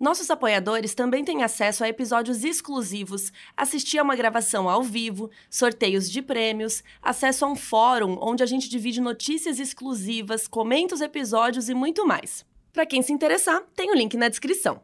Nossos 0.00 0.30
apoiadores 0.30 0.94
também 0.94 1.22
têm 1.22 1.42
acesso 1.42 1.84
a 1.84 1.88
episódios 1.88 2.42
exclusivos, 2.42 3.30
assistir 3.54 3.98
a 3.98 4.02
uma 4.02 4.16
gravação 4.16 4.66
ao 4.66 4.82
vivo, 4.82 5.30
sorteios 5.50 6.10
de 6.10 6.22
prêmios, 6.22 6.82
acesso 7.02 7.44
a 7.44 7.48
um 7.48 7.54
fórum 7.54 8.16
onde 8.18 8.42
a 8.42 8.46
gente 8.46 8.66
divide 8.70 8.98
notícias 8.98 9.60
exclusivas, 9.60 10.48
comenta 10.48 10.94
os 10.94 11.02
episódios 11.02 11.68
e 11.68 11.74
muito 11.74 12.06
mais. 12.06 12.46
Para 12.72 12.86
quem 12.86 13.02
se 13.02 13.12
interessar, 13.12 13.62
tem 13.76 13.90
o 13.90 13.94
link 13.94 14.16
na 14.16 14.30
descrição. 14.30 14.80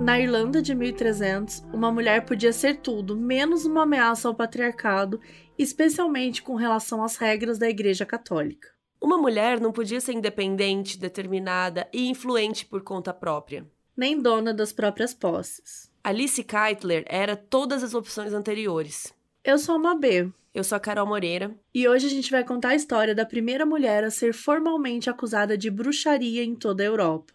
Na 0.00 0.18
Irlanda 0.18 0.62
de 0.62 0.74
1300, 0.74 1.62
uma 1.74 1.92
mulher 1.92 2.24
podia 2.24 2.54
ser 2.54 2.78
tudo, 2.78 3.14
menos 3.14 3.66
uma 3.66 3.82
ameaça 3.82 4.26
ao 4.26 4.34
patriarcado, 4.34 5.20
especialmente 5.62 6.42
com 6.42 6.54
relação 6.54 7.02
às 7.02 7.16
regras 7.16 7.58
da 7.58 7.68
Igreja 7.68 8.06
Católica. 8.06 8.68
Uma 9.00 9.18
mulher 9.18 9.60
não 9.60 9.72
podia 9.72 10.00
ser 10.00 10.12
independente, 10.12 10.98
determinada 10.98 11.88
e 11.92 12.08
influente 12.08 12.66
por 12.66 12.82
conta 12.82 13.12
própria. 13.12 13.66
Nem 13.96 14.20
dona 14.20 14.54
das 14.54 14.72
próprias 14.72 15.12
posses. 15.12 15.90
Alice 16.02 16.42
Keitler 16.42 17.04
era 17.06 17.36
todas 17.36 17.82
as 17.82 17.94
opções 17.94 18.32
anteriores. 18.32 19.12
Eu 19.44 19.58
sou 19.58 19.74
a 19.74 19.78
Mabê. 19.78 20.28
Eu 20.54 20.64
sou 20.64 20.76
a 20.76 20.80
Carol 20.80 21.06
Moreira. 21.06 21.54
E 21.74 21.86
hoje 21.86 22.06
a 22.06 22.10
gente 22.10 22.30
vai 22.30 22.42
contar 22.42 22.70
a 22.70 22.74
história 22.74 23.14
da 23.14 23.26
primeira 23.26 23.64
mulher 23.64 24.02
a 24.02 24.10
ser 24.10 24.32
formalmente 24.32 25.08
acusada 25.08 25.56
de 25.56 25.70
bruxaria 25.70 26.42
em 26.42 26.54
toda 26.54 26.82
a 26.82 26.86
Europa. 26.86 27.32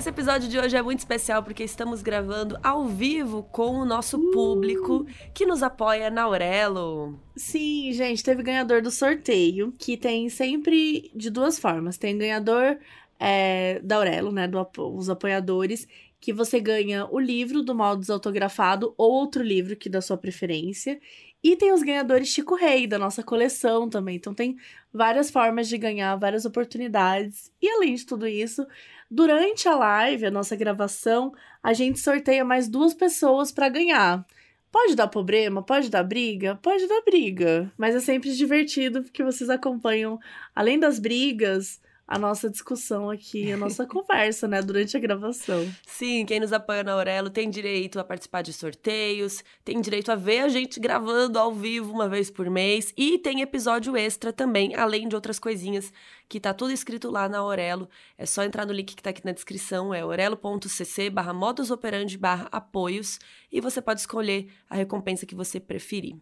Esse 0.00 0.08
episódio 0.08 0.48
de 0.48 0.58
hoje 0.58 0.74
é 0.74 0.80
muito 0.80 1.00
especial 1.00 1.42
porque 1.42 1.62
estamos 1.62 2.00
gravando 2.00 2.58
ao 2.62 2.86
vivo 2.88 3.42
com 3.42 3.72
o 3.72 3.84
nosso 3.84 4.18
público 4.30 5.04
que 5.34 5.44
nos 5.44 5.62
apoia 5.62 6.08
na 6.08 6.22
Aurelo. 6.22 7.20
Sim, 7.36 7.92
gente, 7.92 8.24
teve 8.24 8.42
ganhador 8.42 8.80
do 8.80 8.90
sorteio, 8.90 9.74
que 9.78 9.98
tem 9.98 10.30
sempre 10.30 11.10
de 11.14 11.28
duas 11.28 11.58
formas. 11.58 11.98
Tem 11.98 12.16
ganhador 12.16 12.78
é, 13.18 13.78
da 13.80 13.96
Aurelo, 13.96 14.32
né, 14.32 14.48
do, 14.48 14.66
os 14.96 15.10
apoiadores, 15.10 15.86
que 16.18 16.32
você 16.32 16.58
ganha 16.60 17.06
o 17.10 17.20
livro 17.20 17.62
do 17.62 17.74
mal 17.74 17.94
desautografado 17.94 18.94
ou 18.96 19.12
outro 19.12 19.42
livro 19.42 19.76
que 19.76 19.90
da 19.90 20.00
sua 20.00 20.16
preferência. 20.16 20.98
E 21.44 21.56
tem 21.56 21.72
os 21.72 21.82
ganhadores 21.82 22.28
Chico 22.28 22.54
Rei, 22.54 22.86
da 22.86 22.98
nossa 22.98 23.22
coleção 23.22 23.88
também. 23.88 24.16
Então 24.16 24.32
tem 24.32 24.56
várias 24.92 25.30
formas 25.30 25.68
de 25.68 25.76
ganhar, 25.76 26.16
várias 26.16 26.46
oportunidades. 26.46 27.52
E 27.60 27.68
além 27.68 27.94
de 27.94 28.06
tudo 28.06 28.26
isso, 28.26 28.66
durante 29.10 29.68
a 29.68 29.74
live, 29.74 30.26
a 30.26 30.30
nossa 30.30 30.54
gravação, 30.54 31.32
a 31.62 31.72
gente 31.72 31.98
sorteia 31.98 32.44
mais 32.44 32.68
duas 32.68 32.94
pessoas 32.94 33.50
para 33.50 33.68
ganhar. 33.68 34.24
Pode 34.70 34.94
dar 34.94 35.08
problema, 35.08 35.62
pode 35.62 35.90
dar 35.90 36.04
briga, 36.04 36.54
pode 36.62 36.86
dar 36.86 37.02
briga, 37.02 37.72
mas 37.76 37.94
é 37.96 38.00
sempre 38.00 38.32
divertido 38.32 39.02
porque 39.02 39.24
vocês 39.24 39.50
acompanham, 39.50 40.18
além 40.54 40.78
das 40.78 41.00
brigas, 41.00 41.80
a 42.10 42.18
nossa 42.18 42.50
discussão 42.50 43.08
aqui, 43.08 43.52
a 43.52 43.56
nossa 43.56 43.86
conversa, 43.86 44.48
né, 44.48 44.60
durante 44.60 44.96
a 44.96 45.00
gravação. 45.00 45.72
Sim, 45.86 46.26
quem 46.26 46.40
nos 46.40 46.52
apoia 46.52 46.82
na 46.82 46.92
Aurelo 46.92 47.30
tem 47.30 47.48
direito 47.48 48.00
a 48.00 48.04
participar 48.04 48.42
de 48.42 48.52
sorteios, 48.52 49.44
tem 49.64 49.80
direito 49.80 50.10
a 50.10 50.16
ver 50.16 50.40
a 50.40 50.48
gente 50.48 50.80
gravando 50.80 51.38
ao 51.38 51.54
vivo 51.54 51.92
uma 51.92 52.08
vez 52.08 52.28
por 52.28 52.50
mês 52.50 52.92
e 52.96 53.16
tem 53.16 53.42
episódio 53.42 53.96
extra 53.96 54.32
também, 54.32 54.74
além 54.74 55.06
de 55.06 55.14
outras 55.14 55.38
coisinhas 55.38 55.92
que 56.28 56.40
tá 56.40 56.52
tudo 56.52 56.72
escrito 56.72 57.08
lá 57.08 57.28
na 57.28 57.38
Aurelo. 57.38 57.88
É 58.18 58.26
só 58.26 58.42
entrar 58.42 58.66
no 58.66 58.72
link 58.72 58.96
que 58.96 59.02
tá 59.02 59.10
aqui 59.10 59.24
na 59.24 59.30
descrição, 59.30 59.94
é 59.94 60.00
aurelo.cc 60.00 61.10
barra 61.10 61.32
modusoperandi 61.32 62.18
barra 62.18 62.48
apoios 62.50 63.20
e 63.52 63.60
você 63.60 63.80
pode 63.80 64.00
escolher 64.00 64.48
a 64.68 64.74
recompensa 64.74 65.24
que 65.24 65.34
você 65.36 65.60
preferir. 65.60 66.16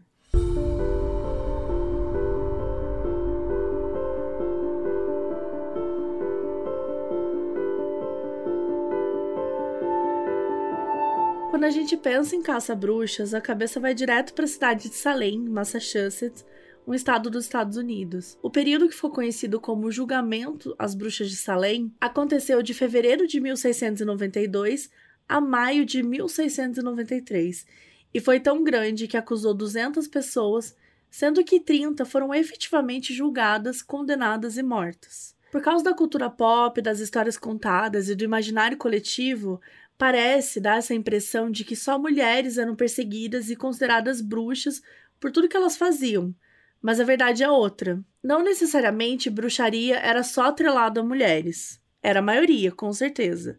Quando 11.59 11.65
a 11.65 11.71
gente 11.71 11.97
pensa 11.97 12.37
em 12.37 12.41
caça-bruxas, 12.41 13.35
a 13.35 13.41
cabeça 13.41 13.81
vai 13.81 13.93
direto 13.93 14.33
para 14.33 14.45
a 14.45 14.49
cidade 14.49 14.89
de 14.89 14.95
Salem, 14.95 15.41
Massachusetts, 15.41 16.47
um 16.87 16.95
estado 16.95 17.29
dos 17.29 17.47
Estados 17.47 17.77
Unidos. 17.77 18.39
O 18.41 18.49
período 18.49 18.89
que 18.89 18.95
foi 18.95 19.11
conhecido 19.11 19.61
como 19.61 19.91
Julgamento 19.91 20.73
às 20.79 20.95
Bruxas 20.95 21.29
de 21.29 21.35
Salem 21.35 21.93
aconteceu 22.01 22.63
de 22.63 22.73
fevereiro 22.73 23.27
de 23.27 23.41
1692 23.41 24.89
a 25.29 25.41
maio 25.41 25.85
de 25.85 26.01
1693 26.01 27.67
e 28.15 28.21
foi 28.21 28.39
tão 28.39 28.63
grande 28.63 29.09
que 29.09 29.17
acusou 29.17 29.53
200 29.53 30.07
pessoas, 30.07 30.77
sendo 31.11 31.43
que 31.43 31.59
30 31.59 32.05
foram 32.05 32.33
efetivamente 32.33 33.13
julgadas, 33.13 33.83
condenadas 33.83 34.57
e 34.57 34.63
mortas. 34.63 35.37
Por 35.51 35.61
causa 35.61 35.83
da 35.83 35.95
cultura 35.95 36.31
pop, 36.31 36.81
das 36.81 37.01
histórias 37.01 37.37
contadas 37.37 38.09
e 38.09 38.15
do 38.15 38.23
imaginário 38.23 38.77
coletivo, 38.77 39.61
Parece 39.99 40.61
dar 40.61 40.79
essa 40.79 40.95
impressão 40.95 41.51
de 41.51 41.65
que 41.65 41.75
só 41.75 41.99
mulheres 41.99 42.57
eram 42.57 42.77
perseguidas 42.77 43.51
e 43.51 43.57
consideradas 43.57 44.21
bruxas 44.21 44.81
por 45.19 45.33
tudo 45.33 45.49
que 45.49 45.57
elas 45.57 45.77
faziam. 45.77 46.33
Mas 46.81 47.01
a 47.01 47.05
verdade 47.05 47.43
é 47.43 47.51
outra. 47.51 48.01
Não 48.23 48.43
necessariamente 48.43 49.29
bruxaria 49.29 49.99
era 49.99 50.23
só 50.23 50.43
atrelado 50.43 51.01
a 51.01 51.05
mulheres. 51.05 51.83
Era 52.01 52.21
a 52.21 52.23
maioria, 52.23 52.71
com 52.71 52.93
certeza. 52.93 53.59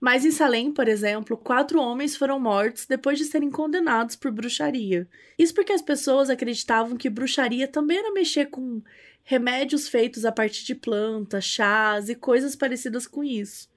Mas 0.00 0.24
em 0.24 0.30
Salem, 0.30 0.72
por 0.72 0.86
exemplo, 0.86 1.36
quatro 1.36 1.80
homens 1.80 2.16
foram 2.16 2.38
mortos 2.38 2.86
depois 2.86 3.18
de 3.18 3.24
serem 3.24 3.50
condenados 3.50 4.16
por 4.16 4.30
bruxaria. 4.30 5.08
Isso 5.36 5.52
porque 5.52 5.72
as 5.72 5.82
pessoas 5.82 6.30
acreditavam 6.30 6.96
que 6.96 7.10
bruxaria 7.10 7.66
também 7.68 7.98
era 7.98 8.12
mexer 8.12 8.46
com 8.46 8.80
remédios 9.24 9.88
feitos 9.88 10.24
a 10.24 10.32
partir 10.32 10.64
de 10.64 10.74
plantas, 10.74 11.44
chás 11.44 12.08
e 12.08 12.14
coisas 12.14 12.56
parecidas 12.56 13.06
com 13.06 13.22
isso. 13.22 13.69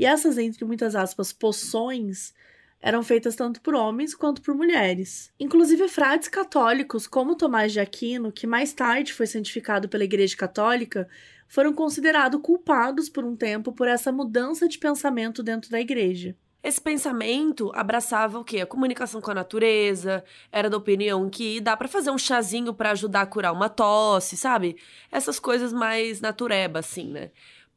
E 0.00 0.06
essas, 0.06 0.38
entre 0.38 0.64
muitas 0.64 0.96
aspas, 0.96 1.30
poções, 1.30 2.32
eram 2.80 3.02
feitas 3.02 3.36
tanto 3.36 3.60
por 3.60 3.74
homens 3.74 4.14
quanto 4.14 4.40
por 4.40 4.54
mulheres. 4.54 5.30
Inclusive, 5.38 5.86
frades 5.88 6.26
católicos, 6.26 7.06
como 7.06 7.36
Tomás 7.36 7.70
de 7.70 7.80
Aquino, 7.80 8.32
que 8.32 8.46
mais 8.46 8.72
tarde 8.72 9.12
foi 9.12 9.26
santificado 9.26 9.90
pela 9.90 10.02
Igreja 10.02 10.34
Católica, 10.34 11.06
foram 11.46 11.74
considerados 11.74 12.40
culpados 12.40 13.10
por 13.10 13.26
um 13.26 13.36
tempo 13.36 13.74
por 13.74 13.86
essa 13.86 14.10
mudança 14.10 14.66
de 14.66 14.78
pensamento 14.78 15.42
dentro 15.42 15.70
da 15.70 15.78
igreja. 15.78 16.34
Esse 16.62 16.80
pensamento 16.80 17.70
abraçava 17.74 18.38
o 18.38 18.44
quê? 18.44 18.62
A 18.62 18.66
comunicação 18.66 19.20
com 19.20 19.30
a 19.30 19.34
natureza, 19.34 20.24
era 20.50 20.70
da 20.70 20.78
opinião 20.78 21.28
que 21.28 21.60
dá 21.60 21.76
para 21.76 21.88
fazer 21.88 22.10
um 22.10 22.18
chazinho 22.18 22.72
para 22.72 22.92
ajudar 22.92 23.22
a 23.22 23.26
curar 23.26 23.52
uma 23.52 23.68
tosse, 23.68 24.34
sabe? 24.34 24.76
Essas 25.12 25.38
coisas 25.38 25.74
mais 25.74 26.22
natureba, 26.22 26.78
assim, 26.78 27.08
né? 27.08 27.30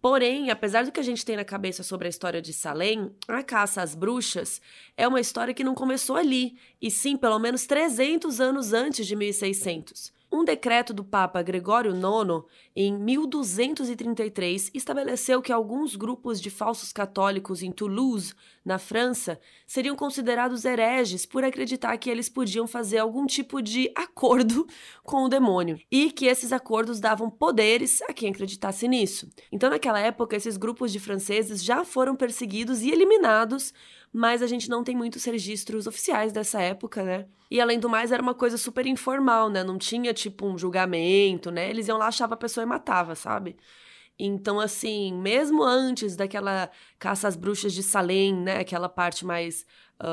Porém, 0.04 0.50
apesar 0.50 0.84
do 0.84 0.92
que 0.92 1.00
a 1.00 1.04
gente 1.04 1.24
tem 1.24 1.38
na 1.38 1.46
cabeça 1.46 1.82
sobre 1.82 2.08
a 2.08 2.10
história 2.10 2.42
de 2.42 2.52
Salem, 2.52 3.16
a 3.26 3.42
caça 3.42 3.82
às 3.82 3.96
bruxas 3.96 4.60
é 4.98 5.08
uma 5.08 5.22
história 5.22 5.54
que 5.54 5.64
não 5.64 5.74
começou 5.74 6.18
ali, 6.18 6.58
e 6.82 6.92
sim 6.92 7.16
pelo 7.16 7.40
menos 7.40 7.66
300 7.66 8.42
anos 8.42 8.74
antes 8.74 9.08
de 9.08 9.16
1600. 9.16 10.12
Um 10.36 10.44
decreto 10.44 10.96
do 10.96 11.04
Papa 11.04 11.44
Gregório 11.44 11.92
IX, 11.92 12.44
em 12.76 12.98
1233, 12.98 14.72
estabeleceu 14.74 15.44
que 15.44 15.52
alguns 15.52 15.96
grupos 15.96 16.42
de 16.42 16.50
falsos 16.50 16.92
católicos 16.92 17.62
em 17.62 17.72
Toulouse, 17.72 18.34
na 18.66 18.80
França, 18.80 19.40
seriam 19.68 19.96
considerados 19.96 20.66
hereges 20.66 21.24
por 21.24 21.44
acreditar 21.44 21.96
que 21.98 22.10
eles 22.10 22.30
podiam 22.30 22.66
fazer 22.66 22.98
algum 22.98 23.28
tipo 23.28 23.62
de 23.62 23.92
acordo 23.94 24.66
com 25.06 25.26
o 25.26 25.30
demônio 25.30 25.80
e 25.92 26.12
que 26.12 26.26
esses 26.26 26.52
acordos 26.52 27.00
davam 27.00 27.30
poderes 27.30 28.02
a 28.02 28.12
quem 28.12 28.32
acreditasse 28.32 28.88
nisso. 28.88 29.30
Então, 29.52 29.70
naquela 29.70 30.00
época, 30.00 30.36
esses 30.36 30.58
grupos 30.58 30.92
de 30.92 31.00
franceses 31.00 31.64
já 31.64 31.86
foram 31.86 32.16
perseguidos 32.16 32.82
e 32.82 32.90
eliminados 32.90 33.72
mas 34.14 34.44
a 34.44 34.48
gente 34.48 34.70
não 34.70 34.84
tem 34.84 34.96
muitos 34.96 35.26
registros 35.26 35.88
oficiais 35.88 36.32
dessa 36.32 36.62
época, 36.62 37.04
né? 37.04 37.26
E 37.50 37.60
além 37.60 37.80
do 37.80 37.90
mais, 37.90 38.12
era 38.12 38.22
uma 38.22 38.36
coisa 38.36 38.58
super 38.58 38.86
informal, 38.86 39.50
né? 39.50 39.64
Não 39.64 39.78
tinha 39.78 40.14
tipo 40.14 40.46
um 40.46 40.58
julgamento, 40.58 41.50
né? 41.50 41.70
Eles 41.70 41.88
iam 41.88 41.98
lá, 41.98 42.08
achava 42.08 42.36
a 42.36 42.38
pessoa 42.38 42.64
e 42.64 42.68
matava, 42.68 43.16
sabe? 43.16 43.58
Então, 44.18 44.60
assim, 44.60 45.12
mesmo 45.14 45.64
antes 45.64 46.16
daquela 46.16 46.70
caça 47.00 47.28
às 47.28 47.36
bruxas 47.36 47.74
de 47.74 47.82
Salem, 47.82 48.36
né, 48.36 48.60
aquela 48.60 48.88
parte 48.88 49.26
mais 49.26 49.66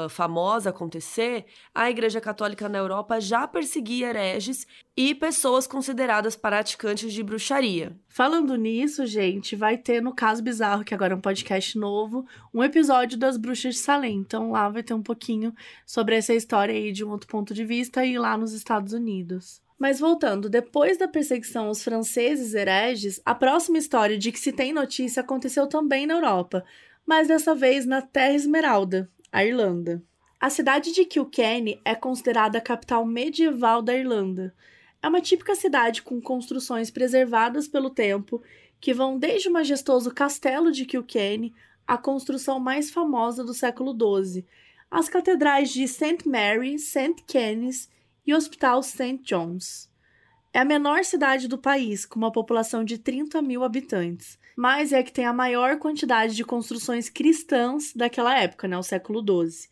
famosa 0.09 0.71
acontecer, 0.71 1.47
a 1.75 1.91
Igreja 1.91 2.21
Católica 2.21 2.69
na 2.69 2.79
Europa 2.79 3.21
já 3.21 3.47
perseguia 3.47 4.09
hereges 4.09 4.67
e 4.97 5.15
pessoas 5.15 5.67
consideradas 5.67 6.37
praticantes 6.37 7.13
de 7.13 7.23
bruxaria. 7.23 7.97
Falando 8.09 8.55
nisso, 8.57 9.07
gente, 9.07 9.57
vai 9.57 9.77
ter 9.77 10.03
no 10.03 10.15
Caso 10.15 10.43
Bizarro, 10.43 10.85
que 10.85 10.95
agora 10.95 11.15
é 11.15 11.17
um 11.17 11.21
podcast 11.21 11.79
novo, 11.79 12.27
um 12.53 12.63
episódio 12.63 13.19
das 13.19 13.37
bruxas 13.37 13.75
de 13.75 13.81
Salem. 13.81 14.19
Então 14.19 14.53
lá 14.53 14.69
vai 14.69 14.83
ter 14.83 14.95
um 14.95 15.03
pouquinho 15.03 15.55
sobre 15.87 16.17
essa 16.17 16.35
história 16.35 16.75
aí 16.75 16.93
de 16.93 17.05
um 17.05 17.11
outro 17.11 17.29
ponto 17.29 17.55
de 17.55 17.65
vista 17.65 18.05
e 18.05 18.19
lá 18.19 18.37
nos 18.37 18.53
Estados 18.53 18.93
Unidos. 18.93 19.63
Mas 19.79 19.99
voltando, 19.99 20.51
depois 20.51 20.99
da 20.99 21.09
perseguição 21.09 21.69
aos 21.69 21.83
franceses 21.83 22.53
hereges, 22.53 23.19
a 23.25 23.35
próxima 23.35 23.79
história 23.79 24.19
de 24.19 24.31
que 24.31 24.39
se 24.39 24.53
tem 24.53 24.75
notícia 24.75 25.23
aconteceu 25.23 25.67
também 25.67 26.07
na 26.07 26.15
Europa, 26.15 26.63
mas 27.07 27.29
dessa 27.29 27.55
vez 27.55 27.87
na 27.87 28.03
Terra 28.03 28.35
Esmeralda, 28.35 29.11
a 29.33 29.45
Irlanda. 29.45 30.03
A 30.41 30.49
cidade 30.51 30.93
de 30.93 31.05
Kilkenny 31.05 31.81
é 31.85 31.95
considerada 31.95 32.59
a 32.59 32.63
capital 32.63 33.05
medieval 33.05 33.83
da 33.83 33.95
Irlanda. 33.95 34.55
É 35.03 35.09
uma 35.09 35.21
típica 35.21 35.55
cidade 35.55 36.03
com 36.03 36.21
construções 36.21 36.91
preservadas 36.91 37.69
pelo 37.69 37.91
tempo, 37.91 38.43
que 38.81 38.95
vão 38.95 39.19
desde 39.19 39.49
o 39.49 39.53
majestoso 39.53 40.11
castelo 40.13 40.73
de 40.73 40.85
Kilkenny 40.85 41.55
à 41.87 41.99
construção 41.99 42.59
mais 42.59 42.91
famosa 42.91 43.45
do 43.45 43.53
século 43.53 43.93
XII, 43.93 44.47
as 44.91 45.09
catedrais 45.09 45.71
de 45.71 45.87
St. 45.87 46.27
Mary, 46.27 46.79
St. 46.79 47.23
Kennis 47.27 47.89
e 48.27 48.33
o 48.33 48.37
Hospital 48.37 48.83
St. 48.83 49.19
John's. 49.23 49.89
É 50.53 50.59
a 50.59 50.65
menor 50.65 51.05
cidade 51.05 51.47
do 51.47 51.57
país, 51.57 52.05
com 52.05 52.19
uma 52.19 52.33
população 52.33 52.83
de 52.83 52.99
30 52.99 53.41
mil 53.41 53.63
habitantes, 53.63 54.39
mas 54.57 54.93
é 54.93 55.03
que 55.03 55.13
tem 55.13 55.25
a 55.25 55.33
maior 55.33 55.79
quantidade 55.79 56.35
de 56.35 56.45
construções 56.45 57.09
cristãs 57.09 57.93
daquela 57.95 58.39
época, 58.39 58.69
né, 58.69 58.77
o 58.77 58.83
século 58.83 59.21
XII. 59.21 59.69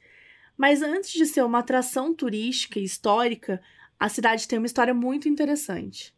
Mas 0.57 0.83
antes 0.83 1.13
de 1.13 1.27
ser 1.27 1.45
uma 1.45 1.61
atração 1.61 2.15
turística 2.15 2.79
e 2.79 2.85
histórica, 2.85 3.61
a 3.99 4.09
cidade 4.09 4.47
tem 4.47 4.59
uma 4.59 4.67
história 4.67 4.95
muito 4.95 5.29
interessante. 5.29 6.15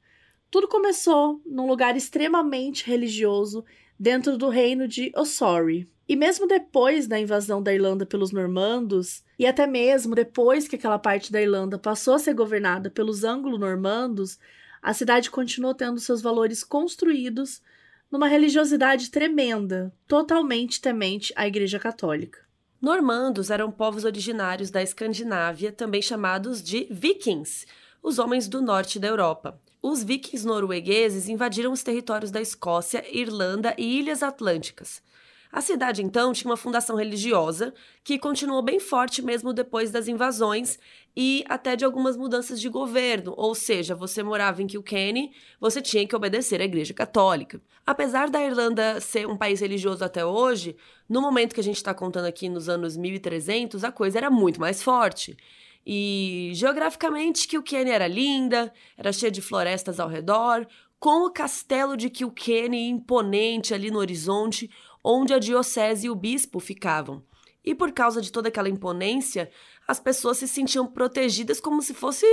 Tudo 0.50 0.66
começou 0.66 1.40
num 1.46 1.66
lugar 1.66 1.96
extremamente 1.96 2.86
religioso 2.86 3.64
dentro 3.98 4.36
do 4.36 4.48
reino 4.48 4.88
de 4.88 5.12
Ossory, 5.14 5.88
e 6.08 6.16
mesmo 6.16 6.46
depois 6.46 7.06
da 7.06 7.20
invasão 7.20 7.62
da 7.62 7.72
Irlanda 7.72 8.04
pelos 8.04 8.32
normandos, 8.32 9.22
e 9.38 9.46
até 9.46 9.66
mesmo 9.66 10.14
depois 10.14 10.66
que 10.66 10.74
aquela 10.74 10.98
parte 10.98 11.30
da 11.30 11.40
Irlanda 11.40 11.78
passou 11.78 12.14
a 12.14 12.18
ser 12.18 12.34
governada 12.34 12.90
pelos 12.90 13.22
anglo-normandos, 13.22 14.38
a 14.82 14.92
cidade 14.92 15.30
continuou 15.30 15.74
tendo 15.74 16.00
seus 16.00 16.20
valores 16.20 16.64
construídos 16.64 17.62
numa 18.10 18.26
religiosidade 18.26 19.10
tremenda, 19.10 19.92
totalmente 20.08 20.80
temente 20.80 21.32
à 21.36 21.46
Igreja 21.46 21.78
Católica. 21.78 22.40
Normandos 22.80 23.50
eram 23.50 23.70
povos 23.70 24.04
originários 24.04 24.70
da 24.70 24.82
Escandinávia, 24.82 25.70
também 25.70 26.00
chamados 26.00 26.62
de 26.62 26.86
vikings, 26.90 27.66
os 28.02 28.18
homens 28.18 28.48
do 28.48 28.62
norte 28.62 28.98
da 28.98 29.06
Europa. 29.06 29.60
Os 29.82 30.02
vikings 30.02 30.46
noruegueses 30.46 31.28
invadiram 31.28 31.72
os 31.72 31.82
territórios 31.82 32.30
da 32.30 32.40
Escócia, 32.40 33.04
Irlanda 33.14 33.74
e 33.78 33.98
Ilhas 33.98 34.22
Atlânticas. 34.22 35.02
A 35.52 35.60
cidade, 35.60 36.00
então, 36.02 36.32
tinha 36.32 36.48
uma 36.48 36.56
fundação 36.56 36.94
religiosa 36.94 37.74
que 38.04 38.18
continuou 38.18 38.62
bem 38.62 38.78
forte 38.78 39.20
mesmo 39.20 39.52
depois 39.52 39.90
das 39.90 40.06
invasões 40.06 40.78
e 41.16 41.44
até 41.48 41.74
de 41.74 41.84
algumas 41.84 42.16
mudanças 42.16 42.60
de 42.60 42.68
governo, 42.68 43.34
ou 43.36 43.52
seja, 43.52 43.94
você 43.94 44.22
morava 44.22 44.62
em 44.62 44.68
Kilkenny, 44.68 45.32
você 45.60 45.82
tinha 45.82 46.06
que 46.06 46.14
obedecer 46.14 46.60
à 46.60 46.64
Igreja 46.64 46.94
Católica. 46.94 47.60
Apesar 47.84 48.30
da 48.30 48.40
Irlanda 48.40 49.00
ser 49.00 49.26
um 49.26 49.36
país 49.36 49.60
religioso 49.60 50.04
até 50.04 50.24
hoje, 50.24 50.76
no 51.08 51.20
momento 51.20 51.54
que 51.54 51.60
a 51.60 51.64
gente 51.64 51.76
está 51.76 51.92
contando 51.92 52.26
aqui 52.26 52.48
nos 52.48 52.68
anos 52.68 52.96
1300, 52.96 53.82
a 53.82 53.90
coisa 53.90 54.18
era 54.18 54.30
muito 54.30 54.60
mais 54.60 54.80
forte. 54.80 55.36
E 55.84 56.52
geograficamente, 56.54 57.48
Kilkenny 57.48 57.90
era 57.90 58.06
linda, 58.06 58.72
era 58.96 59.12
cheia 59.12 59.32
de 59.32 59.42
florestas 59.42 59.98
ao 59.98 60.08
redor, 60.08 60.66
com 61.00 61.24
o 61.24 61.30
castelo 61.30 61.96
de 61.96 62.10
Kilkenny 62.10 62.90
imponente 62.90 63.72
ali 63.72 63.90
no 63.90 63.98
horizonte, 63.98 64.70
onde 65.02 65.32
a 65.32 65.38
diocese 65.38 66.06
e 66.06 66.10
o 66.10 66.14
bispo 66.14 66.60
ficavam. 66.60 67.22
E 67.64 67.74
por 67.74 67.92
causa 67.92 68.20
de 68.20 68.32
toda 68.32 68.48
aquela 68.48 68.68
imponência, 68.68 69.50
as 69.86 70.00
pessoas 70.00 70.38
se 70.38 70.48
sentiam 70.48 70.86
protegidas 70.86 71.60
como 71.60 71.82
se 71.82 71.92
fosse 71.92 72.24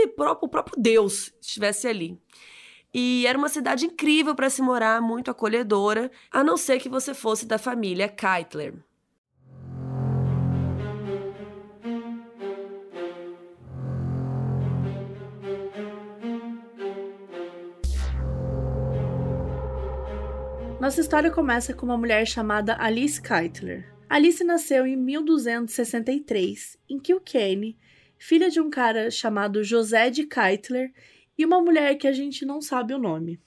o 0.42 0.48
próprio 0.48 0.76
Deus 0.78 1.34
estivesse 1.42 1.88
ali. 1.88 2.18
E 2.94 3.26
era 3.28 3.38
uma 3.38 3.50
cidade 3.50 3.86
incrível 3.86 4.34
para 4.34 4.50
se 4.50 4.62
morar, 4.62 5.02
muito 5.02 5.30
acolhedora, 5.30 6.10
a 6.32 6.44
não 6.44 6.56
ser 6.56 6.80
que 6.80 6.88
você 6.88 7.14
fosse 7.14 7.46
da 7.46 7.58
família 7.58 8.08
Keitler. 8.08 8.74
Nossa 20.88 21.02
história 21.02 21.30
começa 21.30 21.74
com 21.74 21.86
uma 21.86 21.98
mulher 21.98 22.26
chamada 22.26 22.78
Alice 22.80 23.22
Keitler. 23.22 23.94
Alice 24.08 24.42
nasceu 24.42 24.88
em 24.88 24.96
1263, 24.96 26.78
em 26.90 26.98
Kilkenny, 26.98 27.78
filha 28.18 28.50
de 28.50 28.62
um 28.62 28.70
cara 28.70 29.12
chamado 29.12 29.66
José 29.66 30.10
de 30.10 30.24
Keitler 30.24 30.94
e 31.38 31.46
uma 31.46 31.60
mulher 31.60 31.96
que 31.96 32.08
a 32.08 32.14
gente 32.14 32.46
não 32.46 32.62
sabe 32.62 32.94
o 32.94 32.98
nome. 32.98 33.38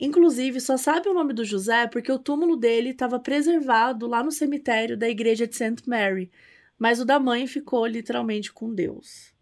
Inclusive, 0.00 0.60
só 0.60 0.76
sabe 0.76 1.08
o 1.08 1.14
nome 1.14 1.32
do 1.32 1.44
José 1.44 1.86
porque 1.86 2.10
o 2.10 2.18
túmulo 2.18 2.56
dele 2.56 2.90
estava 2.90 3.20
preservado 3.20 4.08
lá 4.08 4.24
no 4.24 4.32
cemitério 4.32 4.96
da 4.96 5.08
igreja 5.08 5.46
de 5.46 5.54
St. 5.54 5.88
Mary, 5.88 6.32
mas 6.76 7.00
o 7.00 7.04
da 7.04 7.20
mãe 7.20 7.46
ficou 7.46 7.86
literalmente 7.86 8.52
com 8.52 8.74
Deus. 8.74 9.32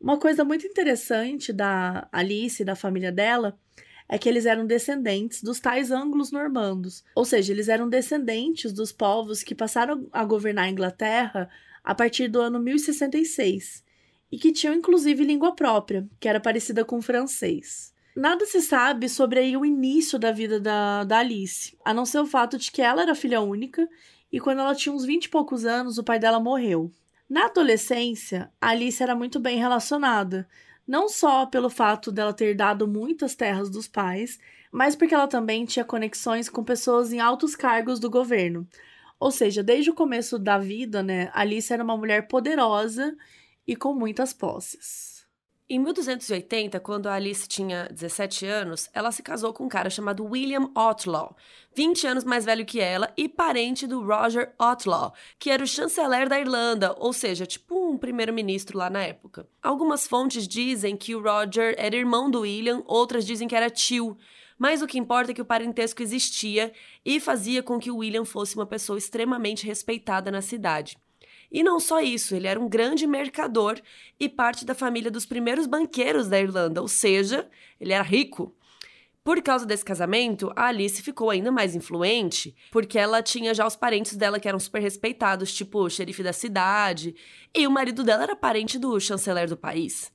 Uma 0.00 0.18
coisa 0.18 0.44
muito 0.44 0.66
interessante 0.66 1.52
da 1.52 2.08
Alice 2.10 2.60
e 2.60 2.66
da 2.66 2.74
família 2.74 3.12
dela 3.12 3.56
é 4.08 4.18
que 4.18 4.28
eles 4.28 4.46
eram 4.46 4.66
descendentes 4.66 5.42
dos 5.42 5.58
tais 5.58 5.90
ângulos 5.90 6.30
normandos, 6.30 7.04
ou 7.14 7.24
seja, 7.24 7.52
eles 7.52 7.68
eram 7.68 7.88
descendentes 7.88 8.72
dos 8.72 8.92
povos 8.92 9.42
que 9.42 9.54
passaram 9.54 10.08
a 10.12 10.24
governar 10.24 10.66
a 10.66 10.70
Inglaterra 10.70 11.48
a 11.82 11.94
partir 11.94 12.28
do 12.28 12.40
ano 12.40 12.60
1066 12.60 13.84
e 14.30 14.38
que 14.38 14.52
tinham 14.52 14.74
inclusive 14.74 15.24
língua 15.24 15.54
própria, 15.54 16.06
que 16.18 16.28
era 16.28 16.40
parecida 16.40 16.84
com 16.84 16.98
o 16.98 17.02
francês. 17.02 17.94
Nada 18.14 18.46
se 18.46 18.62
sabe 18.62 19.08
sobre 19.08 19.56
o 19.56 19.64
início 19.64 20.18
da 20.18 20.32
vida 20.32 20.58
da, 20.58 21.04
da 21.04 21.18
Alice, 21.18 21.76
a 21.84 21.92
não 21.92 22.06
ser 22.06 22.18
o 22.18 22.26
fato 22.26 22.56
de 22.56 22.70
que 22.72 22.80
ela 22.80 23.02
era 23.02 23.14
filha 23.14 23.40
única 23.40 23.86
e 24.32 24.40
quando 24.40 24.60
ela 24.60 24.74
tinha 24.74 24.94
uns 24.94 25.04
20 25.04 25.26
e 25.26 25.28
poucos 25.28 25.64
anos, 25.64 25.98
o 25.98 26.04
pai 26.04 26.18
dela 26.18 26.40
morreu. 26.40 26.90
Na 27.28 27.46
adolescência, 27.46 28.50
a 28.60 28.70
Alice 28.70 29.02
era 29.02 29.14
muito 29.14 29.38
bem 29.38 29.58
relacionada, 29.58 30.48
não 30.86 31.08
só 31.08 31.46
pelo 31.46 31.68
fato 31.68 32.12
dela 32.12 32.32
ter 32.32 32.54
dado 32.54 32.86
muitas 32.86 33.34
terras 33.34 33.68
dos 33.70 33.88
pais, 33.88 34.38
mas 34.70 34.94
porque 34.94 35.14
ela 35.14 35.26
também 35.26 35.64
tinha 35.64 35.84
conexões 35.84 36.48
com 36.48 36.62
pessoas 36.62 37.12
em 37.12 37.20
altos 37.20 37.56
cargos 37.56 37.98
do 37.98 38.10
governo. 38.10 38.66
Ou 39.18 39.30
seja, 39.30 39.62
desde 39.62 39.90
o 39.90 39.94
começo 39.94 40.38
da 40.38 40.58
vida, 40.58 41.02
né, 41.02 41.30
Alice 41.32 41.72
era 41.72 41.82
uma 41.82 41.96
mulher 41.96 42.28
poderosa 42.28 43.16
e 43.66 43.74
com 43.74 43.94
muitas 43.94 44.32
posses. 44.32 45.15
Em 45.68 45.80
1280, 45.80 46.78
quando 46.78 47.08
Alice 47.08 47.48
tinha 47.48 47.88
17 47.90 48.46
anos, 48.46 48.88
ela 48.94 49.10
se 49.10 49.20
casou 49.20 49.52
com 49.52 49.64
um 49.64 49.68
cara 49.68 49.90
chamado 49.90 50.24
William 50.24 50.70
Outlaw, 50.76 51.36
20 51.74 52.06
anos 52.06 52.22
mais 52.22 52.44
velho 52.44 52.64
que 52.64 52.78
ela 52.78 53.12
e 53.16 53.28
parente 53.28 53.84
do 53.84 54.00
Roger 54.00 54.54
Outlaw, 54.60 55.12
que 55.40 55.50
era 55.50 55.64
o 55.64 55.66
chanceler 55.66 56.28
da 56.28 56.38
Irlanda, 56.38 56.94
ou 56.96 57.12
seja, 57.12 57.44
tipo 57.44 57.90
um 57.90 57.98
primeiro-ministro 57.98 58.78
lá 58.78 58.88
na 58.88 59.02
época. 59.02 59.48
Algumas 59.60 60.06
fontes 60.06 60.46
dizem 60.46 60.96
que 60.96 61.16
o 61.16 61.20
Roger 61.20 61.74
era 61.76 61.96
irmão 61.96 62.30
do 62.30 62.42
William, 62.42 62.84
outras 62.86 63.26
dizem 63.26 63.48
que 63.48 63.56
era 63.56 63.68
tio. 63.68 64.16
Mas 64.56 64.82
o 64.82 64.86
que 64.86 64.98
importa 64.98 65.32
é 65.32 65.34
que 65.34 65.42
o 65.42 65.44
parentesco 65.44 66.00
existia 66.00 66.72
e 67.04 67.18
fazia 67.18 67.60
com 67.60 67.76
que 67.76 67.90
William 67.90 68.24
fosse 68.24 68.54
uma 68.54 68.66
pessoa 68.66 68.98
extremamente 68.98 69.66
respeitada 69.66 70.30
na 70.30 70.40
cidade. 70.40 70.96
E 71.50 71.62
não 71.62 71.78
só 71.78 72.00
isso, 72.00 72.34
ele 72.34 72.46
era 72.46 72.58
um 72.60 72.68
grande 72.68 73.06
mercador 73.06 73.80
e 74.18 74.28
parte 74.28 74.64
da 74.64 74.74
família 74.74 75.10
dos 75.10 75.26
primeiros 75.26 75.66
banqueiros 75.66 76.28
da 76.28 76.40
Irlanda, 76.40 76.82
ou 76.82 76.88
seja, 76.88 77.48
ele 77.80 77.92
era 77.92 78.02
rico. 78.02 78.54
Por 79.26 79.42
causa 79.42 79.66
desse 79.66 79.84
casamento, 79.84 80.52
a 80.54 80.66
Alice 80.66 81.02
ficou 81.02 81.30
ainda 81.30 81.50
mais 81.50 81.74
influente, 81.74 82.54
porque 82.70 82.96
ela 82.96 83.20
tinha 83.20 83.52
já 83.52 83.66
os 83.66 83.74
parentes 83.74 84.14
dela 84.14 84.38
que 84.38 84.46
eram 84.46 84.60
super 84.60 84.80
respeitados, 84.80 85.52
tipo 85.52 85.80
o 85.80 85.90
xerife 85.90 86.22
da 86.22 86.32
cidade, 86.32 87.12
e 87.52 87.66
o 87.66 87.70
marido 87.70 88.04
dela 88.04 88.22
era 88.22 88.36
parente 88.36 88.78
do 88.78 89.00
chanceler 89.00 89.48
do 89.48 89.56
país. 89.56 90.12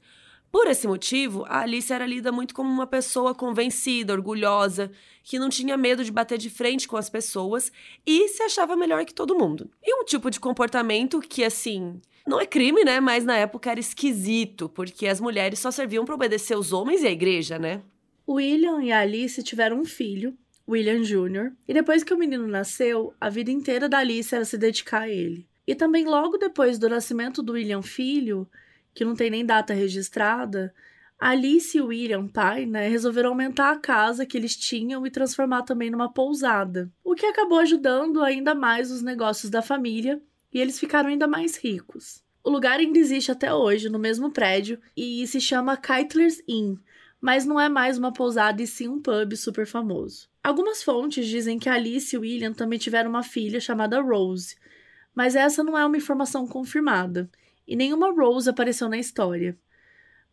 Por 0.52 0.68
esse 0.68 0.86
motivo, 0.86 1.46
a 1.48 1.62
Alice 1.62 1.94
era 1.94 2.06
lida 2.06 2.30
muito 2.32 2.54
como 2.54 2.70
uma 2.70 2.86
pessoa 2.86 3.34
convencida, 3.34 4.12
orgulhosa, 4.12 4.92
que 5.24 5.40
não 5.40 5.48
tinha 5.48 5.78
medo 5.78 6.04
de 6.04 6.12
bater 6.12 6.38
de 6.38 6.50
frente 6.50 6.90
com 6.90 6.98
as 6.98 7.10
pessoas 7.10 7.72
e 8.06 8.28
se 8.28 8.44
achava 8.44 8.76
melhor 8.76 9.06
que 9.06 9.14
todo 9.14 9.38
mundo. 9.38 9.72
E 9.82 9.96
um 9.96 10.04
tipo 10.04 10.30
de 10.30 10.42
comportamento 10.42 11.22
que, 11.22 11.44
assim, 11.46 12.02
não 12.28 12.40
é 12.40 12.46
crime, 12.46 12.84
né? 12.84 13.00
Mas 13.00 13.24
na 13.24 13.38
época 13.38 13.72
era 13.72 13.80
esquisito, 13.80 14.68
porque 14.68 15.08
as 15.08 15.22
mulheres 15.22 15.60
só 15.60 15.72
serviam 15.72 16.04
para 16.04 16.16
obedecer 16.16 16.58
os 16.58 16.74
homens 16.74 17.02
e 17.02 17.08
a 17.08 17.12
igreja, 17.12 17.58
né? 17.58 17.82
William 18.28 18.84
e 18.84 18.92
Alice 18.92 19.42
tiveram 19.44 19.80
um 19.80 19.86
filho, 19.86 20.38
William 20.68 21.02
Jr., 21.02 21.54
e 21.66 21.74
depois 21.74 22.04
que 22.04 22.14
o 22.14 22.18
menino 22.18 22.46
nasceu, 22.46 23.14
a 23.20 23.30
vida 23.30 23.52
inteira 23.52 23.88
da 23.88 24.00
Alice 24.00 24.36
era 24.36 24.44
se 24.44 24.58
dedicar 24.58 25.04
a 25.04 25.10
ele. 25.10 25.48
E 25.66 25.74
também 25.74 26.06
logo 26.06 26.38
depois 26.38 26.78
do 26.78 26.90
nascimento 26.90 27.42
do 27.42 27.54
William 27.54 27.82
filho, 27.82 28.48
que 28.94 29.06
não 29.06 29.16
tem 29.16 29.30
nem 29.30 29.46
data 29.46 29.74
registrada, 29.74 30.74
Alice 31.22 31.78
e 31.78 31.82
William, 31.82 32.28
pai, 32.28 32.66
né, 32.66 32.88
resolveram 32.88 33.30
aumentar 33.30 33.72
a 33.72 33.78
casa 33.78 34.26
que 34.26 34.36
eles 34.36 34.56
tinham 34.56 35.06
e 35.06 35.12
transformar 35.12 35.62
também 35.62 35.92
numa 35.92 36.12
pousada, 36.12 36.92
o 37.04 37.14
que 37.14 37.28
acabou 37.28 37.60
ajudando 37.60 38.24
ainda 38.24 38.56
mais 38.56 38.90
os 38.90 39.04
negócios 39.04 39.52
da 39.52 39.62
família 39.62 40.20
e 40.52 40.60
eles 40.60 40.80
ficaram 40.80 41.10
ainda 41.10 41.28
mais 41.28 41.56
ricos. 41.58 42.24
O 42.44 42.50
lugar 42.50 42.80
ainda 42.80 42.98
existe 42.98 43.32
até 43.32 43.54
hoje, 43.54 43.88
no 43.88 44.00
mesmo 44.00 44.32
prédio, 44.32 44.80
e 44.98 45.26
se 45.28 45.40
chama 45.40 45.78
Keitler's 45.78 46.42
Inn, 46.48 46.76
mas 47.22 47.46
não 47.46 47.60
é 47.60 47.70
mais 47.70 48.00
uma 48.00 48.12
pousada 48.12 48.64
e 48.64 48.66
sim 48.66 48.88
um 48.88 49.00
pub 49.00 49.36
super 49.36 49.68
famoso. 49.68 50.28
Algumas 50.44 50.82
fontes 50.82 51.28
dizem 51.28 51.60
que 51.60 51.70
Alice 51.70 52.16
e 52.16 52.18
William 52.18 52.52
também 52.52 52.80
tiveram 52.80 53.12
uma 53.12 53.22
filha 53.22 53.60
chamada 53.60 54.02
Rose, 54.02 54.56
mas 55.14 55.36
essa 55.36 55.64
não 55.64 55.78
é 55.78 55.86
uma 55.86 55.98
informação 55.98 56.48
confirmada, 56.48 57.30
e 57.72 57.76
nenhuma 57.78 58.12
Rose 58.12 58.50
apareceu 58.50 58.90
na 58.90 58.98
história. 58.98 59.58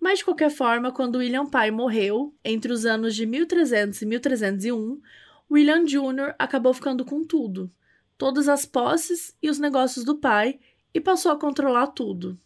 Mas, 0.00 0.18
de 0.18 0.24
qualquer 0.24 0.50
forma, 0.50 0.90
quando 0.90 1.18
William 1.18 1.46
pai 1.46 1.70
morreu, 1.70 2.34
entre 2.44 2.72
os 2.72 2.84
anos 2.84 3.14
de 3.14 3.24
1300 3.24 4.02
e 4.02 4.06
1301, 4.06 5.00
William 5.48 5.84
Jr. 5.84 6.34
acabou 6.36 6.74
ficando 6.74 7.04
com 7.04 7.24
tudo, 7.24 7.72
todas 8.16 8.48
as 8.48 8.66
posses 8.66 9.36
e 9.40 9.48
os 9.48 9.60
negócios 9.60 10.04
do 10.04 10.16
pai, 10.16 10.58
e 10.92 11.00
passou 11.00 11.30
a 11.30 11.38
controlar 11.38 11.86
tudo. 11.86 12.36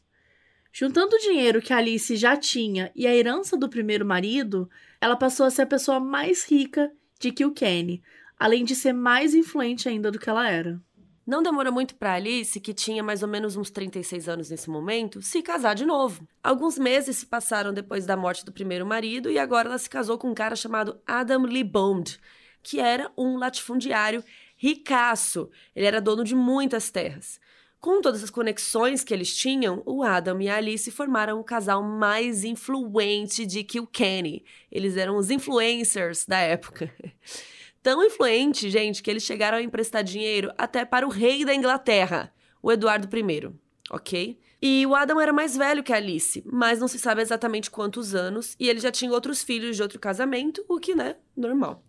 Juntando 0.71 1.17
o 1.17 1.21
dinheiro 1.21 1.63
que 1.63 1.73
Alice 1.73 2.15
já 2.15 2.37
tinha 2.37 2.93
e 2.95 3.07
a 3.07 3.17
herança 3.17 3.57
do 3.57 3.71
primeiro 3.71 4.05
marido, 4.05 4.69
ela 5.01 5.17
passou 5.17 5.47
a 5.47 5.51
ser 5.51 5.63
a 5.63 5.67
pessoa 5.67 5.99
mais 6.01 6.45
rica 6.45 6.93
de 7.19 7.33
Kilkenny, 7.33 8.03
além 8.39 8.63
de 8.63 8.77
ser 8.77 8.93
mais 8.93 9.35
influente 9.35 9.89
ainda 9.89 10.11
do 10.11 10.19
que 10.19 10.29
ela 10.29 10.47
era. 10.47 10.79
Não 11.25 11.41
demorou 11.41 11.73
muito 11.73 11.95
para 11.95 12.15
Alice, 12.15 12.59
que 12.59 12.75
tinha 12.75 13.01
mais 13.01 13.23
ou 13.23 13.29
menos 13.29 13.57
uns 13.57 13.71
36 13.71 14.29
anos 14.29 14.51
nesse 14.51 14.69
momento, 14.69 15.23
se 15.23 15.41
casar 15.41 15.75
de 15.75 15.87
novo. 15.87 16.27
Alguns 16.43 16.77
meses 16.77 17.17
se 17.17 17.27
passaram 17.27 17.73
depois 17.73 18.05
da 18.05 18.17
morte 18.17 18.45
do 18.45 18.51
primeiro 18.51 18.85
marido 18.85 19.31
e 19.31 19.39
agora 19.39 19.69
ela 19.69 19.79
se 19.79 19.89
casou 19.89 20.19
com 20.19 20.31
um 20.31 20.35
cara 20.35 20.57
chamado 20.57 21.01
Adam 21.07 21.43
Lee 21.43 21.63
Bond, 21.63 22.19
que 22.61 22.81
era 22.81 23.09
um 23.17 23.37
latifundiário 23.37 24.25
ricaço. 24.57 25.49
Ele 25.77 25.87
era 25.87 26.01
dono 26.01 26.25
de 26.25 26.35
muitas 26.35 26.91
terras. 26.91 27.41
Com 27.79 28.01
todas 28.01 28.23
as 28.23 28.31
conexões 28.31 29.05
que 29.05 29.15
eles 29.15 29.37
tinham, 29.37 29.83
o 29.87 30.03
Adam 30.03 30.41
e 30.41 30.49
a 30.49 30.57
Alice 30.57 30.91
formaram 30.91 31.39
o 31.39 31.45
casal 31.45 31.85
mais 31.85 32.43
influente 32.43 33.47
de 33.47 33.63
Kilkenny. 33.63 34.45
Eles 34.71 34.97
eram 34.97 35.17
os 35.17 35.31
influencers 35.31 36.27
da 36.27 36.39
época. 36.39 36.93
Tão 37.83 38.05
influente, 38.05 38.71
gente, 38.71 39.03
que 39.03 39.11
eles 39.11 39.25
chegaram 39.25 39.59
a 39.59 39.63
emprestar 39.63 40.05
dinheiro 40.05 40.53
até 40.57 40.85
para 40.85 41.07
o 41.07 41.11
rei 41.11 41.45
da 41.45 41.55
Inglaterra, 41.55 42.33
o 42.63 42.71
Eduardo 42.71 43.09
I, 43.17 43.53
ok? 43.91 44.39
E 44.61 44.87
o 44.87 44.95
Adam 44.95 45.21
era 45.21 45.33
mais 45.33 45.57
velho 45.57 45.83
que 45.83 45.93
a 45.93 45.97
Alice, 45.97 46.45
mas 46.47 46.79
não 46.79 46.87
se 46.87 46.97
sabe 46.97 47.21
exatamente 47.21 47.69
quantos 47.69 48.15
anos, 48.15 48.55
e 48.61 48.69
ele 48.69 48.79
já 48.79 48.93
tinha 48.93 49.11
outros 49.11 49.43
filhos 49.43 49.75
de 49.75 49.83
outro 49.83 49.99
casamento, 49.99 50.65
o 50.69 50.79
que, 50.79 50.95
né, 50.95 51.17
normal. 51.37 51.83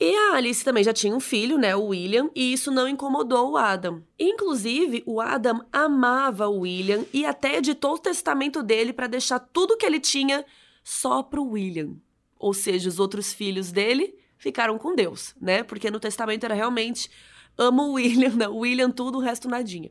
E 0.00 0.14
a 0.14 0.34
Alice 0.34 0.64
também 0.64 0.84
já 0.84 0.92
tinha 0.92 1.14
um 1.14 1.18
filho, 1.18 1.58
né, 1.58 1.74
o 1.74 1.86
William, 1.86 2.30
e 2.32 2.52
isso 2.52 2.70
não 2.70 2.86
incomodou 2.86 3.50
o 3.50 3.56
Adam. 3.56 4.04
Inclusive, 4.16 5.02
o 5.04 5.20
Adam 5.20 5.66
amava 5.72 6.46
o 6.46 6.60
William 6.60 7.04
e 7.12 7.26
até 7.26 7.56
editou 7.56 7.94
o 7.94 7.98
testamento 7.98 8.62
dele 8.62 8.92
para 8.92 9.08
deixar 9.08 9.40
tudo 9.40 9.76
que 9.76 9.86
ele 9.86 9.98
tinha 9.98 10.44
só 10.84 11.24
pro 11.24 11.44
William. 11.44 11.96
Ou 12.38 12.54
seja, 12.54 12.88
os 12.88 13.00
outros 13.00 13.32
filhos 13.32 13.72
dele 13.72 14.14
ficaram 14.44 14.76
com 14.76 14.94
Deus, 14.94 15.34
né? 15.40 15.62
Porque 15.62 15.90
no 15.90 15.98
testamento 15.98 16.44
era 16.44 16.54
realmente 16.54 17.10
amo 17.56 17.92
William, 17.92 18.28
não, 18.36 18.58
William 18.58 18.90
tudo, 18.90 19.16
o 19.16 19.20
resto 19.22 19.48
nadinha. 19.48 19.90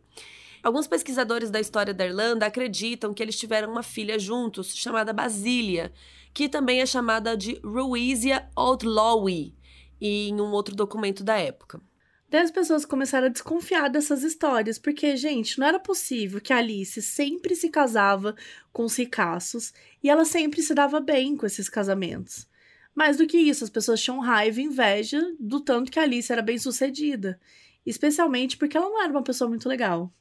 Alguns 0.61 0.85
pesquisadores 0.85 1.49
da 1.49 1.59
história 1.59 1.91
da 1.91 2.05
Irlanda 2.05 2.45
acreditam 2.45 3.15
que 3.15 3.23
eles 3.23 3.35
tiveram 3.35 3.71
uma 3.71 3.81
filha 3.81 4.19
juntos, 4.19 4.75
chamada 4.75 5.11
Basília, 5.11 5.91
que 6.35 6.47
também 6.47 6.81
é 6.81 6.85
chamada 6.85 7.35
de 7.35 7.59
Ruizia 7.63 8.47
Outlawy, 8.55 9.55
em 9.99 10.39
um 10.39 10.51
outro 10.51 10.75
documento 10.75 11.23
da 11.23 11.35
época. 11.35 11.81
Daí 12.29 12.41
as 12.41 12.51
pessoas 12.51 12.85
começaram 12.85 13.27
a 13.27 13.31
desconfiar 13.31 13.89
dessas 13.89 14.23
histórias, 14.23 14.77
porque, 14.77 15.17
gente, 15.17 15.59
não 15.59 15.67
era 15.67 15.79
possível 15.79 16.39
que 16.39 16.53
Alice 16.53 17.01
sempre 17.01 17.55
se 17.55 17.69
casava 17.69 18.35
com 18.71 18.83
os 18.83 18.95
ricaços 18.95 19.73
e 20.03 20.09
ela 20.09 20.25
sempre 20.25 20.61
se 20.61 20.75
dava 20.75 20.99
bem 20.99 21.35
com 21.35 21.45
esses 21.45 21.67
casamentos. 21.67 22.47
Mais 22.95 23.17
do 23.17 23.27
que 23.27 23.37
isso, 23.37 23.63
as 23.63 23.69
pessoas 23.69 24.01
tinham 24.01 24.19
raiva 24.19 24.61
e 24.61 24.65
inveja 24.65 25.21
do 25.39 25.59
tanto 25.59 25.91
que 25.91 25.99
a 25.99 26.03
Alice 26.03 26.31
era 26.31 26.41
bem 26.41 26.57
sucedida, 26.57 27.39
especialmente 27.85 28.57
porque 28.57 28.77
ela 28.77 28.89
não 28.89 29.01
era 29.01 29.11
uma 29.11 29.23
pessoa 29.23 29.49
muito 29.49 29.67
legal. 29.67 30.11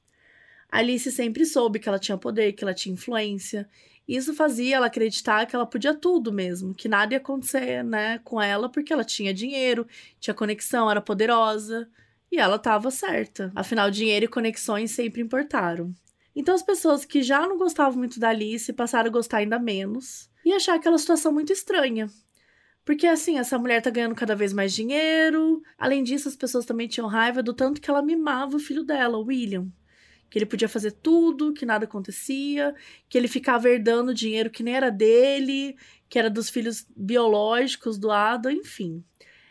A 0.70 0.78
Alice 0.78 1.10
sempre 1.12 1.44
soube 1.44 1.78
que 1.78 1.88
ela 1.88 1.98
tinha 1.98 2.16
poder, 2.16 2.52
que 2.52 2.64
ela 2.64 2.72
tinha 2.72 2.94
influência, 2.94 3.68
isso 4.06 4.34
fazia 4.34 4.76
ela 4.76 4.86
acreditar 4.86 5.46
que 5.46 5.54
ela 5.54 5.66
podia 5.66 5.94
tudo 5.94 6.32
mesmo, 6.32 6.74
que 6.74 6.88
nada 6.88 7.14
ia 7.14 7.18
acontecer, 7.18 7.84
né, 7.84 8.18
com 8.24 8.40
ela 8.40 8.68
porque 8.68 8.92
ela 8.92 9.04
tinha 9.04 9.32
dinheiro, 9.32 9.86
tinha 10.18 10.34
conexão, 10.34 10.90
era 10.90 11.00
poderosa, 11.00 11.88
e 12.30 12.38
ela 12.38 12.56
estava 12.56 12.90
certa. 12.90 13.52
Afinal, 13.54 13.90
dinheiro 13.90 14.24
e 14.24 14.28
conexões 14.28 14.90
sempre 14.90 15.20
importaram. 15.20 15.94
Então 16.34 16.54
as 16.54 16.62
pessoas 16.62 17.04
que 17.04 17.22
já 17.22 17.46
não 17.46 17.58
gostavam 17.58 17.98
muito 17.98 18.18
da 18.18 18.30
Alice 18.30 18.72
passaram 18.72 19.08
a 19.08 19.12
gostar 19.12 19.38
ainda 19.38 19.58
menos 19.58 20.30
e 20.44 20.52
achar 20.52 20.74
aquela 20.74 20.98
situação 20.98 21.30
muito 21.30 21.52
estranha. 21.52 22.08
Porque 22.84 23.06
assim, 23.06 23.38
essa 23.38 23.58
mulher 23.58 23.80
tá 23.80 23.90
ganhando 23.90 24.14
cada 24.14 24.34
vez 24.34 24.52
mais 24.52 24.72
dinheiro. 24.72 25.62
Além 25.78 26.02
disso, 26.02 26.28
as 26.28 26.36
pessoas 26.36 26.64
também 26.64 26.88
tinham 26.88 27.08
raiva 27.08 27.42
do 27.42 27.54
tanto 27.54 27.80
que 27.80 27.88
ela 27.88 28.02
mimava 28.02 28.56
o 28.56 28.60
filho 28.60 28.84
dela, 28.84 29.18
o 29.18 29.24
William 29.24 29.70
que 30.32 30.38
ele 30.38 30.46
podia 30.46 30.66
fazer 30.66 30.92
tudo, 30.92 31.52
que 31.52 31.66
nada 31.66 31.84
acontecia, 31.84 32.74
que 33.06 33.18
ele 33.18 33.28
ficava 33.28 33.68
herdando 33.68 34.14
dinheiro 34.14 34.48
que 34.48 34.62
nem 34.62 34.74
era 34.74 34.90
dele, 34.90 35.76
que 36.08 36.18
era 36.18 36.30
dos 36.30 36.48
filhos 36.48 36.86
biológicos 36.96 37.98
do 37.98 38.10
Adam, 38.10 38.50
enfim. 38.50 39.04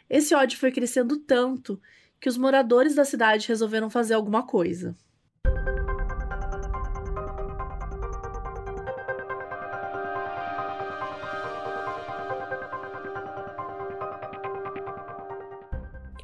Esse 0.10 0.34
ódio 0.34 0.58
foi 0.58 0.72
crescendo 0.72 1.18
tanto 1.18 1.80
que 2.20 2.28
os 2.28 2.36
moradores 2.36 2.96
da 2.96 3.06
cidade 3.06 3.48
resolveram 3.48 3.92
fazer 3.92 4.16
alguma 4.16 4.42
coisa. 4.42 4.98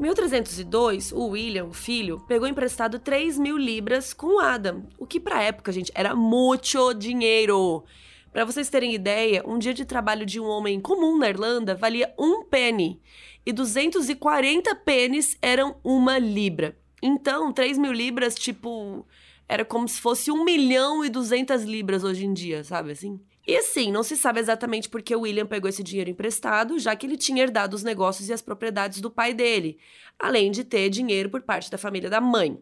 1302, 0.07 1.11
o 1.11 1.27
William, 1.27 1.65
o 1.65 1.73
filho, 1.73 2.23
pegou 2.27 2.47
emprestado 2.47 2.97
3 2.97 3.37
mil 3.37 3.57
libras 3.57 4.13
com 4.13 4.37
o 4.37 4.39
Adam, 4.39 4.83
o 4.97 5.05
que 5.05 5.19
pra 5.19 5.43
época, 5.43 5.71
gente, 5.71 5.91
era 5.93 6.15
muito 6.15 6.93
dinheiro. 6.93 7.83
Para 8.31 8.45
vocês 8.45 8.69
terem 8.69 8.93
ideia, 8.93 9.43
um 9.45 9.59
dia 9.59 9.73
de 9.73 9.83
trabalho 9.83 10.25
de 10.25 10.39
um 10.39 10.45
homem 10.45 10.79
comum 10.79 11.17
na 11.17 11.27
Irlanda 11.27 11.75
valia 11.75 12.13
um 12.17 12.43
penny 12.45 13.01
e 13.45 13.51
240 13.51 14.73
pennies 14.75 15.37
eram 15.41 15.75
uma 15.83 16.17
libra. 16.17 16.77
Então, 17.01 17.51
3 17.51 17.77
mil 17.77 17.91
libras, 17.91 18.35
tipo, 18.35 19.05
era 19.47 19.65
como 19.65 19.89
se 19.89 19.99
fosse 19.99 20.31
1 20.31 20.43
milhão 20.45 21.03
e 21.03 21.09
200 21.09 21.63
libras 21.63 22.05
hoje 22.05 22.25
em 22.25 22.33
dia, 22.33 22.63
sabe 22.63 22.91
assim? 22.91 23.19
E 23.47 23.55
assim, 23.55 23.93
não 23.93 24.03
se 24.03 24.17
sabe 24.17 24.41
exatamente 24.41 24.89
por 24.89 25.01
que 25.01 25.15
o 25.15 25.21
William 25.21 25.45
pegou 25.45 25.69
esse 25.69 25.81
dinheiro 25.81 26.09
emprestado, 26.09 26.77
já 26.77 26.93
que 26.97 27.05
ele 27.05 27.15
tinha 27.15 27.41
herdado 27.41 27.77
os 27.77 27.83
negócios 27.83 28.27
e 28.27 28.33
as 28.33 28.41
propriedades 28.41 28.99
do 28.99 29.09
pai 29.09 29.33
dele, 29.33 29.79
além 30.19 30.51
de 30.51 30.65
ter 30.65 30.89
dinheiro 30.89 31.29
por 31.29 31.41
parte 31.41 31.71
da 31.71 31.77
família 31.77 32.09
da 32.09 32.19
mãe. 32.19 32.61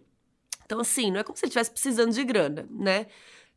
Então, 0.63 0.80
assim, 0.80 1.10
não 1.10 1.20
é 1.20 1.24
como 1.24 1.36
se 1.36 1.44
ele 1.44 1.50
estivesse 1.50 1.72
precisando 1.72 2.13
de 2.13 2.24
grana, 2.24 2.68
né? 2.70 3.08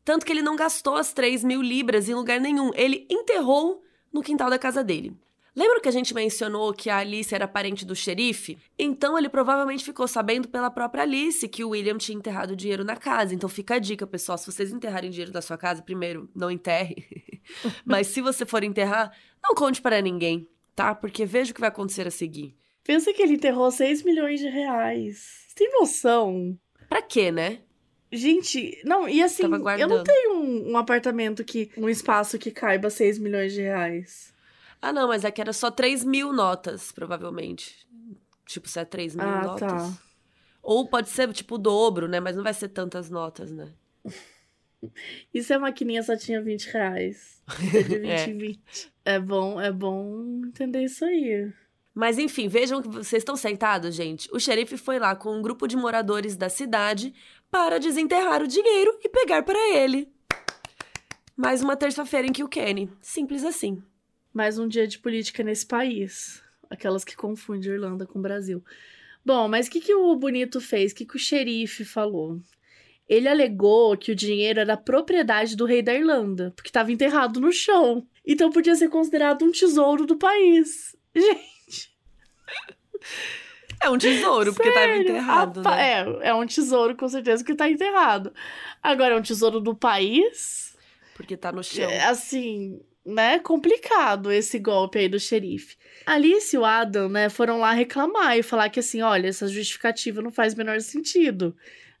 Tanto 0.03 0.25
que 0.25 0.31
ele 0.31 0.41
não 0.41 0.55
gastou 0.55 0.95
as 0.95 1.13
3 1.13 1.43
mil 1.43 1.61
libras 1.61 2.09
em 2.09 2.15
lugar 2.15 2.39
nenhum, 2.41 2.71
ele 2.73 3.05
enterrou 3.07 3.83
no 4.11 4.23
quintal 4.23 4.49
da 4.49 4.57
casa 4.57 4.83
dele. 4.83 5.15
Lembra 5.59 5.81
que 5.81 5.89
a 5.89 5.91
gente 5.91 6.13
mencionou 6.13 6.71
que 6.71 6.89
a 6.89 6.99
Alice 6.99 7.35
era 7.35 7.45
parente 7.45 7.85
do 7.85 7.93
xerife? 7.93 8.57
Então 8.77 9.17
ele 9.17 9.27
provavelmente 9.27 9.83
ficou 9.83 10.07
sabendo 10.07 10.47
pela 10.47 10.71
própria 10.71 11.03
Alice 11.03 11.45
que 11.49 11.65
o 11.65 11.71
William 11.71 11.97
tinha 11.97 12.17
enterrado 12.17 12.55
dinheiro 12.55 12.85
na 12.85 12.95
casa. 12.95 13.35
Então 13.35 13.49
fica 13.49 13.75
a 13.75 13.77
dica, 13.79 14.07
pessoal: 14.07 14.37
se 14.37 14.49
vocês 14.49 14.71
enterrarem 14.71 15.09
dinheiro 15.09 15.33
da 15.33 15.41
sua 15.41 15.57
casa, 15.57 15.81
primeiro, 15.81 16.29
não 16.33 16.49
enterre. 16.49 17.05
Mas 17.83 18.07
se 18.07 18.21
você 18.21 18.45
for 18.45 18.63
enterrar, 18.63 19.11
não 19.43 19.53
conte 19.53 19.81
para 19.81 20.01
ninguém, 20.01 20.47
tá? 20.73 20.95
Porque 20.95 21.25
veja 21.25 21.51
o 21.51 21.53
que 21.53 21.59
vai 21.59 21.67
acontecer 21.67 22.07
a 22.07 22.11
seguir. 22.11 22.55
Pensa 22.81 23.11
que 23.11 23.21
ele 23.21 23.33
enterrou 23.33 23.69
6 23.69 24.03
milhões 24.03 24.39
de 24.39 24.47
reais. 24.47 25.43
Você 25.45 25.55
tem 25.55 25.71
noção? 25.77 26.57
Pra 26.87 27.01
quê, 27.01 27.33
né? 27.33 27.59
Gente, 28.09 28.81
não, 28.85 29.09
e 29.09 29.21
assim, 29.21 29.43
eu 29.43 29.87
não 29.89 30.05
tenho 30.05 30.35
um, 30.35 30.71
um 30.71 30.77
apartamento 30.77 31.43
que. 31.43 31.69
um 31.75 31.89
espaço 31.89 32.39
que 32.39 32.49
caiba 32.49 32.89
6 32.89 33.19
milhões 33.19 33.51
de 33.51 33.59
reais. 33.59 34.38
Ah, 34.81 34.93
não, 34.93 35.07
mas 35.07 35.25
é 35.25 35.31
que 35.31 35.41
era 35.41 35.53
só 35.53 35.69
3 35.69 36.03
mil 36.03 36.31
notas, 36.31 36.91
provavelmente. 36.91 37.87
Tipo, 38.45 38.67
se 38.67 38.79
é 38.79 38.85
3 38.85 39.15
mil 39.15 39.27
ah, 39.27 39.43
notas. 39.43 39.71
Tá. 39.71 39.97
Ou 40.61 40.87
pode 40.87 41.09
ser, 41.09 41.31
tipo, 41.33 41.55
o 41.55 41.57
dobro, 41.57 42.07
né? 42.07 42.19
Mas 42.19 42.35
não 42.35 42.43
vai 42.43 42.53
ser 42.53 42.69
tantas 42.69 43.09
notas, 43.09 43.51
né? 43.51 43.69
E 45.33 45.43
se 45.43 45.53
a 45.53 45.59
maquininha 45.59 46.01
só 46.01 46.15
tinha 46.15 46.41
20 46.41 46.65
reais? 46.67 47.43
De 47.59 47.99
20 47.99 48.07
é. 48.07 48.25
20. 48.27 48.93
É 49.03 49.19
bom, 49.19 49.59
é 49.59 49.71
bom 49.73 50.41
entender 50.45 50.83
isso 50.85 51.03
aí. 51.03 51.51
Mas 51.93 52.17
enfim, 52.17 52.47
vejam 52.47 52.81
que 52.81 52.87
vocês 52.87 53.21
estão 53.21 53.35
sentados, 53.35 53.93
gente. 53.93 54.29
O 54.31 54.39
xerife 54.39 54.77
foi 54.77 54.97
lá 54.99 55.15
com 55.15 55.37
um 55.37 55.41
grupo 55.41 55.67
de 55.67 55.75
moradores 55.75 56.37
da 56.37 56.47
cidade 56.47 57.13
para 57.51 57.77
desenterrar 57.77 58.41
o 58.41 58.47
dinheiro 58.47 58.97
e 59.03 59.09
pegar 59.09 59.43
para 59.43 59.59
ele. 59.75 60.09
Mais 61.35 61.61
uma 61.61 61.75
terça-feira 61.75 62.27
em 62.27 62.31
que 62.31 62.43
o 62.43 62.47
Kenny. 62.47 62.89
Simples 63.01 63.43
assim. 63.43 63.83
Mais 64.33 64.59
um 64.59 64.67
dia 64.67 64.87
de 64.87 64.99
política 64.99 65.43
nesse 65.43 65.65
país. 65.65 66.41
Aquelas 66.69 67.03
que 67.03 67.15
confundem 67.15 67.71
Irlanda 67.71 68.05
com 68.05 68.19
o 68.19 68.21
Brasil. 68.21 68.63
Bom, 69.25 69.47
mas 69.47 69.67
o 69.67 69.71
que, 69.71 69.81
que 69.81 69.93
o 69.93 70.15
bonito 70.15 70.61
fez? 70.61 70.91
O 70.91 70.95
que, 70.95 71.05
que 71.05 71.15
o 71.15 71.19
xerife 71.19 71.83
falou? 71.83 72.39
Ele 73.07 73.27
alegou 73.27 73.97
que 73.97 74.11
o 74.11 74.15
dinheiro 74.15 74.59
era 74.59 74.77
propriedade 74.77 75.55
do 75.55 75.65
rei 75.65 75.81
da 75.81 75.93
Irlanda, 75.93 76.53
porque 76.55 76.69
estava 76.69 76.91
enterrado 76.91 77.39
no 77.41 77.51
chão. 77.51 78.07
Então 78.25 78.51
podia 78.51 78.75
ser 78.75 78.89
considerado 78.89 79.43
um 79.43 79.51
tesouro 79.51 80.05
do 80.05 80.15
país. 80.15 80.95
Gente. 81.15 81.91
É 83.81 83.89
um 83.89 83.97
tesouro, 83.97 84.53
porque 84.53 84.69
estava 84.69 84.95
enterrado. 84.95 85.61
né? 85.63 85.91
É, 85.91 86.29
é 86.29 86.33
um 86.33 86.45
tesouro, 86.45 86.95
com 86.95 87.07
certeza, 87.07 87.43
que 87.43 87.53
está 87.53 87.69
enterrado. 87.69 88.31
Agora, 88.83 89.15
é 89.15 89.17
um 89.17 89.21
tesouro 89.21 89.59
do 89.59 89.73
país. 89.73 90.77
Porque 91.15 91.35
tá 91.35 91.51
no 91.51 91.63
chão. 91.63 91.89
É, 91.89 92.03
assim, 92.03 92.81
né? 93.05 93.39
Complicado 93.39 94.31
esse 94.31 94.59
golpe 94.59 94.99
aí 94.99 95.09
do 95.09 95.19
xerife. 95.19 95.77
Alice 96.05 96.55
e 96.55 96.59
o 96.59 96.65
Adam, 96.65 97.09
né, 97.09 97.29
foram 97.29 97.59
lá 97.59 97.71
reclamar 97.71 98.37
e 98.37 98.43
falar 98.43 98.69
que 98.69 98.79
assim, 98.79 99.01
olha, 99.01 99.27
essa 99.27 99.47
justificativa 99.47 100.21
não 100.21 100.31
faz 100.31 100.55
menor 100.55 100.79
sentido. 100.81 101.55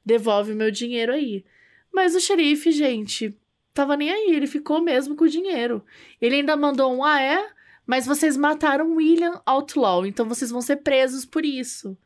Devolve 0.05 0.53
o 0.53 0.55
meu 0.55 0.71
dinheiro 0.71 1.13
aí. 1.13 1.45
Mas 1.93 2.15
o 2.15 2.19
xerife, 2.19 2.71
gente, 2.71 3.35
tava 3.73 3.97
nem 3.97 4.11
aí, 4.11 4.35
ele 4.35 4.47
ficou 4.47 4.81
mesmo 4.81 5.15
com 5.15 5.25
o 5.25 5.29
dinheiro. 5.29 5.83
Ele 6.21 6.37
ainda 6.37 6.55
mandou 6.55 6.93
um, 6.93 7.03
ah, 7.03 7.21
é? 7.21 7.49
Mas 7.85 8.05
vocês 8.05 8.37
mataram 8.37 8.95
William 8.95 9.41
Outlaw, 9.45 10.05
então 10.05 10.27
vocês 10.27 10.51
vão 10.51 10.61
ser 10.61 10.77
presos 10.77 11.25
por 11.25 11.43
isso. 11.43 11.97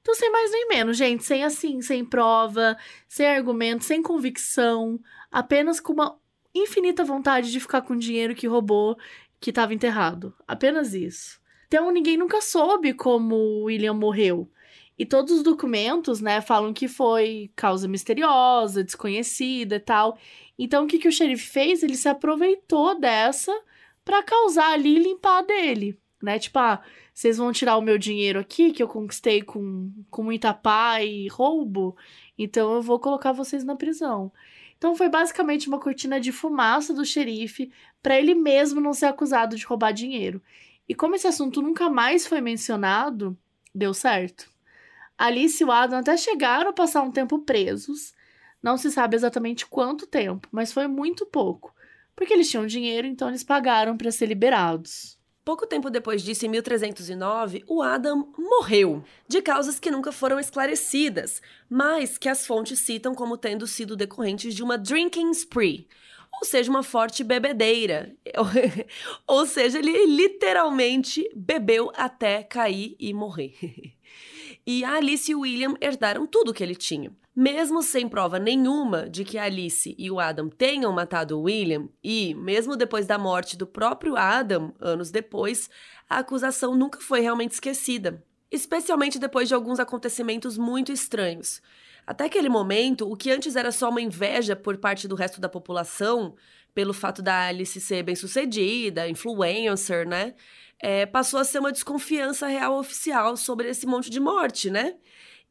Então, 0.00 0.14
sem 0.14 0.30
mais 0.30 0.50
nem 0.50 0.68
menos, 0.68 0.96
gente, 0.96 1.24
sem 1.24 1.44
assim, 1.44 1.80
sem 1.80 2.04
prova, 2.04 2.76
sem 3.08 3.26
argumento, 3.26 3.84
sem 3.84 4.02
convicção, 4.02 5.00
apenas 5.30 5.78
com 5.78 5.92
uma 5.92 6.18
infinita 6.54 7.04
vontade 7.04 7.50
de 7.50 7.60
ficar 7.60 7.82
com 7.82 7.94
o 7.94 7.98
dinheiro 7.98 8.34
que 8.34 8.46
roubou, 8.46 8.96
que 9.40 9.50
estava 9.50 9.74
enterrado. 9.74 10.34
Apenas 10.46 10.94
isso. 10.94 11.40
Então, 11.66 11.90
ninguém 11.90 12.16
nunca 12.16 12.40
soube 12.40 12.92
como 12.92 13.64
William 13.64 13.94
morreu. 13.94 14.50
E 14.98 15.06
todos 15.06 15.32
os 15.32 15.42
documentos, 15.42 16.20
né, 16.20 16.40
falam 16.40 16.72
que 16.72 16.86
foi 16.86 17.50
causa 17.56 17.88
misteriosa, 17.88 18.84
desconhecida 18.84 19.76
e 19.76 19.80
tal. 19.80 20.18
Então, 20.58 20.84
o 20.84 20.86
que, 20.86 20.98
que 20.98 21.08
o 21.08 21.12
xerife 21.12 21.48
fez? 21.48 21.82
Ele 21.82 21.96
se 21.96 22.08
aproveitou 22.08 22.98
dessa 23.00 23.52
para 24.04 24.22
causar 24.22 24.72
ali 24.72 24.96
e 24.96 25.02
limpar 25.02 25.42
dele, 25.42 25.98
né? 26.22 26.38
Tipo, 26.38 26.58
ah, 26.58 26.82
vocês 27.14 27.38
vão 27.38 27.52
tirar 27.52 27.76
o 27.76 27.82
meu 27.82 27.98
dinheiro 27.98 28.38
aqui, 28.38 28.72
que 28.72 28.82
eu 28.82 28.88
conquistei 28.88 29.42
com, 29.42 29.90
com 30.10 30.22
muita 30.22 30.52
pá 30.52 31.02
e 31.02 31.28
roubo, 31.28 31.96
então 32.38 32.74
eu 32.74 32.82
vou 32.82 32.98
colocar 32.98 33.32
vocês 33.32 33.64
na 33.64 33.76
prisão. 33.76 34.32
Então 34.82 34.96
foi 34.96 35.08
basicamente 35.08 35.68
uma 35.68 35.78
cortina 35.78 36.18
de 36.18 36.32
fumaça 36.32 36.92
do 36.92 37.04
xerife 37.04 37.70
para 38.02 38.18
ele 38.18 38.34
mesmo 38.34 38.80
não 38.80 38.92
ser 38.92 39.06
acusado 39.06 39.54
de 39.54 39.64
roubar 39.64 39.92
dinheiro. 39.92 40.42
E 40.88 40.92
como 40.92 41.14
esse 41.14 41.28
assunto 41.28 41.62
nunca 41.62 41.88
mais 41.88 42.26
foi 42.26 42.40
mencionado, 42.40 43.38
deu 43.72 43.94
certo. 43.94 44.50
Alice 45.16 45.62
e 45.62 45.64
o 45.64 45.70
Adam 45.70 46.00
até 46.00 46.16
chegaram 46.16 46.70
a 46.70 46.72
passar 46.72 47.02
um 47.02 47.12
tempo 47.12 47.38
presos. 47.38 48.12
Não 48.60 48.76
se 48.76 48.90
sabe 48.90 49.14
exatamente 49.14 49.66
quanto 49.66 50.04
tempo, 50.04 50.48
mas 50.50 50.72
foi 50.72 50.88
muito 50.88 51.24
pouco. 51.26 51.72
Porque 52.16 52.34
eles 52.34 52.50
tinham 52.50 52.66
dinheiro, 52.66 53.06
então 53.06 53.28
eles 53.28 53.44
pagaram 53.44 53.96
para 53.96 54.10
ser 54.10 54.26
liberados. 54.26 55.16
Pouco 55.44 55.66
tempo 55.66 55.90
depois 55.90 56.22
disso, 56.22 56.46
em 56.46 56.48
1309, 56.48 57.64
o 57.66 57.82
Adam 57.82 58.32
morreu, 58.38 59.02
de 59.26 59.42
causas 59.42 59.80
que 59.80 59.90
nunca 59.90 60.12
foram 60.12 60.38
esclarecidas, 60.38 61.42
mas 61.68 62.16
que 62.16 62.28
as 62.28 62.46
fontes 62.46 62.78
citam 62.78 63.12
como 63.12 63.36
tendo 63.36 63.66
sido 63.66 63.96
decorrentes 63.96 64.54
de 64.54 64.62
uma 64.62 64.78
drinking 64.78 65.32
spree, 65.32 65.88
ou 66.32 66.46
seja, 66.46 66.70
uma 66.70 66.84
forte 66.84 67.24
bebedeira. 67.24 68.14
ou 69.26 69.44
seja, 69.44 69.80
ele 69.80 70.06
literalmente 70.06 71.28
bebeu 71.34 71.90
até 71.96 72.44
cair 72.44 72.94
e 72.96 73.12
morrer. 73.12 73.56
e 74.64 74.84
a 74.84 74.94
Alice 74.94 75.28
e 75.28 75.34
William 75.34 75.74
herdaram 75.80 76.24
tudo 76.24 76.54
que 76.54 76.62
ele 76.62 76.76
tinha. 76.76 77.12
Mesmo 77.34 77.82
sem 77.82 78.06
prova 78.06 78.38
nenhuma 78.38 79.08
de 79.08 79.24
que 79.24 79.38
Alice 79.38 79.94
e 79.98 80.10
o 80.10 80.20
Adam 80.20 80.50
tenham 80.50 80.92
matado 80.92 81.40
William, 81.40 81.88
e 82.04 82.34
mesmo 82.34 82.76
depois 82.76 83.06
da 83.06 83.16
morte 83.16 83.56
do 83.56 83.66
próprio 83.66 84.16
Adam, 84.16 84.74
anos 84.78 85.10
depois, 85.10 85.70
a 86.08 86.18
acusação 86.18 86.76
nunca 86.76 87.00
foi 87.00 87.20
realmente 87.20 87.52
esquecida, 87.52 88.22
especialmente 88.50 89.18
depois 89.18 89.48
de 89.48 89.54
alguns 89.54 89.80
acontecimentos 89.80 90.58
muito 90.58 90.92
estranhos. 90.92 91.62
Até 92.06 92.24
aquele 92.26 92.50
momento, 92.50 93.10
o 93.10 93.16
que 93.16 93.30
antes 93.30 93.56
era 93.56 93.72
só 93.72 93.88
uma 93.88 94.02
inveja 94.02 94.54
por 94.54 94.76
parte 94.76 95.08
do 95.08 95.14
resto 95.14 95.40
da 95.40 95.48
população, 95.48 96.34
pelo 96.74 96.92
fato 96.92 97.22
da 97.22 97.46
Alice 97.46 97.80
ser 97.80 98.02
bem-sucedida, 98.02 99.08
influencer, 99.08 100.06
né? 100.06 100.34
É, 100.78 101.06
passou 101.06 101.40
a 101.40 101.44
ser 101.44 101.60
uma 101.60 101.72
desconfiança 101.72 102.46
real 102.46 102.76
oficial 102.78 103.38
sobre 103.38 103.68
esse 103.70 103.86
monte 103.86 104.10
de 104.10 104.20
morte, 104.20 104.68
né? 104.68 104.96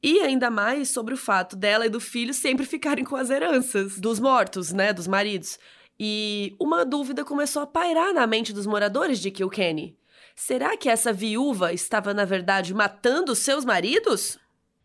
E 0.04 0.20
ainda 0.22 0.50
mais 0.50 0.90
sobre 0.90 1.14
o 1.14 1.18
fato 1.18 1.56
dela 1.56 1.86
e 1.86 1.90
do 1.90 2.00
filho 2.00 2.34
sempre 2.34 2.66
ficarem 2.66 3.04
com 3.06 3.16
as 3.16 3.30
heranças 3.30 4.00
dos 4.00 4.20
mortos, 4.20 4.72
né? 4.72 4.92
Dos 4.92 5.06
maridos. 5.06 5.60
E 6.00 6.56
uma 6.60 6.84
dúvida 6.84 7.24
começou 7.24 7.62
a 7.62 7.68
pairar 7.68 8.12
na 8.12 8.26
mente 8.26 8.52
dos 8.52 8.66
moradores 8.66 9.20
de 9.20 9.30
Kilkenny. 9.30 9.96
Será 10.36 10.76
que 10.76 10.90
essa 10.90 11.14
viúva 11.14 11.72
estava, 11.72 12.14
na 12.16 12.26
verdade, 12.26 12.74
matando 12.74 13.36
seus 13.36 13.64
maridos? 13.64 14.40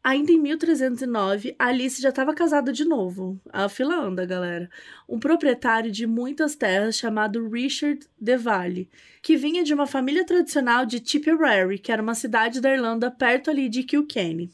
Ainda 0.04 0.30
em 0.30 0.38
1309, 0.38 1.56
Alice 1.58 2.00
já 2.00 2.10
estava 2.10 2.34
casada 2.34 2.72
de 2.72 2.84
novo. 2.84 3.40
A 3.52 3.68
fila 3.68 3.96
anda, 3.96 4.26
galera. 4.26 4.70
Um 5.08 5.18
proprietário 5.18 5.90
de 5.90 6.06
muitas 6.06 6.54
terras 6.54 6.96
chamado 6.96 7.48
Richard 7.48 8.06
de 8.20 8.36
Valle, 8.36 8.88
que 9.22 9.36
vinha 9.36 9.64
de 9.64 9.72
uma 9.72 9.86
família 9.86 10.24
tradicional 10.24 10.84
de 10.84 11.00
Tipperary, 11.00 11.78
que 11.78 11.90
era 11.90 12.02
uma 12.02 12.14
cidade 12.14 12.60
da 12.60 12.72
Irlanda 12.72 13.10
perto 13.10 13.50
ali 13.50 13.68
de 13.68 13.82
Kilkenny. 13.82 14.52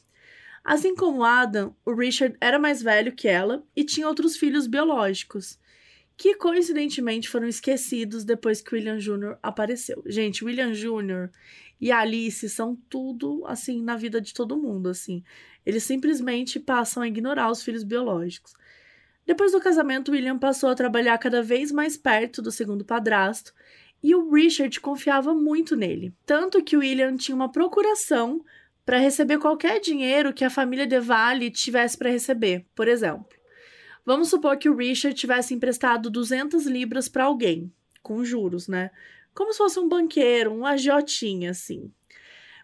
Assim 0.65 0.95
como 0.95 1.25
Adam, 1.25 1.75
o 1.85 1.93
Richard 1.93 2.37
era 2.41 2.59
mais 2.59 2.83
velho 2.83 3.15
que 3.15 3.27
ela 3.27 3.65
e 3.75 3.85
tinha 3.85 4.07
outros 4.07 4.37
filhos 4.37 4.67
biológicos, 4.67 5.59
que 6.17 6.37
coincidentemente 6.37 7.29
foram 7.29 7.49
esquecidos 7.49 8.25
depois 8.25 8.61
que 8.61 8.75
William 8.75 8.99
Jr. 8.99 9.37
apareceu. 9.43 10.03
Gente, 10.07 10.45
William 10.45 10.73
Jr. 10.73 11.31
e 11.81 11.91
Alice 11.91 12.49
são 12.49 12.77
tudo 12.89 13.45
assim 13.47 13.83
na 13.83 13.97
vida 13.97 14.21
de 14.21 14.33
todo 14.33 14.57
mundo, 14.57 14.89
assim. 14.89 15.25
Eles 15.67 15.83
simplesmente 15.83 16.61
passam 16.61 17.03
a 17.03 17.09
ignorar 17.09 17.51
os 17.51 17.63
filhos 17.63 17.83
biológicos. 17.83 18.55
Depois 19.27 19.53
do 19.53 19.61
casamento, 19.61 20.13
William 20.13 20.39
passou 20.39 20.69
a 20.69 20.75
trabalhar 20.75 21.17
cada 21.19 21.43
vez 21.43 21.73
mais 21.73 21.97
perto 21.97 22.41
do 22.41 22.53
segundo 22.53 22.85
padrasto 22.85 23.53
e 24.03 24.15
o 24.15 24.33
Richard 24.33 24.81
confiava 24.81 25.33
muito 25.33 25.77
nele. 25.77 26.13
Tanto 26.27 26.63
que 26.63 26.77
William 26.77 27.17
tinha 27.17 27.35
uma 27.35 27.51
procuração 27.51 28.45
para 28.85 28.99
receber 28.99 29.39
qualquer 29.39 29.81
dinheiro 29.81 30.33
que 30.33 30.45
a 30.45 30.51
família 30.51 30.87
de 30.87 30.99
Vale 30.99 31.51
tivesse 31.51 31.97
para 31.97 32.11
receber. 32.11 32.67
Por 32.75 32.89
exemplo, 32.89 33.27
vamos 34.05 34.29
supor 34.29 34.57
que 34.57 34.69
o 34.69 34.77
Richard 34.77 35.17
tivesse 35.17 35.55
emprestado 35.55 36.11
200 36.11 36.67
libras 36.67 37.09
para 37.09 37.25
alguém, 37.25 37.73
com 38.03 38.25
juros, 38.25 38.69
né? 38.69 38.91
Como 39.35 39.53
se 39.53 39.59
fosse 39.59 39.79
um 39.79 39.89
banqueiro, 39.89 40.53
um 40.53 40.67
agiotinha, 40.67 41.51
assim. 41.51 41.91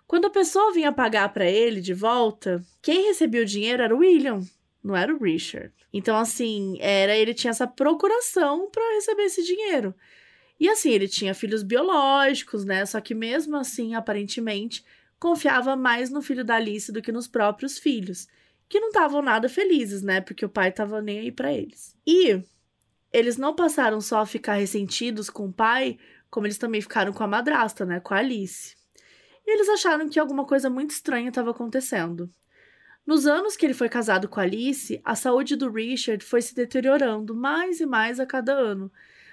Quando 0.07 0.27
a 0.27 0.31
pessoa 0.31 0.73
vinha 0.73 0.93
pagar 0.93 1.33
para 1.33 1.47
ele 1.47 1.81
de 1.81 1.95
volta, 1.95 2.65
quem 2.83 3.07
recebia 3.07 3.43
o 3.43 3.47
dinheiro 3.47 3.83
era 3.83 3.95
o 3.95 3.99
William, 3.99 4.41
não 4.83 4.97
era 4.97 5.15
o 5.15 5.23
Richard. 5.23 5.73
Então, 5.93 6.17
assim, 6.17 6.77
era 6.81 7.17
ele 7.17 7.35
tinha 7.35 7.51
essa 7.51 7.67
procuração 7.67 8.71
para 8.71 8.95
receber 8.95 9.25
esse 9.25 9.43
dinheiro. 9.45 9.95
E 10.61 10.69
assim, 10.69 10.91
ele 10.91 11.07
tinha 11.07 11.35
filhos 11.35 11.63
biológicos, 11.63 12.65
né? 12.65 12.85
Só 12.85 13.01
que 13.01 13.15
mesmo 13.15 13.57
assim, 13.57 13.95
aparentemente, 13.95 14.85
confiava 15.19 15.75
mais 15.77 16.11
no 16.11 16.23
filho 16.23 16.45
da 16.45 16.57
Alice 16.57 16.93
do 16.93 17.03
que 17.03 17.13
nos 17.13 17.27
próprios 17.27 17.79
filhos, 17.79 18.29
que 18.69 18.81
não 18.81 18.89
estavam 18.89 19.23
nada 19.23 19.49
felizes, 19.49 20.03
né? 20.03 20.21
Porque 20.21 20.45
o 20.45 20.49
pai 20.49 20.69
estava 20.69 21.01
nem 21.01 21.21
aí 21.21 21.33
para 21.33 21.53
eles. 21.53 21.97
E 22.07 22.43
eles 23.13 23.37
não 23.37 23.55
passaram 23.55 24.01
só 24.01 24.21
a 24.21 24.27
ficar 24.27 24.55
ressentidos 24.55 25.31
com 25.31 25.47
o 25.47 25.53
pai, 25.53 25.99
como 26.31 26.47
eles 26.47 26.59
também 26.59 26.81
ficaram 26.81 27.13
com 27.13 27.25
a 27.25 27.29
madrasta, 27.29 27.85
né? 27.85 28.01
Com 28.01 28.15
a 28.15 28.19
Alice. 28.19 28.77
E 29.47 29.51
eles 29.51 29.69
acharam 29.69 30.09
que 30.09 30.21
alguma 30.21 30.45
coisa 30.45 30.69
muito 30.69 30.91
estranha 30.91 31.31
estava 31.31 31.51
acontecendo. 31.51 32.31
Nos 33.07 33.27
anos 33.27 33.57
que 33.57 33.65
ele 33.65 33.73
foi 33.73 33.89
casado 33.89 34.29
com 34.29 34.39
a 34.39 34.43
Alice, 34.43 35.01
a 35.03 35.15
saúde 35.15 35.57
do 35.57 35.71
Richard 35.71 36.23
foi 36.23 36.43
se 36.43 36.55
deteriorando 36.55 37.35
mais 37.35 37.81
e 37.81 37.87
mais 37.87 38.21
a 38.21 38.27
cada 38.27 38.53
ano. 38.53 38.93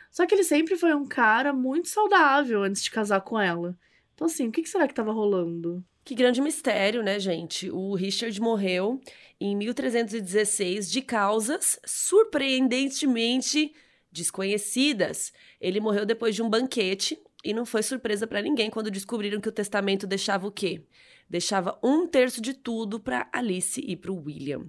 Só 0.09 0.25
que 0.25 0.33
ele 0.33 0.45
sempre 0.45 0.77
foi 0.77 0.95
um 0.95 1.05
cara 1.05 1.51
muito 1.51 1.89
saudável 1.89 2.63
antes 2.63 2.81
de 2.81 2.89
casar 2.89 3.19
com 3.19 3.37
ela. 3.37 3.77
Então, 4.15 4.25
assim, 4.27 4.47
o 4.47 4.51
que 4.51 4.65
será 4.65 4.87
que 4.87 4.93
estava 4.93 5.11
rolando? 5.11 5.85
Que 6.03 6.15
grande 6.15 6.41
mistério, 6.41 7.03
né, 7.03 7.19
gente? 7.19 7.69
O 7.69 7.93
Richard 7.95 8.39
morreu 8.39 9.01
em 9.39 9.55
1316 9.55 10.89
de 10.89 11.01
causas 11.01 11.79
surpreendentemente 11.85 13.73
desconhecidas. 14.11 15.33
Ele 15.59 15.79
morreu 15.79 16.05
depois 16.05 16.33
de 16.33 16.41
um 16.41 16.49
banquete 16.49 17.19
E 17.43 17.53
não 17.53 17.65
foi 17.65 17.83
surpresa 17.83 18.25
para 18.25 18.41
ninguém 18.41 18.71
quando 18.71 18.89
descobriram 18.89 19.39
que 19.39 19.49
o 19.49 19.51
testamento 19.51 20.07
deixava 20.07 20.47
o 20.47 20.51
quê? 20.51 20.83
Deixava 21.29 21.77
um 21.83 22.07
terço 22.07 22.41
de 22.41 22.53
tudo 22.55 22.99
para 22.99 23.29
Alice 23.31 23.79
e 23.81 23.95
para 23.95 24.11
o 24.11 24.23
William. 24.23 24.65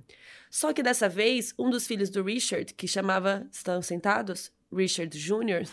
Só 0.51 0.73
que 0.73 0.83
dessa 0.83 1.09
vez, 1.09 1.55
um 1.59 1.71
dos 1.71 1.87
filhos 1.87 2.11
do 2.11 2.23
Richard, 2.23 2.75
que 2.75 2.87
chamava. 2.87 3.47
Estão 3.51 3.81
sentados? 3.81 4.53
Richard 4.77 5.17
Jr., 5.19 5.69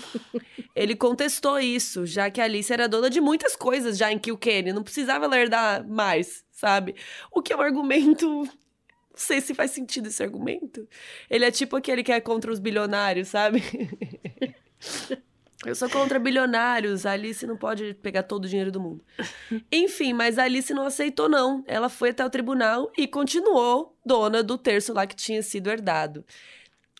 ele 0.74 0.96
contestou 0.96 1.58
isso, 1.58 2.06
já 2.06 2.30
que 2.30 2.40
a 2.40 2.44
Alice 2.44 2.72
era 2.72 2.88
dona 2.88 3.10
de 3.10 3.20
muitas 3.20 3.54
coisas 3.54 3.96
já 3.96 4.10
em 4.10 4.18
Kilkenny, 4.18 4.72
não 4.72 4.82
precisava 4.82 5.26
ela 5.26 5.38
herdar 5.38 5.86
mais, 5.86 6.44
sabe? 6.50 6.94
O 7.30 7.42
que 7.42 7.52
é 7.52 7.56
um 7.56 7.60
argumento. 7.60 8.26
Não 8.26 8.48
sei 9.14 9.40
se 9.40 9.54
faz 9.54 9.72
sentido 9.72 10.08
esse 10.08 10.22
argumento. 10.22 10.88
Ele 11.28 11.44
é 11.44 11.50
tipo 11.50 11.76
aquele 11.76 12.02
que 12.02 12.12
é 12.12 12.20
contra 12.20 12.52
os 12.52 12.58
bilionários, 12.58 13.28
sabe? 13.28 13.62
Eu 15.66 15.74
sou 15.74 15.90
contra 15.90 16.20
bilionários, 16.20 17.04
a 17.04 17.10
Alice 17.12 17.44
não 17.44 17.56
pode 17.56 17.92
pegar 17.94 18.22
todo 18.22 18.44
o 18.44 18.48
dinheiro 18.48 18.70
do 18.70 18.78
mundo. 18.78 19.04
Enfim, 19.72 20.12
mas 20.12 20.38
a 20.38 20.44
Alice 20.44 20.72
não 20.72 20.86
aceitou, 20.86 21.28
não. 21.28 21.64
Ela 21.66 21.88
foi 21.88 22.10
até 22.10 22.24
o 22.24 22.30
tribunal 22.30 22.92
e 22.96 23.08
continuou 23.08 23.98
dona 24.06 24.40
do 24.40 24.56
terço 24.56 24.92
lá 24.92 25.04
que 25.04 25.16
tinha 25.16 25.42
sido 25.42 25.68
herdado. 25.68 26.24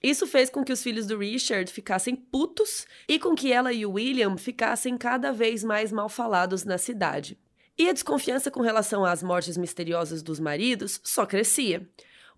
Isso 0.02 0.26
fez 0.26 0.48
com 0.48 0.64
que 0.64 0.72
os 0.72 0.82
filhos 0.82 1.06
do 1.06 1.18
Richard 1.18 1.72
ficassem 1.72 2.14
putos 2.14 2.86
e 3.08 3.18
com 3.18 3.34
que 3.34 3.52
ela 3.52 3.72
e 3.72 3.84
o 3.84 3.92
William 3.92 4.36
ficassem 4.36 4.96
cada 4.96 5.32
vez 5.32 5.64
mais 5.64 5.90
mal 5.90 6.08
falados 6.08 6.64
na 6.64 6.78
cidade. 6.78 7.38
E 7.76 7.88
a 7.88 7.92
desconfiança 7.92 8.50
com 8.50 8.60
relação 8.60 9.04
às 9.04 9.22
mortes 9.22 9.56
misteriosas 9.56 10.22
dos 10.22 10.40
maridos 10.40 11.00
só 11.04 11.24
crescia. 11.24 11.88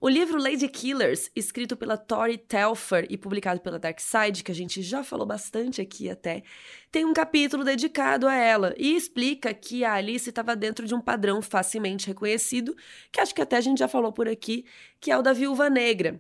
O 0.03 0.09
livro 0.09 0.43
Lady 0.43 0.67
Killers, 0.67 1.31
escrito 1.37 1.77
pela 1.77 1.99
Tori 1.99 2.39
Telfer 2.39 3.07
e 3.11 3.19
publicado 3.19 3.61
pela 3.61 3.79
Dark 3.79 4.01
Side, 4.01 4.43
que 4.43 4.51
a 4.51 4.55
gente 4.55 4.81
já 4.81 5.05
falou 5.05 5.27
bastante 5.27 5.83
aqui 5.83 6.09
até, 6.09 6.43
tem 6.91 7.05
um 7.05 7.13
capítulo 7.13 7.63
dedicado 7.63 8.27
a 8.27 8.35
ela 8.35 8.75
e 8.79 8.97
explica 8.97 9.53
que 9.53 9.85
a 9.85 9.93
Alice 9.93 10.27
estava 10.27 10.57
dentro 10.57 10.87
de 10.87 10.95
um 10.95 11.03
padrão 11.03 11.43
facilmente 11.43 12.07
reconhecido, 12.07 12.75
que 13.13 13.21
acho 13.21 13.35
que 13.35 13.43
até 13.43 13.59
a 13.59 13.61
gente 13.61 13.79
já 13.79 13.89
falou 13.89 14.11
por 14.11 14.27
aqui, 14.27 14.65
que 14.99 15.11
é 15.11 15.19
o 15.19 15.23
da 15.23 15.35
viúva 15.35 15.69
negra. 15.69 16.19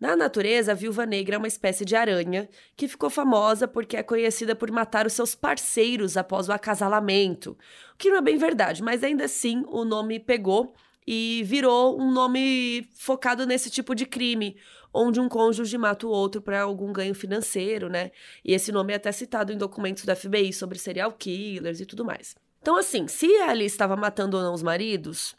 Na 0.00 0.16
natureza, 0.16 0.72
a 0.72 0.74
viúva 0.74 1.04
negra 1.04 1.34
é 1.34 1.38
uma 1.38 1.46
espécie 1.46 1.84
de 1.84 1.94
aranha 1.94 2.48
que 2.74 2.88
ficou 2.88 3.10
famosa 3.10 3.68
porque 3.68 3.98
é 3.98 4.02
conhecida 4.02 4.56
por 4.56 4.70
matar 4.70 5.06
os 5.06 5.12
seus 5.12 5.34
parceiros 5.34 6.16
após 6.16 6.48
o 6.48 6.52
acasalamento. 6.52 7.50
O 7.92 7.98
que 7.98 8.08
não 8.08 8.16
é 8.16 8.22
bem 8.22 8.38
verdade, 8.38 8.82
mas 8.82 9.04
ainda 9.04 9.26
assim 9.26 9.62
o 9.68 9.84
nome 9.84 10.18
pegou 10.18 10.74
e 11.06 11.42
virou 11.44 12.00
um 12.00 12.10
nome 12.10 12.88
focado 12.94 13.44
nesse 13.44 13.68
tipo 13.68 13.94
de 13.94 14.06
crime, 14.06 14.56
onde 14.92 15.20
um 15.20 15.28
cônjuge 15.28 15.76
mata 15.76 16.06
o 16.06 16.10
outro 16.10 16.40
para 16.40 16.62
algum 16.62 16.94
ganho 16.94 17.14
financeiro, 17.14 17.90
né? 17.90 18.10
E 18.42 18.54
esse 18.54 18.72
nome 18.72 18.94
é 18.94 18.96
até 18.96 19.12
citado 19.12 19.52
em 19.52 19.58
documentos 19.58 20.04
do 20.04 20.16
FBI 20.16 20.50
sobre 20.54 20.78
serial 20.78 21.12
killers 21.12 21.78
e 21.78 21.84
tudo 21.84 22.06
mais. 22.06 22.34
Então, 22.62 22.76
assim, 22.76 23.06
se 23.06 23.26
a 23.36 23.50
Alice 23.50 23.74
estava 23.74 23.96
matando 23.96 24.36
ou 24.36 24.42
não 24.42 24.54
os 24.54 24.62
maridos, 24.62 25.34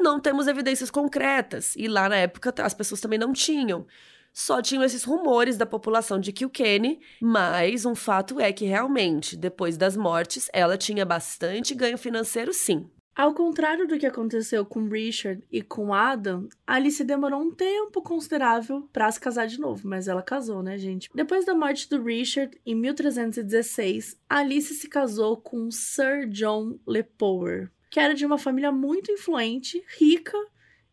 não 0.00 0.18
temos 0.18 0.46
evidências 0.46 0.90
concretas. 0.90 1.74
E 1.76 1.86
lá 1.86 2.08
na 2.08 2.16
época 2.16 2.52
as 2.62 2.74
pessoas 2.74 3.00
também 3.00 3.18
não 3.18 3.32
tinham. 3.32 3.86
Só 4.32 4.62
tinham 4.62 4.84
esses 4.84 5.04
rumores 5.04 5.56
da 5.56 5.66
população 5.66 6.20
de 6.20 6.32
Kilkenny, 6.32 7.00
mas 7.20 7.84
um 7.84 7.94
fato 7.94 8.38
é 8.38 8.52
que 8.52 8.64
realmente, 8.64 9.36
depois 9.36 9.76
das 9.76 9.96
mortes, 9.96 10.48
ela 10.52 10.78
tinha 10.78 11.04
bastante 11.04 11.74
ganho 11.74 11.98
financeiro, 11.98 12.52
sim. 12.52 12.88
Ao 13.14 13.34
contrário 13.34 13.86
do 13.86 13.98
que 13.98 14.06
aconteceu 14.06 14.64
com 14.64 14.88
Richard 14.88 15.44
e 15.50 15.60
com 15.60 15.92
Adam, 15.92 16.48
Alice 16.66 17.02
demorou 17.04 17.42
um 17.42 17.50
tempo 17.50 18.00
considerável 18.00 18.88
para 18.92 19.10
se 19.10 19.20
casar 19.20 19.46
de 19.46 19.60
novo, 19.60 19.86
mas 19.86 20.08
ela 20.08 20.22
casou, 20.22 20.62
né, 20.62 20.78
gente? 20.78 21.10
Depois 21.14 21.44
da 21.44 21.54
morte 21.54 21.90
do 21.90 22.02
Richard, 22.02 22.58
em 22.64 22.74
1316, 22.74 24.16
Alice 24.28 24.74
se 24.74 24.88
casou 24.88 25.36
com 25.36 25.70
Sir 25.70 26.28
John 26.28 26.78
Lepoer, 26.86 27.70
que 27.90 27.98
era 27.98 28.14
de 28.14 28.24
uma 28.24 28.38
família 28.38 28.70
muito 28.70 29.10
influente, 29.10 29.84
rica 29.98 30.38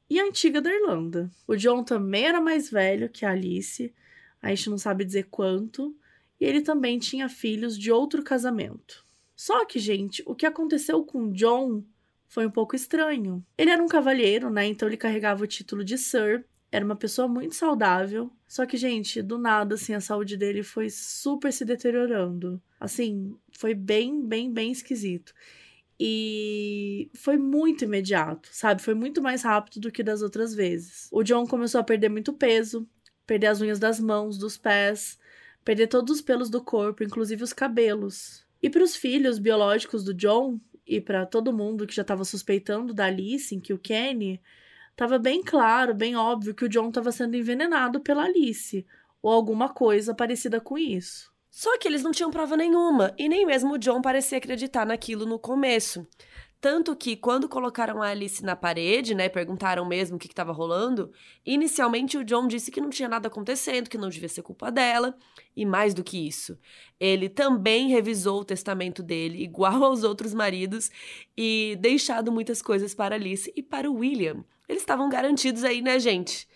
e 0.09 0.19
antiga 0.19 0.59
da 0.59 0.73
Irlanda. 0.73 1.31
O 1.47 1.55
John 1.55 1.83
também 1.83 2.25
era 2.25 2.41
mais 2.41 2.69
velho 2.69 3.07
que 3.09 3.25
a 3.25 3.31
Alice, 3.31 3.93
a 4.41 4.49
gente 4.49 4.69
não 4.69 4.77
sabe 4.77 5.05
dizer 5.05 5.27
quanto, 5.29 5.95
e 6.39 6.45
ele 6.45 6.61
também 6.61 6.97
tinha 6.97 7.29
filhos 7.29 7.77
de 7.77 7.91
outro 7.91 8.23
casamento. 8.23 9.05
Só 9.35 9.63
que, 9.65 9.77
gente, 9.77 10.23
o 10.25 10.33
que 10.33 10.45
aconteceu 10.45 11.03
com 11.03 11.31
John 11.31 11.83
foi 12.27 12.47
um 12.47 12.51
pouco 12.51 12.75
estranho. 12.75 13.45
Ele 13.57 13.69
era 13.69 13.83
um 13.83 13.87
cavalheiro, 13.87 14.49
né? 14.49 14.65
Então 14.65 14.87
ele 14.87 14.97
carregava 14.97 15.43
o 15.43 15.47
título 15.47 15.83
de 15.83 15.97
Sir, 15.97 16.43
era 16.71 16.83
uma 16.83 16.95
pessoa 16.95 17.27
muito 17.27 17.55
saudável. 17.55 18.31
Só 18.47 18.65
que, 18.65 18.77
gente, 18.77 19.21
do 19.21 19.37
nada, 19.37 19.75
assim, 19.75 19.93
a 19.93 20.01
saúde 20.01 20.35
dele 20.35 20.63
foi 20.63 20.89
super 20.89 21.53
se 21.53 21.63
deteriorando. 21.63 22.61
Assim, 22.79 23.35
foi 23.51 23.73
bem, 23.73 24.21
bem, 24.25 24.51
bem 24.51 24.71
esquisito. 24.71 25.33
E 25.99 27.09
foi 27.15 27.37
muito 27.37 27.83
imediato, 27.83 28.49
sabe? 28.51 28.81
Foi 28.81 28.93
muito 28.93 29.21
mais 29.21 29.41
rápido 29.41 29.79
do 29.79 29.91
que 29.91 30.03
das 30.03 30.21
outras 30.21 30.53
vezes. 30.53 31.07
O 31.11 31.23
John 31.23 31.45
começou 31.47 31.81
a 31.81 31.83
perder 31.83 32.09
muito 32.09 32.33
peso, 32.33 32.87
perder 33.25 33.47
as 33.47 33.61
unhas 33.61 33.79
das 33.79 33.99
mãos, 33.99 34.37
dos 34.37 34.57
pés, 34.57 35.17
perder 35.65 35.87
todos 35.87 36.17
os 36.17 36.21
pelos 36.21 36.49
do 36.49 36.63
corpo, 36.63 37.03
inclusive 37.03 37.43
os 37.43 37.51
cabelos. 37.51 38.45
E 38.61 38.69
para 38.69 38.83
os 38.83 38.95
filhos 38.95 39.39
biológicos 39.39 40.03
do 40.03 40.13
John 40.13 40.59
e 40.85 41.01
para 41.01 41.25
todo 41.25 41.51
mundo 41.53 41.85
que 41.85 41.95
já 41.95 42.03
estava 42.03 42.23
suspeitando 42.23 42.93
da 42.93 43.05
Alice, 43.05 43.53
em 43.53 43.59
que 43.59 43.73
o 43.73 43.79
Kenny, 43.79 44.41
estava 44.91 45.19
bem 45.19 45.43
claro, 45.43 45.93
bem 45.93 46.15
óbvio 46.15 46.55
que 46.55 46.65
o 46.65 46.69
John 46.69 46.89
estava 46.89 47.11
sendo 47.11 47.35
envenenado 47.35 47.99
pela 47.99 48.23
Alice 48.23 48.85
ou 49.21 49.31
alguma 49.31 49.69
coisa 49.69 50.13
parecida 50.13 50.61
com 50.61 50.77
isso. 50.77 51.31
Só 51.57 51.75
que 51.79 51.87
eles 51.87 52.03
não 52.03 52.11
tinham 52.11 52.29
prova 52.29 52.55
nenhuma, 52.55 53.15
e 53.17 53.27
nem 53.27 53.43
mesmo 53.43 53.73
o 53.73 53.77
John 53.79 53.99
parecia 53.99 54.37
acreditar 54.37 54.85
naquilo 54.85 55.25
no 55.25 55.39
começo. 55.39 56.05
Tanto 56.61 56.95
que, 56.95 57.15
quando 57.15 57.49
colocaram 57.49 57.99
a 57.99 58.09
Alice 58.09 58.45
na 58.45 58.55
parede, 58.55 59.15
né, 59.15 59.27
perguntaram 59.27 59.83
mesmo 59.83 60.17
o 60.17 60.19
que 60.19 60.27
estava 60.27 60.51
rolando, 60.51 61.11
inicialmente 61.43 62.15
o 62.15 62.23
John 62.23 62.47
disse 62.47 62.69
que 62.69 62.79
não 62.79 62.91
tinha 62.91 63.09
nada 63.09 63.27
acontecendo, 63.27 63.89
que 63.89 63.97
não 63.97 64.07
devia 64.07 64.29
ser 64.29 64.43
culpa 64.43 64.71
dela, 64.71 65.17
e 65.55 65.65
mais 65.65 65.95
do 65.95 66.03
que 66.03 66.27
isso, 66.27 66.59
ele 66.99 67.27
também 67.27 67.89
revisou 67.89 68.41
o 68.41 68.45
testamento 68.45 69.01
dele, 69.01 69.41
igual 69.41 69.83
aos 69.83 70.03
outros 70.03 70.35
maridos, 70.35 70.91
e 71.35 71.75
deixado 71.81 72.31
muitas 72.31 72.61
coisas 72.61 72.93
para 72.93 73.15
Alice 73.15 73.51
e 73.55 73.63
para 73.63 73.89
o 73.89 73.95
William. 73.95 74.45
Eles 74.69 74.83
estavam 74.83 75.09
garantidos 75.09 75.63
aí, 75.63 75.81
né, 75.81 75.97
gente? 75.97 76.47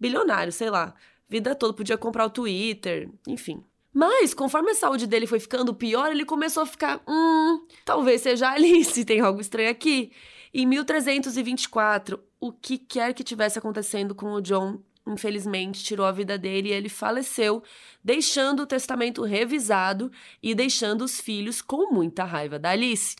Bilionários, 0.00 0.56
sei 0.56 0.68
lá. 0.68 0.96
Vida 1.28 1.54
toda 1.54 1.74
podia 1.74 1.96
comprar 1.96 2.26
o 2.26 2.30
Twitter, 2.30 3.08
enfim. 3.24 3.62
Mas, 3.92 4.34
conforme 4.34 4.70
a 4.70 4.74
saúde 4.74 5.06
dele 5.06 5.26
foi 5.26 5.40
ficando 5.40 5.74
pior, 5.74 6.10
ele 6.10 6.24
começou 6.24 6.62
a 6.62 6.66
ficar: 6.66 7.00
hum, 7.08 7.66
talvez 7.84 8.22
seja 8.22 8.50
Alice, 8.50 9.04
tem 9.06 9.20
algo 9.20 9.40
estranho 9.40 9.70
aqui. 9.70 10.12
Em 10.52 10.66
1324, 10.66 12.22
o 12.40 12.52
que 12.52 12.78
quer 12.78 13.12
que 13.12 13.24
tivesse 13.24 13.58
acontecendo 13.58 14.14
com 14.14 14.32
o 14.32 14.40
John, 14.40 14.80
infelizmente, 15.06 15.84
tirou 15.84 16.06
a 16.06 16.12
vida 16.12 16.38
dele 16.38 16.70
e 16.70 16.72
ele 16.72 16.88
faleceu, 16.88 17.62
deixando 18.02 18.62
o 18.62 18.66
testamento 18.66 19.22
revisado 19.22 20.10
e 20.42 20.54
deixando 20.54 21.02
os 21.02 21.20
filhos 21.20 21.60
com 21.60 21.92
muita 21.92 22.24
raiva 22.24 22.58
da 22.58 22.70
Alice. 22.70 23.16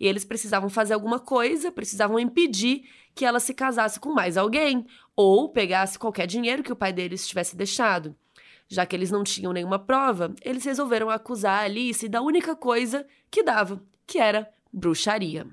E 0.00 0.06
eles 0.06 0.24
precisavam 0.24 0.70
fazer 0.70 0.94
alguma 0.94 1.18
coisa, 1.18 1.72
precisavam 1.72 2.20
impedir 2.20 2.84
que 3.14 3.24
ela 3.24 3.40
se 3.40 3.52
casasse 3.52 3.98
com 3.98 4.12
mais 4.12 4.36
alguém 4.36 4.86
ou 5.16 5.48
pegasse 5.48 5.98
qualquer 5.98 6.26
dinheiro 6.26 6.62
que 6.62 6.72
o 6.72 6.76
pai 6.76 6.92
deles 6.92 7.26
tivesse 7.26 7.56
deixado. 7.56 8.14
Já 8.70 8.84
que 8.84 8.94
eles 8.94 9.10
não 9.10 9.24
tinham 9.24 9.50
nenhuma 9.50 9.78
prova, 9.78 10.34
eles 10.44 10.62
resolveram 10.62 11.08
acusar 11.08 11.64
Alice 11.64 12.06
da 12.06 12.20
única 12.20 12.54
coisa 12.54 13.06
que 13.30 13.42
dava, 13.42 13.82
que 14.06 14.18
era 14.18 14.46
bruxaria. 14.70 15.46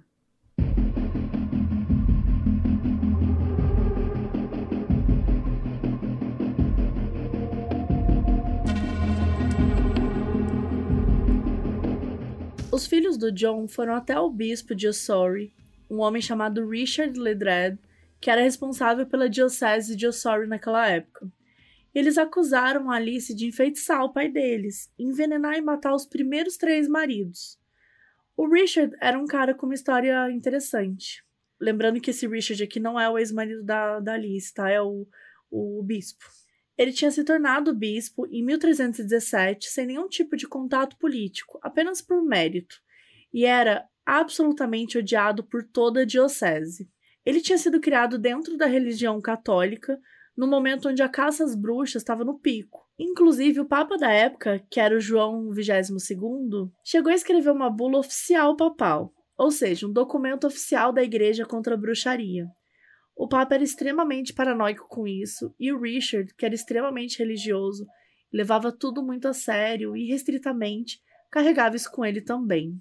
Os 12.69 12.85
filhos 12.85 13.17
do 13.17 13.31
John 13.31 13.69
foram 13.69 13.95
até 13.95 14.19
o 14.19 14.29
bispo 14.29 14.75
de 14.75 14.89
Ossory, 14.89 15.53
um 15.89 16.01
homem 16.01 16.21
chamado 16.21 16.67
Richard 16.67 17.17
Ledred, 17.17 17.79
que 18.19 18.29
era 18.29 18.41
responsável 18.41 19.05
pela 19.05 19.29
diocese 19.29 19.95
de 19.95 20.05
Ossory 20.05 20.47
naquela 20.47 20.85
época. 20.85 21.31
Eles 21.95 22.17
acusaram 22.17 22.91
Alice 22.91 23.33
de 23.33 23.47
enfeitiçar 23.47 24.03
o 24.03 24.11
pai 24.11 24.27
deles, 24.29 24.91
envenenar 24.99 25.55
e 25.55 25.61
matar 25.61 25.95
os 25.95 26.05
primeiros 26.05 26.57
três 26.57 26.89
maridos. 26.89 27.57
O 28.35 28.49
Richard 28.49 28.93
era 29.01 29.17
um 29.17 29.25
cara 29.25 29.55
com 29.55 29.65
uma 29.65 29.73
história 29.73 30.29
interessante. 30.29 31.23
Lembrando 31.57 32.01
que 32.01 32.11
esse 32.11 32.27
Richard 32.27 32.61
aqui 32.61 32.81
não 32.81 32.99
é 32.99 33.09
o 33.09 33.17
ex-marido 33.17 33.63
da, 33.63 34.01
da 34.01 34.15
Alice, 34.15 34.53
tá? 34.53 34.69
É 34.69 34.81
o, 34.81 35.07
o 35.49 35.81
bispo. 35.83 36.25
Ele 36.77 36.91
tinha 36.91 37.09
se 37.09 37.23
tornado 37.23 37.73
bispo 37.73 38.27
em 38.27 38.43
1317 38.43 39.69
sem 39.69 39.85
nenhum 39.85 40.09
tipo 40.09 40.35
de 40.35 40.45
contato 40.45 40.97
político, 40.97 41.57
apenas 41.61 42.01
por 42.01 42.21
mérito, 42.21 42.75
e 43.33 43.45
era 43.45 43.87
absolutamente 44.05 44.97
odiado 44.97 45.45
por 45.45 45.63
toda 45.63 46.01
a 46.01 46.05
diocese. 46.05 46.89
Ele 47.25 47.39
tinha 47.39 47.57
sido 47.57 47.79
criado 47.79 48.19
dentro 48.19 48.57
da 48.57 48.65
religião 48.65 49.21
católica, 49.21 49.97
no 50.37 50.47
momento 50.47 50.89
onde 50.89 51.01
a 51.01 51.09
caça 51.09 51.43
às 51.43 51.55
bruxas 51.55 52.01
estava 52.01 52.23
no 52.23 52.37
pico. 52.37 52.85
Inclusive, 52.97 53.59
o 53.59 53.65
Papa 53.65 53.97
da 53.97 54.11
época, 54.11 54.63
que 54.69 54.79
era 54.79 54.95
o 54.95 54.99
João 54.99 55.53
XXII, 55.53 56.71
chegou 56.83 57.11
a 57.11 57.15
escrever 57.15 57.51
uma 57.51 57.69
bula 57.69 57.99
oficial 57.99 58.55
papal, 58.55 59.13
ou 59.37 59.51
seja, 59.51 59.87
um 59.87 59.93
documento 59.93 60.47
oficial 60.47 60.91
da 60.91 61.03
igreja 61.03 61.45
contra 61.45 61.75
a 61.75 61.77
bruxaria. 61.77 62.47
O 63.15 63.27
Papa 63.27 63.55
era 63.55 63.63
extremamente 63.63 64.33
paranoico 64.33 64.87
com 64.89 65.07
isso, 65.07 65.53
e 65.59 65.71
o 65.71 65.79
Richard, 65.79 66.33
que 66.35 66.45
era 66.45 66.53
extremamente 66.53 67.19
religioso, 67.19 67.85
levava 68.31 68.71
tudo 68.71 69.01
muito 69.01 69.27
a 69.27 69.33
sério 69.33 69.95
e 69.95 70.07
restritamente, 70.07 70.99
carregava 71.31 71.75
isso 71.75 71.89
com 71.91 72.03
ele 72.03 72.21
também. 72.21 72.77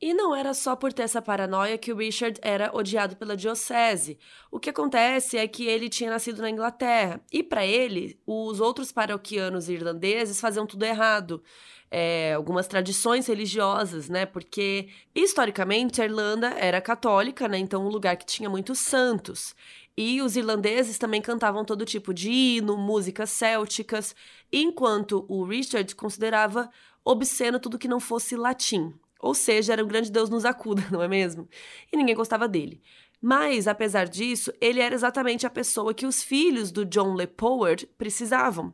E 0.00 0.14
não 0.14 0.34
era 0.34 0.54
só 0.54 0.76
por 0.76 0.92
ter 0.92 1.02
essa 1.02 1.20
paranoia 1.20 1.76
que 1.76 1.92
o 1.92 1.96
Richard 1.96 2.38
era 2.40 2.70
odiado 2.72 3.16
pela 3.16 3.36
diocese. 3.36 4.16
O 4.48 4.60
que 4.60 4.70
acontece 4.70 5.36
é 5.36 5.48
que 5.48 5.66
ele 5.66 5.88
tinha 5.88 6.08
nascido 6.08 6.40
na 6.40 6.48
Inglaterra 6.48 7.20
e 7.32 7.42
para 7.42 7.66
ele 7.66 8.16
os 8.24 8.60
outros 8.60 8.92
paroquianos 8.92 9.68
irlandeses 9.68 10.40
faziam 10.40 10.66
tudo 10.66 10.84
errado. 10.84 11.42
É, 11.90 12.34
algumas 12.34 12.68
tradições 12.68 13.26
religiosas, 13.26 14.08
né? 14.08 14.24
Porque 14.24 14.88
historicamente 15.12 16.00
a 16.00 16.04
Irlanda 16.04 16.48
era 16.50 16.80
católica, 16.80 17.48
né? 17.48 17.58
Então 17.58 17.84
um 17.84 17.88
lugar 17.88 18.16
que 18.16 18.26
tinha 18.26 18.48
muitos 18.48 18.78
santos. 18.78 19.52
E 19.96 20.22
os 20.22 20.36
irlandeses 20.36 20.96
também 20.96 21.20
cantavam 21.20 21.64
todo 21.64 21.84
tipo 21.84 22.14
de 22.14 22.30
hino, 22.30 22.76
músicas 22.76 23.30
célticas, 23.30 24.14
enquanto 24.52 25.26
o 25.28 25.42
Richard 25.44 25.92
considerava 25.96 26.70
obsceno 27.04 27.58
tudo 27.58 27.78
que 27.78 27.88
não 27.88 27.98
fosse 27.98 28.36
latim. 28.36 28.94
Ou 29.18 29.34
seja, 29.34 29.72
era 29.72 29.84
um 29.84 29.88
grande 29.88 30.12
Deus 30.12 30.30
nos 30.30 30.44
acuda, 30.44 30.84
não 30.92 31.02
é 31.02 31.08
mesmo? 31.08 31.48
E 31.92 31.96
ninguém 31.96 32.14
gostava 32.14 32.46
dele. 32.46 32.80
Mas, 33.20 33.66
apesar 33.66 34.06
disso, 34.08 34.52
ele 34.60 34.80
era 34.80 34.94
exatamente 34.94 35.46
a 35.46 35.50
pessoa 35.50 35.92
que 35.92 36.06
os 36.06 36.22
filhos 36.22 36.70
do 36.70 36.84
John 36.84 37.14
Lepoward 37.14 37.86
precisavam. 37.98 38.72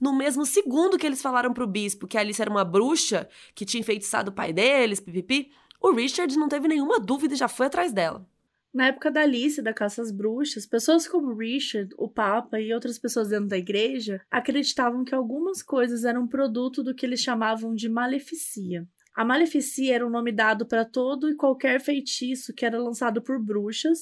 No 0.00 0.12
mesmo 0.12 0.44
segundo 0.46 0.98
que 0.98 1.06
eles 1.06 1.22
falaram 1.22 1.52
para 1.52 1.62
o 1.62 1.66
bispo 1.66 2.08
que 2.08 2.18
Alice 2.18 2.40
era 2.40 2.50
uma 2.50 2.64
bruxa, 2.64 3.28
que 3.54 3.64
tinha 3.64 3.80
enfeitiçado 3.80 4.30
o 4.30 4.34
pai 4.34 4.52
deles, 4.52 4.98
pipipi, 4.98 5.52
o 5.80 5.92
Richard 5.92 6.36
não 6.36 6.48
teve 6.48 6.68
nenhuma 6.68 6.98
dúvida 6.98 7.34
e 7.34 7.36
já 7.36 7.48
foi 7.48 7.66
atrás 7.66 7.92
dela. 7.92 8.26
Na 8.72 8.86
época 8.86 9.10
da 9.10 9.20
Alice 9.20 9.60
da 9.60 9.74
caça 9.74 10.00
às 10.00 10.10
bruxas, 10.10 10.64
pessoas 10.64 11.06
como 11.06 11.36
Richard, 11.36 11.94
o 11.98 12.08
Papa 12.08 12.58
e 12.58 12.72
outras 12.72 12.98
pessoas 12.98 13.28
dentro 13.28 13.48
da 13.48 13.58
igreja 13.58 14.22
acreditavam 14.30 15.04
que 15.04 15.14
algumas 15.14 15.62
coisas 15.62 16.04
eram 16.04 16.26
produto 16.26 16.82
do 16.82 16.94
que 16.94 17.04
eles 17.04 17.20
chamavam 17.20 17.74
de 17.74 17.88
maleficia. 17.88 18.88
A 19.14 19.24
maleficia 19.24 19.94
era 19.94 20.04
o 20.04 20.08
um 20.08 20.12
nome 20.12 20.32
dado 20.32 20.66
para 20.66 20.84
todo 20.84 21.28
e 21.28 21.36
qualquer 21.36 21.80
feitiço 21.80 22.54
que 22.54 22.64
era 22.64 22.78
lançado 22.78 23.22
por 23.22 23.38
bruxas 23.38 24.00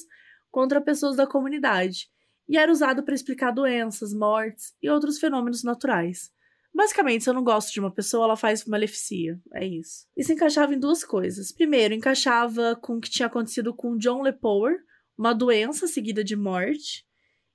contra 0.49 0.81
pessoas 0.81 1.15
da 1.17 1.27
comunidade 1.27 2.09
e 2.47 2.57
era 2.57 2.71
usado 2.71 3.03
para 3.03 3.15
explicar 3.15 3.51
doenças, 3.51 4.13
mortes 4.13 4.73
e 4.81 4.89
outros 4.89 5.19
fenômenos 5.19 5.63
naturais. 5.63 6.29
Basicamente, 6.73 7.23
se 7.23 7.29
eu 7.29 7.33
não 7.33 7.43
gosto 7.43 7.71
de 7.71 7.79
uma 7.79 7.89
pessoa, 7.93 8.25
ela 8.25 8.35
faz 8.35 8.65
maleficia. 8.65 9.39
É 9.53 9.65
isso. 9.65 10.05
Se 10.19 10.33
encaixava 10.33 10.73
em 10.73 10.79
duas 10.79 11.03
coisas. 11.03 11.51
Primeiro, 11.51 11.93
encaixava 11.93 12.75
com 12.75 12.97
o 12.97 12.99
que 12.99 13.09
tinha 13.09 13.27
acontecido 13.27 13.73
com 13.73 13.97
John 13.97 14.21
Lepower, 14.21 14.77
uma 15.17 15.33
doença 15.33 15.87
seguida 15.87 16.23
de 16.23 16.35
morte. 16.35 17.05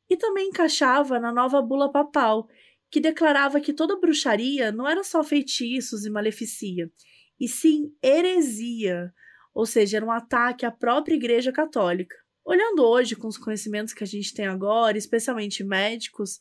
E 0.08 0.16
também 0.16 0.48
encaixava 0.48 1.18
na 1.18 1.32
nova 1.32 1.60
bula 1.60 1.90
papal, 1.90 2.48
que 2.90 3.00
declarava 3.00 3.60
que 3.60 3.72
toda 3.72 4.00
bruxaria 4.00 4.70
não 4.70 4.88
era 4.88 5.02
só 5.02 5.24
feitiços 5.24 6.06
e 6.06 6.10
maleficia, 6.10 6.90
e 7.38 7.48
sim 7.48 7.92
heresia, 8.02 9.12
ou 9.54 9.66
seja, 9.66 9.96
era 9.98 10.06
um 10.06 10.10
ataque 10.10 10.66
à 10.66 10.70
própria 10.70 11.14
Igreja 11.14 11.52
Católica. 11.52 12.16
Olhando 12.44 12.84
hoje 12.84 13.16
com 13.16 13.26
os 13.26 13.38
conhecimentos 13.38 13.92
que 13.92 14.04
a 14.04 14.06
gente 14.06 14.32
tem 14.32 14.46
agora, 14.46 14.96
especialmente 14.96 15.64
médicos, 15.64 16.38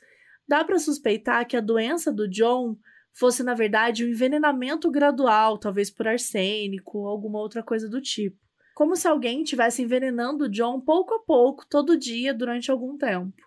dá 0.48 0.64
para 0.64 0.78
suspeitar 0.78 1.48
que 1.48 1.58
a 1.58 1.62
doença 1.62 2.12
do 2.12 2.30
John 2.30 2.78
fosse, 3.14 3.42
na 3.42 3.54
verdade, 3.54 4.06
um 4.06 4.10
envenenamento 4.10 4.92
gradual, 4.92 5.58
talvez 5.58 5.90
por 5.90 6.08
arsênico 6.08 7.00
ou 7.00 7.08
alguma 7.08 7.40
outra 7.40 7.64
coisa 7.64 7.90
do 7.90 8.02
tipo. 8.02 8.38
Como 8.76 8.96
se 8.96 9.08
alguém 9.08 9.42
estivesse 9.42 9.82
envenenando 9.82 10.44
o 10.44 10.50
John 10.50 10.82
pouco 10.82 11.14
a 11.14 11.20
pouco, 11.20 11.66
todo 11.68 11.98
dia, 11.98 12.34
durante 12.34 12.70
algum 12.70 12.98
tempo. 12.98 13.42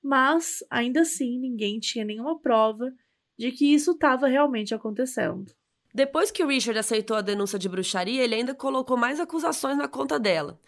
Mas, 0.00 0.64
ainda 0.70 1.00
assim, 1.00 1.40
ninguém 1.40 1.80
tinha 1.80 2.04
nenhuma 2.04 2.38
prova 2.38 2.92
de 3.36 3.50
que 3.50 3.74
isso 3.74 3.90
estava 3.90 4.28
realmente 4.28 4.72
acontecendo. 4.72 5.52
Depois 5.94 6.32
que 6.32 6.42
o 6.42 6.48
Richard 6.48 6.76
aceitou 6.76 7.16
a 7.16 7.20
denúncia 7.20 7.56
de 7.56 7.68
bruxaria, 7.68 8.24
ele 8.24 8.34
ainda 8.34 8.52
colocou 8.52 8.96
mais 8.96 9.20
acusações 9.20 9.78
na 9.78 9.86
conta 9.86 10.18
dela. 10.18 10.58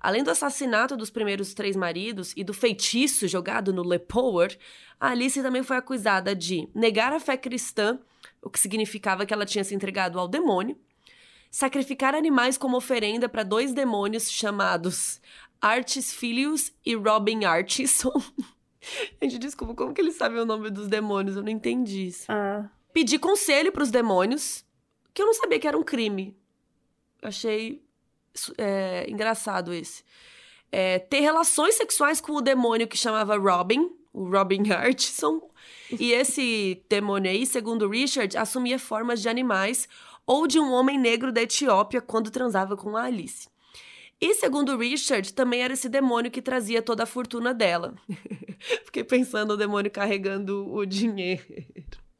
Além 0.00 0.24
do 0.24 0.30
assassinato 0.30 0.96
dos 0.96 1.08
primeiros 1.08 1.54
três 1.54 1.76
maridos 1.76 2.32
e 2.36 2.42
do 2.42 2.52
feitiço 2.52 3.28
jogado 3.28 3.72
no 3.72 3.84
Lepower, 3.84 4.58
a 4.98 5.10
Alice 5.10 5.40
também 5.40 5.62
foi 5.62 5.76
acusada 5.76 6.34
de 6.34 6.68
negar 6.74 7.12
a 7.12 7.20
fé 7.20 7.36
cristã, 7.36 8.00
o 8.42 8.50
que 8.50 8.58
significava 8.58 9.24
que 9.24 9.32
ela 9.32 9.46
tinha 9.46 9.62
se 9.62 9.72
entregado 9.72 10.18
ao 10.18 10.26
demônio, 10.26 10.76
sacrificar 11.48 12.16
animais 12.16 12.58
como 12.58 12.76
oferenda 12.76 13.28
para 13.28 13.44
dois 13.44 13.72
demônios 13.72 14.28
chamados 14.28 15.20
Artis 15.60 16.12
Filius 16.12 16.72
e 16.84 16.96
Robin 16.96 17.44
Artison. 17.44 18.20
Gente, 19.22 19.38
desculpa, 19.38 19.76
como 19.76 19.94
que 19.94 20.00
eles 20.00 20.16
sabem 20.16 20.40
o 20.40 20.44
nome 20.44 20.70
dos 20.70 20.88
demônios? 20.88 21.36
Eu 21.36 21.42
não 21.44 21.50
entendi 21.50 22.08
isso. 22.08 22.24
Ah. 22.28 22.68
Pedir 22.92 23.20
conselho 23.20 23.70
para 23.70 23.84
os 23.84 23.92
demônios, 23.92 24.64
que 25.14 25.22
eu 25.22 25.26
não 25.26 25.34
sabia 25.34 25.58
que 25.58 25.68
era 25.68 25.78
um 25.78 25.82
crime. 25.82 26.36
Achei 27.20 27.82
é, 28.58 29.06
engraçado 29.08 29.72
esse. 29.72 30.04
É, 30.70 30.98
ter 30.98 31.20
relações 31.20 31.74
sexuais 31.74 32.20
com 32.20 32.32
o 32.32 32.40
demônio 32.40 32.88
que 32.88 32.96
chamava 32.96 33.36
Robin, 33.36 33.90
o 34.12 34.28
Robin 34.30 34.62
Hurtson. 34.62 35.50
E 35.98 36.12
esse 36.12 36.82
demônio 36.88 37.30
aí, 37.30 37.44
segundo 37.44 37.88
Richard, 37.88 38.36
assumia 38.36 38.78
formas 38.78 39.20
de 39.20 39.28
animais 39.28 39.88
ou 40.26 40.46
de 40.46 40.58
um 40.58 40.72
homem 40.72 40.98
negro 40.98 41.32
da 41.32 41.42
Etiópia 41.42 42.00
quando 42.00 42.30
transava 42.30 42.76
com 42.76 42.96
a 42.96 43.04
Alice. 43.04 43.48
E 44.20 44.34
segundo 44.34 44.76
Richard, 44.76 45.34
também 45.34 45.62
era 45.62 45.74
esse 45.74 45.88
demônio 45.88 46.30
que 46.30 46.40
trazia 46.40 46.80
toda 46.80 47.02
a 47.02 47.06
fortuna 47.06 47.52
dela. 47.52 47.94
Fiquei 48.86 49.02
pensando 49.02 49.54
o 49.54 49.56
demônio 49.56 49.90
carregando 49.90 50.72
o 50.72 50.86
dinheiro. 50.86 51.42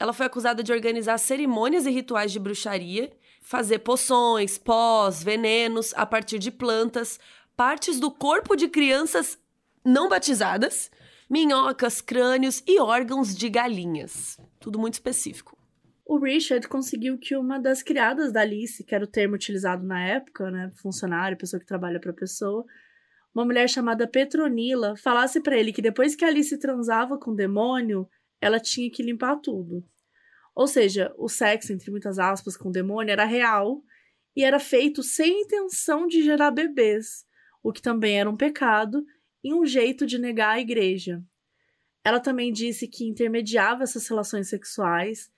Ela 0.02 0.12
foi 0.12 0.26
acusada 0.26 0.64
de 0.64 0.72
organizar 0.72 1.16
cerimônias 1.16 1.86
e 1.86 1.90
rituais 1.92 2.32
de 2.32 2.40
bruxaria, 2.40 3.12
fazer 3.40 3.78
poções, 3.78 4.58
pós, 4.58 5.22
venenos 5.22 5.94
a 5.94 6.04
partir 6.04 6.40
de 6.40 6.50
plantas, 6.50 7.20
partes 7.56 8.00
do 8.00 8.10
corpo 8.10 8.56
de 8.56 8.66
crianças 8.66 9.38
não 9.84 10.08
batizadas, 10.08 10.90
minhocas, 11.30 12.00
crânios 12.00 12.64
e 12.66 12.80
órgãos 12.80 13.32
de 13.32 13.48
galinhas. 13.48 14.40
Tudo 14.58 14.76
muito 14.76 14.94
específico. 14.94 15.56
O 16.04 16.18
Richard 16.18 16.66
conseguiu 16.66 17.16
que 17.16 17.36
uma 17.36 17.60
das 17.60 17.80
criadas 17.80 18.32
da 18.32 18.40
Alice, 18.40 18.82
que 18.82 18.96
era 18.96 19.04
o 19.04 19.08
termo 19.08 19.36
utilizado 19.36 19.86
na 19.86 20.04
época, 20.04 20.50
né, 20.50 20.72
funcionário, 20.82 21.38
pessoa 21.38 21.60
que 21.60 21.66
trabalha 21.66 22.00
para 22.00 22.10
a 22.10 22.14
pessoa, 22.14 22.64
uma 23.32 23.44
mulher 23.44 23.68
chamada 23.68 24.08
Petronila, 24.08 24.96
falasse 24.96 25.40
para 25.40 25.56
ele 25.56 25.72
que 25.72 25.80
depois 25.80 26.16
que 26.16 26.24
Alice 26.24 26.58
transava 26.58 27.16
com 27.16 27.30
o 27.30 27.36
demônio, 27.36 28.08
ela 28.42 28.58
tinha 28.58 28.90
que 28.90 29.04
limpar 29.04 29.36
tudo. 29.36 29.84
Ou 30.54 30.66
seja, 30.66 31.14
o 31.16 31.28
sexo, 31.28 31.72
entre 31.72 31.90
muitas 31.92 32.18
aspas, 32.18 32.56
com 32.56 32.68
o 32.68 32.72
demônio 32.72 33.12
era 33.12 33.24
real 33.24 33.82
e 34.36 34.42
era 34.44 34.58
feito 34.58 35.02
sem 35.02 35.42
intenção 35.42 36.08
de 36.08 36.22
gerar 36.22 36.50
bebês, 36.50 37.24
o 37.62 37.72
que 37.72 37.80
também 37.80 38.18
era 38.18 38.28
um 38.28 38.36
pecado 38.36 39.06
e 39.44 39.54
um 39.54 39.64
jeito 39.64 40.04
de 40.04 40.18
negar 40.18 40.50
a 40.50 40.60
igreja. 40.60 41.22
Ela 42.04 42.18
também 42.18 42.52
disse 42.52 42.88
que 42.88 43.08
intermediava 43.08 43.84
essas 43.84 44.08
relações 44.08 44.48
sexuais, 44.48 45.30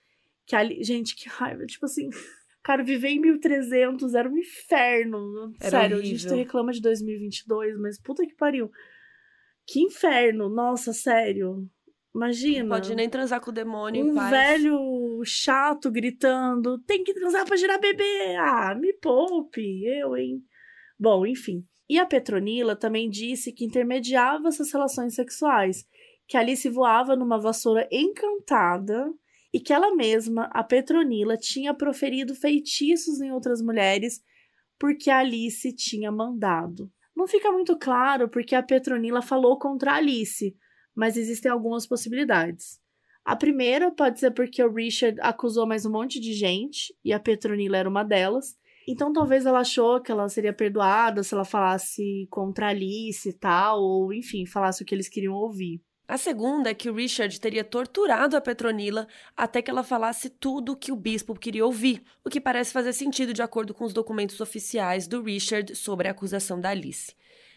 que 0.47 0.55
ali, 0.55 0.83
gente, 0.83 1.15
que 1.15 1.29
raiva, 1.29 1.65
tipo 1.67 1.85
assim, 1.85 2.09
cara, 2.63 2.83
viver 2.83 3.09
em 3.09 3.21
1300 3.21 4.15
era 4.15 4.27
um 4.27 4.37
inferno. 4.37 5.53
Era 5.61 5.81
Sério, 5.81 5.97
horrível. 5.97 6.15
a 6.15 6.19
gente 6.19 6.35
reclama 6.35 6.71
de 6.71 6.81
2022, 6.81 7.77
mas 7.77 7.99
puta 7.99 8.25
que 8.25 8.33
pariu. 8.33 8.71
Que 9.67 9.79
inferno, 9.81 10.49
nossa, 10.49 10.91
sério. 10.91 11.69
Imagina. 12.15 12.63
Não 12.63 12.69
pode 12.69 12.95
nem 12.95 13.09
transar 13.09 13.41
com 13.41 13.51
o 13.51 13.53
demônio 13.53 14.05
um 14.05 14.29
velho 14.29 15.21
chato 15.25 15.91
gritando: 15.91 16.79
tem 16.79 17.03
que 17.03 17.13
transar 17.13 17.45
pra 17.45 17.57
gerar 17.57 17.77
bebê. 17.77 18.35
Ah, 18.39 18.73
me 18.73 18.93
poupe, 18.93 19.83
eu, 19.85 20.15
hein? 20.15 20.41
Bom, 20.97 21.25
enfim. 21.25 21.65
E 21.89 21.99
a 21.99 22.05
Petronila 22.05 22.73
também 22.73 23.09
disse 23.09 23.51
que 23.51 23.65
intermediava 23.65 24.47
essas 24.47 24.71
relações 24.71 25.13
sexuais, 25.13 25.85
que 26.25 26.37
Alice 26.37 26.67
voava 26.69 27.17
numa 27.17 27.37
vassoura 27.37 27.87
encantada 27.91 29.13
e 29.53 29.59
que 29.59 29.73
ela 29.73 29.93
mesma, 29.93 30.49
a 30.53 30.63
Petronila, 30.63 31.37
tinha 31.37 31.73
proferido 31.73 32.33
feitiços 32.33 33.19
em 33.19 33.31
outras 33.31 33.61
mulheres 33.61 34.23
porque 34.79 35.09
a 35.09 35.19
Alice 35.19 35.71
tinha 35.73 36.11
mandado. 36.11 36.89
Não 37.15 37.27
fica 37.27 37.51
muito 37.51 37.77
claro 37.77 38.29
porque 38.29 38.55
a 38.55 38.63
Petronila 38.63 39.21
falou 39.21 39.59
contra 39.59 39.91
a 39.91 39.95
Alice, 39.95 40.55
mas 40.95 41.17
existem 41.17 41.51
algumas 41.51 41.85
possibilidades. 41.85 42.79
A 43.25 43.35
primeira 43.35 43.91
pode 43.91 44.19
ser 44.19 44.31
porque 44.31 44.63
o 44.63 44.71
Richard 44.71 45.19
acusou 45.19 45.65
mais 45.65 45.85
um 45.85 45.91
monte 45.91 46.19
de 46.19 46.33
gente 46.33 46.95
e 47.03 47.11
a 47.11 47.19
Petronila 47.19 47.75
era 47.75 47.89
uma 47.89 48.03
delas. 48.03 48.55
Então 48.87 49.11
talvez 49.11 49.45
ela 49.47 49.59
achou 49.59 49.99
que 49.99 50.11
ela 50.11 50.29
seria 50.29 50.53
perdoada 50.53 51.23
se 51.23 51.33
ela 51.33 51.43
falasse 51.43 52.27
contra 52.29 52.69
Alice 52.69 53.27
e 53.27 53.33
tal, 53.33 53.81
ou 53.81 54.13
enfim, 54.13 54.45
falasse 54.45 54.83
o 54.83 54.85
que 54.85 54.93
eles 54.93 55.09
queriam 55.09 55.33
ouvir. 55.33 55.81
A 56.07 56.19
segunda 56.19 56.69
é 56.69 56.73
que 56.75 56.87
o 56.87 56.93
Richard 56.93 57.39
teria 57.39 57.63
torturado 57.63 58.37
a 58.37 58.41
Petronila 58.41 59.07
até 59.35 59.59
que 59.59 59.71
ela 59.71 59.83
falasse 59.83 60.29
tudo 60.29 60.73
o 60.73 60.75
que 60.75 60.91
o 60.91 60.95
bispo 60.95 61.33
queria 61.33 61.65
ouvir, 61.65 62.03
o 62.23 62.29
que 62.29 62.39
parece 62.39 62.71
fazer 62.71 62.93
sentido 62.93 63.33
de 63.33 63.41
acordo 63.41 63.73
com 63.73 63.85
os 63.85 63.93
documentos 63.93 64.39
oficiais 64.39 65.07
do 65.07 65.23
Richard 65.23 65.75
sobre 65.75 66.07
a 66.07 66.11
acusação 66.11 66.61
da 66.61 66.69
Alice. 66.69 67.15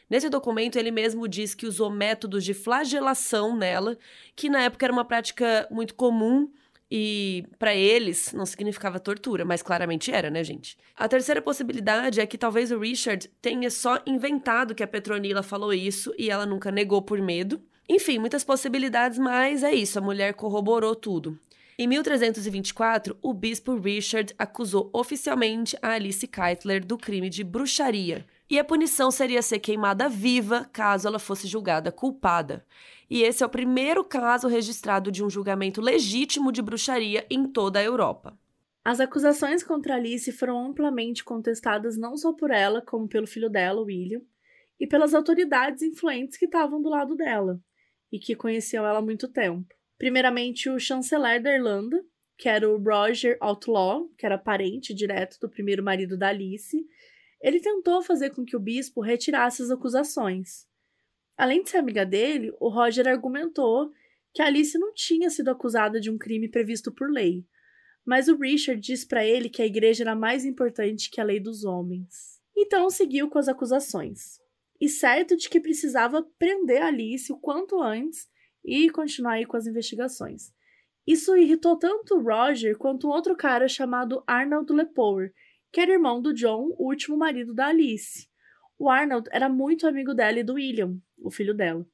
Nesse 0.08 0.28
documento, 0.28 0.76
ele 0.76 0.90
mesmo 0.90 1.28
diz 1.28 1.54
que 1.54 1.66
usou 1.66 1.90
métodos 1.90 2.44
de 2.44 2.54
flagelação 2.54 3.56
nela, 3.56 3.98
que 4.34 4.48
na 4.48 4.62
época 4.62 4.86
era 4.86 4.92
uma 4.92 5.04
prática 5.04 5.66
muito 5.70 5.94
comum 5.94 6.50
e 6.90 7.44
para 7.58 7.74
eles 7.74 8.32
não 8.32 8.46
significava 8.46 8.98
tortura, 8.98 9.44
mas 9.44 9.62
claramente 9.62 10.10
era, 10.10 10.30
né, 10.30 10.42
gente? 10.42 10.78
A 10.96 11.06
terceira 11.06 11.42
possibilidade 11.42 12.20
é 12.20 12.26
que 12.26 12.38
talvez 12.38 12.70
o 12.70 12.78
Richard 12.78 13.30
tenha 13.42 13.70
só 13.70 14.00
inventado 14.06 14.74
que 14.74 14.82
a 14.82 14.86
Petronila 14.86 15.42
falou 15.42 15.74
isso 15.74 16.14
e 16.16 16.30
ela 16.30 16.46
nunca 16.46 16.70
negou 16.70 17.02
por 17.02 17.20
medo. 17.20 17.60
Enfim, 17.86 18.18
muitas 18.18 18.42
possibilidades, 18.42 19.18
mas 19.18 19.62
é 19.62 19.74
isso, 19.74 19.98
a 19.98 20.02
mulher 20.02 20.34
corroborou 20.34 20.94
tudo. 20.94 21.38
Em 21.78 21.86
1324, 21.86 23.16
o 23.22 23.32
bispo 23.32 23.76
Richard 23.76 24.34
acusou 24.38 24.90
oficialmente 24.92 25.76
a 25.80 25.90
Alice 25.90 26.26
Keitler 26.26 26.84
do 26.84 26.98
crime 26.98 27.30
de 27.30 27.44
bruxaria, 27.44 28.26
e 28.50 28.58
a 28.58 28.64
punição 28.64 29.10
seria 29.10 29.42
ser 29.42 29.58
queimada 29.58 30.08
viva 30.08 30.68
caso 30.72 31.06
ela 31.06 31.18
fosse 31.18 31.46
julgada 31.46 31.92
culpada. 31.92 32.64
E 33.10 33.22
esse 33.22 33.42
é 33.42 33.46
o 33.46 33.50
primeiro 33.50 34.04
caso 34.04 34.48
registrado 34.48 35.10
de 35.10 35.24
um 35.24 35.30
julgamento 35.30 35.80
legítimo 35.80 36.52
de 36.52 36.62
bruxaria 36.62 37.26
em 37.30 37.46
toda 37.46 37.78
a 37.78 37.84
Europa. 37.84 38.38
As 38.84 39.00
acusações 39.00 39.62
contra 39.62 39.96
Alice 39.96 40.30
foram 40.32 40.66
amplamente 40.66 41.22
contestadas 41.22 41.98
não 41.98 42.16
só 42.16 42.32
por 42.32 42.50
ela, 42.50 42.80
como 42.80 43.08
pelo 43.08 43.26
filho 43.26 43.50
dela, 43.50 43.82
William, 43.82 44.22
e 44.80 44.86
pelas 44.86 45.12
autoridades 45.12 45.82
influentes 45.82 46.38
que 46.38 46.46
estavam 46.46 46.80
do 46.80 46.88
lado 46.88 47.14
dela 47.14 47.60
e 48.10 48.18
que 48.18 48.34
conheciam 48.34 48.86
ela 48.86 49.00
há 49.00 49.02
muito 49.02 49.28
tempo. 49.28 49.74
Primeiramente, 49.98 50.70
o 50.70 50.78
chanceler 50.78 51.42
da 51.42 51.52
Irlanda, 51.52 52.02
que 52.36 52.48
era 52.48 52.70
o 52.70 52.78
Roger 52.78 53.36
Outlaw, 53.40 54.08
que 54.16 54.24
era 54.24 54.38
parente 54.38 54.94
direto 54.94 55.38
do 55.40 55.48
primeiro 55.48 55.82
marido 55.82 56.16
da 56.16 56.28
Alice, 56.28 56.86
ele 57.40 57.60
tentou 57.60 58.02
fazer 58.02 58.30
com 58.30 58.44
que 58.44 58.56
o 58.56 58.60
bispo 58.60 59.00
retirasse 59.00 59.62
as 59.62 59.70
acusações. 59.70 60.66
Além 61.36 61.62
de 61.62 61.70
ser 61.70 61.78
amiga 61.78 62.04
dele, 62.04 62.52
o 62.58 62.68
Roger 62.68 63.06
argumentou 63.06 63.92
que 64.34 64.42
Alice 64.42 64.78
não 64.78 64.92
tinha 64.92 65.30
sido 65.30 65.50
acusada 65.50 66.00
de 66.00 66.10
um 66.10 66.18
crime 66.18 66.48
previsto 66.48 66.92
por 66.92 67.10
lei, 67.10 67.46
mas 68.04 68.28
o 68.28 68.36
Richard 68.36 68.80
disse 68.80 69.06
para 69.06 69.24
ele 69.24 69.48
que 69.48 69.62
a 69.62 69.66
igreja 69.66 70.02
era 70.02 70.16
mais 70.16 70.44
importante 70.44 71.10
que 71.10 71.20
a 71.20 71.24
lei 71.24 71.38
dos 71.38 71.64
homens. 71.64 72.40
Então 72.56 72.90
seguiu 72.90 73.28
com 73.28 73.38
as 73.38 73.48
acusações. 73.48 74.40
E 74.80 74.88
certo 74.88 75.36
de 75.36 75.48
que 75.48 75.60
precisava 75.60 76.22
prender 76.38 76.82
Alice 76.82 77.32
o 77.32 77.38
quanto 77.38 77.80
antes 77.80 78.28
e 78.64 78.90
continuar 78.90 79.34
aí 79.34 79.46
com 79.46 79.56
as 79.56 79.66
investigações. 79.66 80.52
Isso 81.06 81.36
irritou 81.36 81.76
tanto 81.76 82.20
Roger 82.20 82.76
quanto 82.76 83.08
um 83.08 83.10
outro 83.10 83.36
cara 83.36 83.66
chamado 83.66 84.22
Arnold 84.26 84.72
Lepore, 84.72 85.32
que 85.72 85.80
era 85.80 85.92
irmão 85.92 86.20
do 86.20 86.32
John, 86.32 86.74
o 86.78 86.88
último 86.88 87.16
marido 87.16 87.54
da 87.54 87.66
Alice. 87.66 88.28
O 88.78 88.88
Arnold 88.88 89.28
era 89.32 89.48
muito 89.48 89.86
amigo 89.86 90.14
dela 90.14 90.38
e 90.38 90.44
do 90.44 90.54
William, 90.54 90.96
o 91.18 91.30
filho 91.30 91.54
dela. 91.54 91.86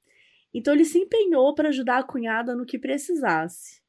Então 0.52 0.72
ele 0.72 0.84
se 0.84 0.98
empenhou 0.98 1.54
para 1.54 1.70
ajudar 1.70 1.98
a 1.98 2.04
cunhada 2.04 2.54
no 2.54 2.66
que 2.66 2.78
precisasse. 2.78 3.82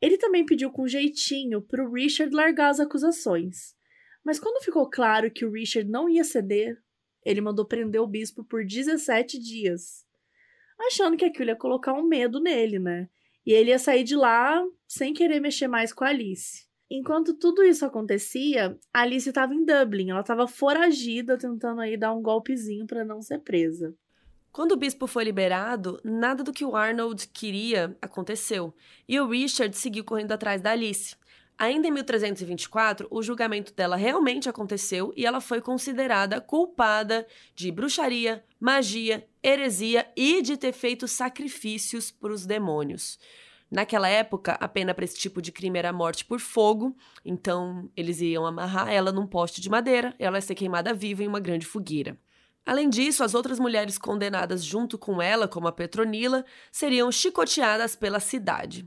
Ele 0.00 0.18
também 0.18 0.44
pediu 0.44 0.70
com 0.70 0.88
jeitinho 0.88 1.62
para 1.62 1.84
o 1.84 1.92
Richard 1.92 2.34
largar 2.34 2.70
as 2.70 2.80
acusações. 2.80 3.76
Mas 4.24 4.40
quando 4.40 4.64
ficou 4.64 4.90
claro 4.90 5.30
que 5.30 5.44
o 5.44 5.52
Richard 5.52 5.88
não 5.88 6.08
ia 6.08 6.24
ceder, 6.24 6.76
ele 7.24 7.40
mandou 7.40 7.64
prender 7.64 8.00
o 8.00 8.06
bispo 8.06 8.42
por 8.42 8.64
17 8.64 9.38
dias. 9.38 10.04
Achando 10.80 11.16
que 11.16 11.24
aquilo 11.24 11.50
ia 11.50 11.56
colocar 11.56 11.92
um 11.92 12.02
medo 12.02 12.40
nele, 12.40 12.80
né? 12.80 13.08
E 13.46 13.52
ele 13.52 13.70
ia 13.70 13.78
sair 13.78 14.02
de 14.02 14.16
lá 14.16 14.64
sem 14.88 15.14
querer 15.14 15.40
mexer 15.40 15.68
mais 15.68 15.92
com 15.92 16.04
a 16.04 16.08
Alice. 16.08 16.66
Enquanto 16.94 17.32
tudo 17.32 17.64
isso 17.64 17.86
acontecia, 17.86 18.78
Alice 18.92 19.26
estava 19.26 19.54
em 19.54 19.64
Dublin. 19.64 20.10
Ela 20.10 20.20
estava 20.20 20.46
foragida, 20.46 21.38
tentando 21.38 21.80
aí 21.80 21.96
dar 21.96 22.12
um 22.12 22.20
golpezinho 22.20 22.86
para 22.86 23.02
não 23.02 23.22
ser 23.22 23.38
presa. 23.38 23.94
Quando 24.52 24.72
o 24.72 24.76
bispo 24.76 25.06
foi 25.06 25.24
liberado, 25.24 25.98
nada 26.04 26.44
do 26.44 26.52
que 26.52 26.66
o 26.66 26.76
Arnold 26.76 27.28
queria 27.28 27.96
aconteceu, 28.02 28.74
e 29.08 29.18
o 29.18 29.26
Richard 29.26 29.74
seguiu 29.74 30.04
correndo 30.04 30.32
atrás 30.32 30.60
da 30.60 30.72
Alice. 30.72 31.16
Ainda 31.56 31.88
em 31.88 31.90
1324, 31.90 33.08
o 33.10 33.22
julgamento 33.22 33.72
dela 33.72 33.96
realmente 33.96 34.50
aconteceu 34.50 35.14
e 35.16 35.24
ela 35.24 35.40
foi 35.40 35.62
considerada 35.62 36.42
culpada 36.42 37.26
de 37.54 37.72
bruxaria, 37.72 38.44
magia, 38.60 39.26
heresia 39.42 40.06
e 40.14 40.42
de 40.42 40.58
ter 40.58 40.72
feito 40.72 41.08
sacrifícios 41.08 42.10
para 42.10 42.34
os 42.34 42.44
demônios. 42.44 43.18
Naquela 43.72 44.06
época, 44.06 44.52
a 44.60 44.68
pena 44.68 44.92
para 44.92 45.06
esse 45.06 45.16
tipo 45.16 45.40
de 45.40 45.50
crime 45.50 45.78
era 45.78 45.94
morte 45.94 46.26
por 46.26 46.38
fogo, 46.38 46.94
então 47.24 47.90
eles 47.96 48.20
iam 48.20 48.44
amarrar 48.44 48.90
ela 48.92 49.10
num 49.10 49.26
poste 49.26 49.62
de 49.62 49.70
madeira, 49.70 50.14
ela 50.18 50.36
ia 50.36 50.42
ser 50.42 50.54
queimada 50.54 50.92
viva 50.92 51.24
em 51.24 51.26
uma 51.26 51.40
grande 51.40 51.64
fogueira. 51.64 52.18
Além 52.66 52.90
disso, 52.90 53.24
as 53.24 53.34
outras 53.34 53.58
mulheres 53.58 53.96
condenadas 53.96 54.62
junto 54.62 54.98
com 54.98 55.22
ela, 55.22 55.48
como 55.48 55.68
a 55.68 55.72
Petronila, 55.72 56.44
seriam 56.70 57.10
chicoteadas 57.10 57.96
pela 57.96 58.20
cidade. 58.20 58.86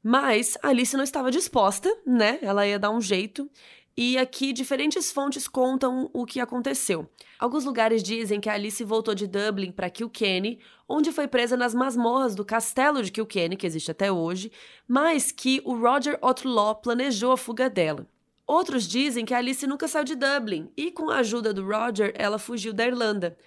Mas 0.00 0.56
Alice 0.62 0.96
não 0.96 1.02
estava 1.02 1.28
disposta, 1.28 1.92
né? 2.06 2.38
Ela 2.40 2.64
ia 2.68 2.78
dar 2.78 2.90
um 2.90 3.00
jeito 3.00 3.50
e 3.96 4.18
aqui 4.18 4.52
diferentes 4.52 5.12
fontes 5.12 5.46
contam 5.46 6.10
o 6.12 6.26
que 6.26 6.40
aconteceu. 6.40 7.08
Alguns 7.38 7.64
lugares 7.64 8.02
dizem 8.02 8.40
que 8.40 8.48
Alice 8.48 8.82
voltou 8.82 9.14
de 9.14 9.26
Dublin 9.26 9.70
para 9.70 9.90
Kilkenny, 9.90 10.58
onde 10.88 11.12
foi 11.12 11.28
presa 11.28 11.56
nas 11.56 11.74
masmorras 11.74 12.34
do 12.34 12.44
castelo 12.44 13.02
de 13.02 13.12
Kilkenny, 13.12 13.56
que 13.56 13.66
existe 13.66 13.90
até 13.90 14.10
hoje, 14.10 14.50
mas 14.86 15.30
que 15.30 15.60
o 15.64 15.74
Roger 15.74 16.18
Outlaw 16.20 16.76
planejou 16.76 17.32
a 17.32 17.36
fuga 17.36 17.70
dela. 17.70 18.06
Outros 18.46 18.86
dizem 18.86 19.24
que 19.24 19.32
Alice 19.32 19.66
nunca 19.66 19.88
saiu 19.88 20.04
de 20.04 20.14
Dublin 20.14 20.70
e, 20.76 20.90
com 20.90 21.08
a 21.08 21.18
ajuda 21.18 21.52
do 21.52 21.64
Roger, 21.64 22.12
ela 22.14 22.38
fugiu 22.38 22.74
da 22.74 22.86
Irlanda. 22.86 23.38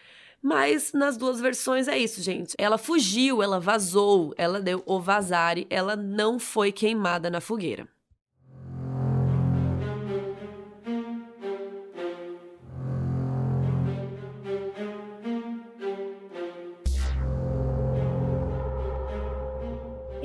Mas 0.41 0.93
nas 0.93 1.17
duas 1.17 1.39
versões 1.39 1.87
é 1.87 1.97
isso, 1.97 2.21
gente. 2.21 2.55
Ela 2.57 2.77
fugiu, 2.77 3.43
ela 3.43 3.59
vazou, 3.59 4.33
ela 4.37 4.59
deu 4.59 4.81
o 4.85 4.99
vazare, 4.99 5.67
ela 5.69 5.95
não 5.95 6.39
foi 6.39 6.71
queimada 6.71 7.29
na 7.29 7.41
fogueira. 7.41 7.87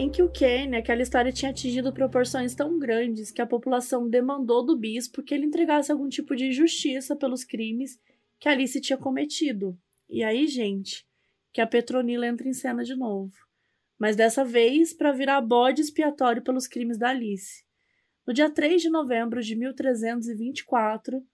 Em 0.03 0.11
que 0.11 0.21
o 0.21 0.29
Kenny, 0.29 0.77
aquela 0.77 1.01
história 1.01 1.31
tinha 1.31 1.53
atingido 1.53 1.93
proporções 1.93 2.57
tão 2.57 2.77
grandes 2.77 3.31
que 3.31 3.41
a 3.41 3.47
população 3.47 4.09
demandou 4.09 4.67
do 4.67 4.77
bispo 4.77 5.23
que 5.23 5.33
ele 5.33 5.47
entregasse 5.47 5.93
algum 5.93 6.09
tipo 6.09 6.35
de 6.35 6.51
justiça 6.51 7.15
pelos 7.15 7.45
crimes 7.45 8.01
que 8.41 8.49
Alice 8.49 8.81
tinha 8.81 8.99
cometido. 8.99 9.79
E 10.11 10.25
aí, 10.25 10.49
gente, 10.49 11.07
que 11.53 11.61
a 11.61 11.69
Petronila 11.69 12.27
entra 12.27 12.49
em 12.49 12.53
cena 12.53 12.83
de 12.83 12.97
novo. 12.97 13.33
Mas 13.97 14.17
dessa 14.17 14.45
vez 14.45 14.93
para 14.93 15.13
virar 15.13 15.41
bode 15.41 15.81
expiatório 15.81 16.43
pelos 16.43 16.67
crimes 16.67 16.99
da 16.99 17.11
Alice. 17.11 17.65
No 18.27 18.35
dia 18.35 18.51
3 18.51 18.83
de 18.83 18.91
novembro 18.91 19.41
de 19.41 19.55
1324, 19.55 21.25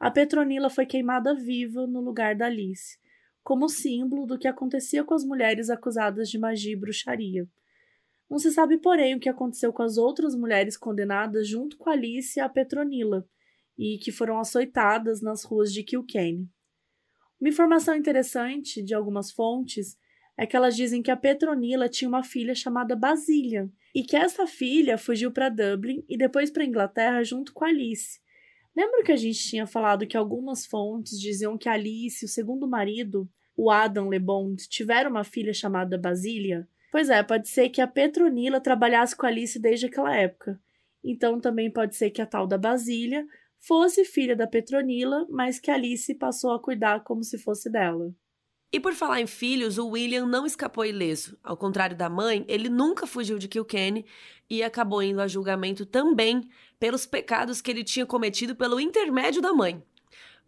a 0.00 0.10
Petronila 0.10 0.68
foi 0.68 0.86
queimada 0.86 1.36
viva 1.36 1.86
no 1.86 2.00
lugar 2.00 2.34
da 2.34 2.46
Alice, 2.46 2.98
como 3.44 3.68
símbolo 3.68 4.26
do 4.26 4.36
que 4.36 4.48
acontecia 4.48 5.04
com 5.04 5.14
as 5.14 5.24
mulheres 5.24 5.70
acusadas 5.70 6.28
de 6.28 6.36
magia 6.36 6.72
e 6.72 6.76
bruxaria. 6.76 7.48
Não 8.30 8.38
se 8.38 8.52
sabe, 8.52 8.78
porém, 8.78 9.14
o 9.14 9.20
que 9.20 9.28
aconteceu 9.28 9.72
com 9.72 9.82
as 9.82 9.96
outras 9.96 10.34
mulheres 10.34 10.76
condenadas 10.76 11.48
junto 11.48 11.78
com 11.78 11.88
Alice 11.88 12.38
e 12.38 12.42
a 12.42 12.48
Petronila, 12.48 13.26
e 13.76 13.98
que 13.98 14.12
foram 14.12 14.38
açoitadas 14.38 15.22
nas 15.22 15.44
ruas 15.44 15.72
de 15.72 15.82
Kilkenny. 15.82 16.48
Uma 17.40 17.48
informação 17.48 17.94
interessante 17.94 18.82
de 18.82 18.94
algumas 18.94 19.30
fontes 19.30 19.96
é 20.36 20.46
que 20.46 20.56
elas 20.56 20.76
dizem 20.76 21.02
que 21.02 21.10
a 21.10 21.16
Petronila 21.16 21.88
tinha 21.88 22.08
uma 22.08 22.22
filha 22.22 22.54
chamada 22.54 22.94
Basília, 22.94 23.70
e 23.94 24.02
que 24.02 24.16
essa 24.16 24.46
filha 24.46 24.98
fugiu 24.98 25.32
para 25.32 25.48
Dublin 25.48 26.04
e 26.08 26.16
depois 26.16 26.50
para 26.50 26.64
Inglaterra 26.64 27.24
junto 27.24 27.52
com 27.52 27.64
Alice. 27.64 28.20
Lembra 28.76 29.02
que 29.02 29.10
a 29.10 29.16
gente 29.16 29.40
tinha 29.40 29.66
falado 29.66 30.06
que 30.06 30.16
algumas 30.16 30.66
fontes 30.66 31.18
diziam 31.18 31.58
que 31.58 31.68
Alice, 31.68 32.24
o 32.24 32.28
segundo 32.28 32.68
marido, 32.68 33.28
o 33.56 33.70
Adam 33.70 34.08
LeBond, 34.08 34.68
tiveram 34.68 35.10
uma 35.10 35.24
filha 35.24 35.52
chamada 35.52 35.98
Basília? 35.98 36.68
Pois 36.90 37.10
é, 37.10 37.22
pode 37.22 37.48
ser 37.48 37.68
que 37.68 37.80
a 37.80 37.86
Petronila 37.86 38.60
trabalhasse 38.60 39.14
com 39.14 39.26
Alice 39.26 39.58
desde 39.58 39.86
aquela 39.86 40.16
época. 40.16 40.60
Então 41.04 41.40
também 41.40 41.70
pode 41.70 41.96
ser 41.96 42.10
que 42.10 42.22
a 42.22 42.26
tal 42.26 42.46
da 42.46 42.58
Basília 42.58 43.26
fosse 43.60 44.04
filha 44.04 44.34
da 44.36 44.46
Petronila, 44.46 45.26
mas 45.28 45.58
que 45.58 45.70
Alice 45.70 46.14
passou 46.14 46.52
a 46.52 46.60
cuidar 46.60 47.04
como 47.04 47.22
se 47.22 47.38
fosse 47.38 47.70
dela. 47.70 48.12
E 48.70 48.78
por 48.78 48.92
falar 48.92 49.20
em 49.20 49.26
filhos, 49.26 49.78
o 49.78 49.88
William 49.88 50.26
não 50.26 50.44
escapou 50.44 50.84
ileso. 50.84 51.38
Ao 51.42 51.56
contrário 51.56 51.96
da 51.96 52.10
mãe, 52.10 52.44
ele 52.46 52.68
nunca 52.68 53.06
fugiu 53.06 53.38
de 53.38 53.48
Kilkenny 53.48 54.04
e 54.48 54.62
acabou 54.62 55.02
indo 55.02 55.22
a 55.22 55.26
julgamento 55.26 55.86
também 55.86 56.46
pelos 56.78 57.06
pecados 57.06 57.62
que 57.62 57.70
ele 57.70 57.82
tinha 57.82 58.04
cometido 58.04 58.54
pelo 58.54 58.78
intermédio 58.78 59.40
da 59.40 59.54
mãe. 59.54 59.82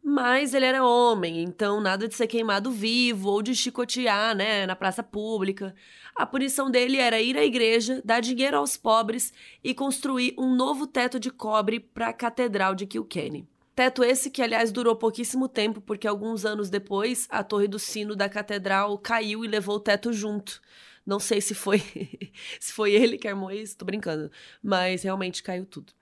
Mas 0.03 0.55
ele 0.55 0.65
era 0.65 0.85
homem, 0.85 1.43
então 1.43 1.81
nada 1.81 2.09
de 2.09 2.15
ser 2.15 2.27
queimado 2.27 2.71
vivo 2.71 3.29
ou 3.29 3.43
de 3.43 3.55
chicotear, 3.55 4.35
né, 4.35 4.67
na 4.67 4.75
praça 4.75 5.03
pública. 5.03 5.75
A 6.17 6.27
punição 6.27 6.71
dele 6.71 6.97
era 6.97 7.21
ir 7.21 7.37
à 7.37 7.45
igreja, 7.45 8.01
dar 8.05 8.21
dinheiro 8.21 8.57
aos 8.57 8.77
pobres 8.77 9.33
e 9.63 9.75
construir 9.75 10.35
um 10.39 10.55
novo 10.55 10.87
teto 10.87 11.21
de 11.21 11.31
cobre 11.31 11.79
para 11.79 12.09
a 12.09 12.13
Catedral 12.13 12.75
de 12.75 12.87
Kilkenny. 12.87 13.47
Teto 13.75 14.03
esse 14.05 14.31
que, 14.31 14.43
aliás, 14.43 14.73
durou 14.73 14.97
pouquíssimo 14.97 15.49
tempo, 15.49 15.81
porque 15.81 16.07
alguns 16.07 16.45
anos 16.45 16.69
depois 16.69 17.27
a 17.31 17.43
torre 17.43 17.69
do 17.69 17.79
sino 17.79 18.15
da 18.15 18.29
catedral 18.29 18.99
caiu 18.99 19.45
e 19.45 19.49
levou 19.49 19.77
o 19.77 19.81
teto 19.81 20.13
junto. 20.13 20.61
Não 21.07 21.19
sei 21.19 21.41
se 21.41 21.55
foi 21.55 21.79
se 22.61 22.73
foi 22.73 22.93
ele 22.93 23.17
que 23.17 23.27
armou 23.27 23.51
isso, 23.51 23.77
tô 23.79 23.85
brincando, 23.85 24.31
mas 24.63 25.03
realmente 25.03 25.43
caiu 25.43 25.65
tudo. 25.65 25.93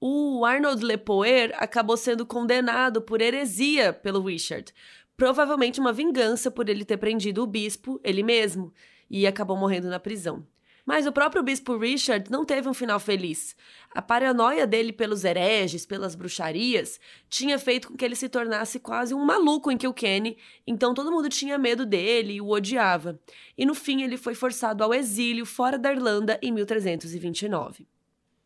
O 0.00 0.44
Arnold 0.44 0.84
Lepoer 0.84 1.52
acabou 1.56 1.96
sendo 1.96 2.24
condenado 2.24 3.02
por 3.02 3.20
heresia 3.20 3.92
pelo 3.92 4.22
Richard, 4.22 4.72
provavelmente 5.16 5.80
uma 5.80 5.92
vingança 5.92 6.52
por 6.52 6.68
ele 6.68 6.84
ter 6.84 6.98
prendido 6.98 7.42
o 7.42 7.46
bispo, 7.48 8.00
ele 8.04 8.22
mesmo, 8.22 8.72
e 9.10 9.26
acabou 9.26 9.56
morrendo 9.56 9.88
na 9.88 9.98
prisão. 9.98 10.46
Mas 10.86 11.04
o 11.04 11.12
próprio 11.12 11.42
bispo 11.42 11.76
Richard 11.76 12.30
não 12.30 12.44
teve 12.44 12.68
um 12.68 12.72
final 12.72 13.00
feliz. 13.00 13.56
A 13.90 14.00
paranoia 14.00 14.68
dele 14.68 14.92
pelos 14.92 15.24
hereges, 15.24 15.84
pelas 15.84 16.14
bruxarias, 16.14 17.00
tinha 17.28 17.58
feito 17.58 17.88
com 17.88 17.96
que 17.96 18.04
ele 18.04 18.14
se 18.14 18.28
tornasse 18.28 18.78
quase 18.78 19.12
um 19.12 19.24
maluco 19.24 19.70
em 19.70 19.76
Kilkenny, 19.76 20.38
então 20.64 20.94
todo 20.94 21.10
mundo 21.10 21.28
tinha 21.28 21.58
medo 21.58 21.84
dele 21.84 22.34
e 22.34 22.40
o 22.40 22.48
odiava. 22.48 23.20
E 23.56 23.66
no 23.66 23.74
fim 23.74 24.02
ele 24.02 24.16
foi 24.16 24.36
forçado 24.36 24.84
ao 24.84 24.94
exílio 24.94 25.44
fora 25.44 25.76
da 25.76 25.92
Irlanda 25.92 26.38
em 26.40 26.52
1329. 26.52 27.84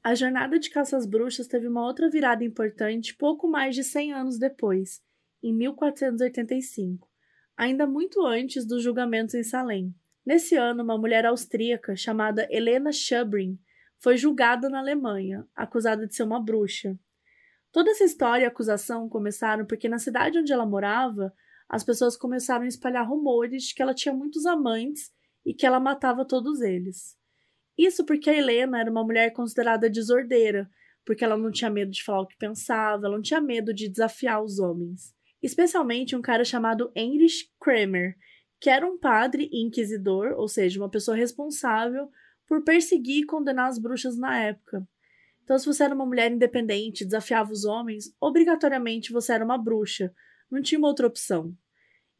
A 0.04 0.16
jornada 0.16 0.58
de 0.58 0.68
caça 0.68 0.96
às 0.96 1.06
bruxas 1.06 1.46
teve 1.46 1.68
uma 1.68 1.86
outra 1.86 2.10
virada 2.10 2.42
importante 2.42 3.14
pouco 3.14 3.46
mais 3.46 3.76
de 3.76 3.84
100 3.84 4.12
anos 4.12 4.36
depois, 4.36 5.00
em 5.40 5.54
1485, 5.54 7.08
ainda 7.56 7.86
muito 7.86 8.26
antes 8.26 8.66
dos 8.66 8.82
julgamentos 8.82 9.32
em 9.34 9.44
Salem. 9.44 9.94
Nesse 10.26 10.56
ano, 10.56 10.82
uma 10.82 10.98
mulher 10.98 11.24
austríaca 11.24 11.94
chamada 11.94 12.48
Helena 12.50 12.90
Schubring 12.90 13.56
foi 14.00 14.16
julgada 14.16 14.68
na 14.68 14.80
Alemanha, 14.80 15.46
acusada 15.54 16.04
de 16.04 16.16
ser 16.16 16.24
uma 16.24 16.42
bruxa. 16.42 16.98
Toda 17.70 17.92
essa 17.92 18.02
história 18.02 18.42
e 18.42 18.46
acusação 18.46 19.08
começaram 19.08 19.64
porque 19.64 19.88
na 19.88 20.00
cidade 20.00 20.36
onde 20.36 20.52
ela 20.52 20.66
morava, 20.66 21.32
as 21.68 21.84
pessoas 21.84 22.16
começaram 22.16 22.64
a 22.64 22.68
espalhar 22.68 23.08
rumores 23.08 23.62
de 23.64 23.74
que 23.74 23.80
ela 23.80 23.94
tinha 23.94 24.12
muitos 24.12 24.46
amantes 24.46 25.12
e 25.46 25.54
que 25.54 25.64
ela 25.64 25.78
matava 25.78 26.24
todos 26.24 26.60
eles. 26.60 27.16
Isso 27.76 28.04
porque 28.04 28.30
a 28.30 28.36
Helena 28.36 28.80
era 28.80 28.90
uma 28.90 29.04
mulher 29.04 29.32
considerada 29.32 29.88
desordeira, 29.88 30.68
porque 31.04 31.24
ela 31.24 31.36
não 31.36 31.50
tinha 31.50 31.70
medo 31.70 31.90
de 31.90 32.04
falar 32.04 32.22
o 32.22 32.26
que 32.26 32.36
pensava, 32.36 33.06
ela 33.06 33.16
não 33.16 33.22
tinha 33.22 33.40
medo 33.40 33.72
de 33.72 33.88
desafiar 33.88 34.42
os 34.42 34.58
homens. 34.58 35.14
Especialmente 35.42 36.14
um 36.14 36.22
cara 36.22 36.44
chamado 36.44 36.92
Heinrich 36.94 37.50
Kramer, 37.60 38.16
que 38.60 38.70
era 38.70 38.86
um 38.86 38.98
padre 38.98 39.50
inquisidor, 39.52 40.34
ou 40.36 40.46
seja, 40.46 40.78
uma 40.78 40.90
pessoa 40.90 41.16
responsável 41.16 42.08
por 42.46 42.62
perseguir 42.62 43.22
e 43.22 43.26
condenar 43.26 43.68
as 43.68 43.78
bruxas 43.78 44.16
na 44.16 44.38
época. 44.38 44.86
Então, 45.42 45.58
se 45.58 45.66
você 45.66 45.82
era 45.84 45.94
uma 45.94 46.06
mulher 46.06 46.30
independente, 46.30 47.04
desafiava 47.04 47.50
os 47.50 47.64
homens, 47.64 48.14
obrigatoriamente 48.20 49.12
você 49.12 49.32
era 49.32 49.44
uma 49.44 49.58
bruxa. 49.58 50.14
Não 50.50 50.62
tinha 50.62 50.78
uma 50.78 50.88
outra 50.88 51.06
opção. 51.06 51.52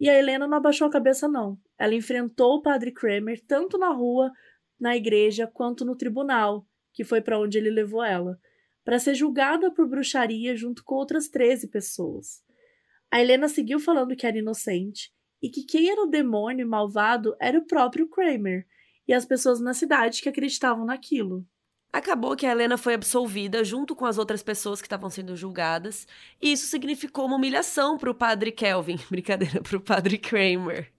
E 0.01 0.11
a 0.11 0.19
Helena 0.19 0.49
não 0.49 0.57
abaixou 0.57 0.89
a 0.89 0.91
cabeça, 0.91 1.29
não. 1.29 1.57
Ela 1.79 1.95
enfrentou 1.95 2.57
o 2.57 2.63
padre 2.63 2.91
Kramer 2.91 3.41
tanto 3.47 3.79
na 3.79 3.91
rua, 3.91 4.33
na 4.83 4.97
igreja, 4.97 5.47
quanto 5.47 5.85
no 5.85 5.95
tribunal, 5.95 6.67
que 6.93 7.05
foi 7.05 7.21
para 7.21 7.39
onde 7.39 7.57
ele 7.57 7.71
levou 7.71 8.03
ela, 8.03 8.37
para 8.85 8.99
ser 8.99 9.15
julgada 9.15 9.71
por 9.71 9.89
bruxaria 9.89 10.57
junto 10.57 10.83
com 10.83 10.97
outras 10.97 11.29
13 11.29 11.69
pessoas. 11.69 12.43
A 13.09 13.21
Helena 13.21 13.49
seguiu 13.49 13.79
falando 13.79 14.17
que 14.17 14.27
era 14.27 14.37
inocente 14.37 15.13
e 15.41 15.49
que 15.49 15.63
quem 15.63 15.89
era 15.89 16.03
o 16.03 16.11
demônio 16.11 16.69
malvado 16.69 17.37
era 17.41 17.57
o 17.57 17.65
próprio 17.65 18.09
Kramer 18.09 18.67
e 19.07 19.15
as 19.15 19.25
pessoas 19.25 19.61
na 19.61 19.73
cidade 19.73 20.21
que 20.21 20.29
acreditavam 20.29 20.85
naquilo. 20.85 21.47
Acabou 21.93 22.35
que 22.35 22.47
a 22.47 22.51
Helena 22.51 22.77
foi 22.77 22.95
absolvida 22.95 23.63
junto 23.63 23.95
com 23.95 24.05
as 24.05 24.19
outras 24.19 24.43
pessoas 24.43 24.81
que 24.81 24.87
estavam 24.87 25.11
sendo 25.11 25.37
julgadas, 25.37 26.09
e 26.41 26.51
isso 26.51 26.67
significou 26.67 27.27
uma 27.27 27.37
humilhação 27.37 27.99
para 27.99 28.11
o 28.11 28.15
padre 28.15 28.51
Kelvin, 28.51 28.99
brincadeira, 29.09 29.63
para 29.63 29.77
o 29.77 29.81
padre 29.81 30.19
Kramer. 30.19 30.91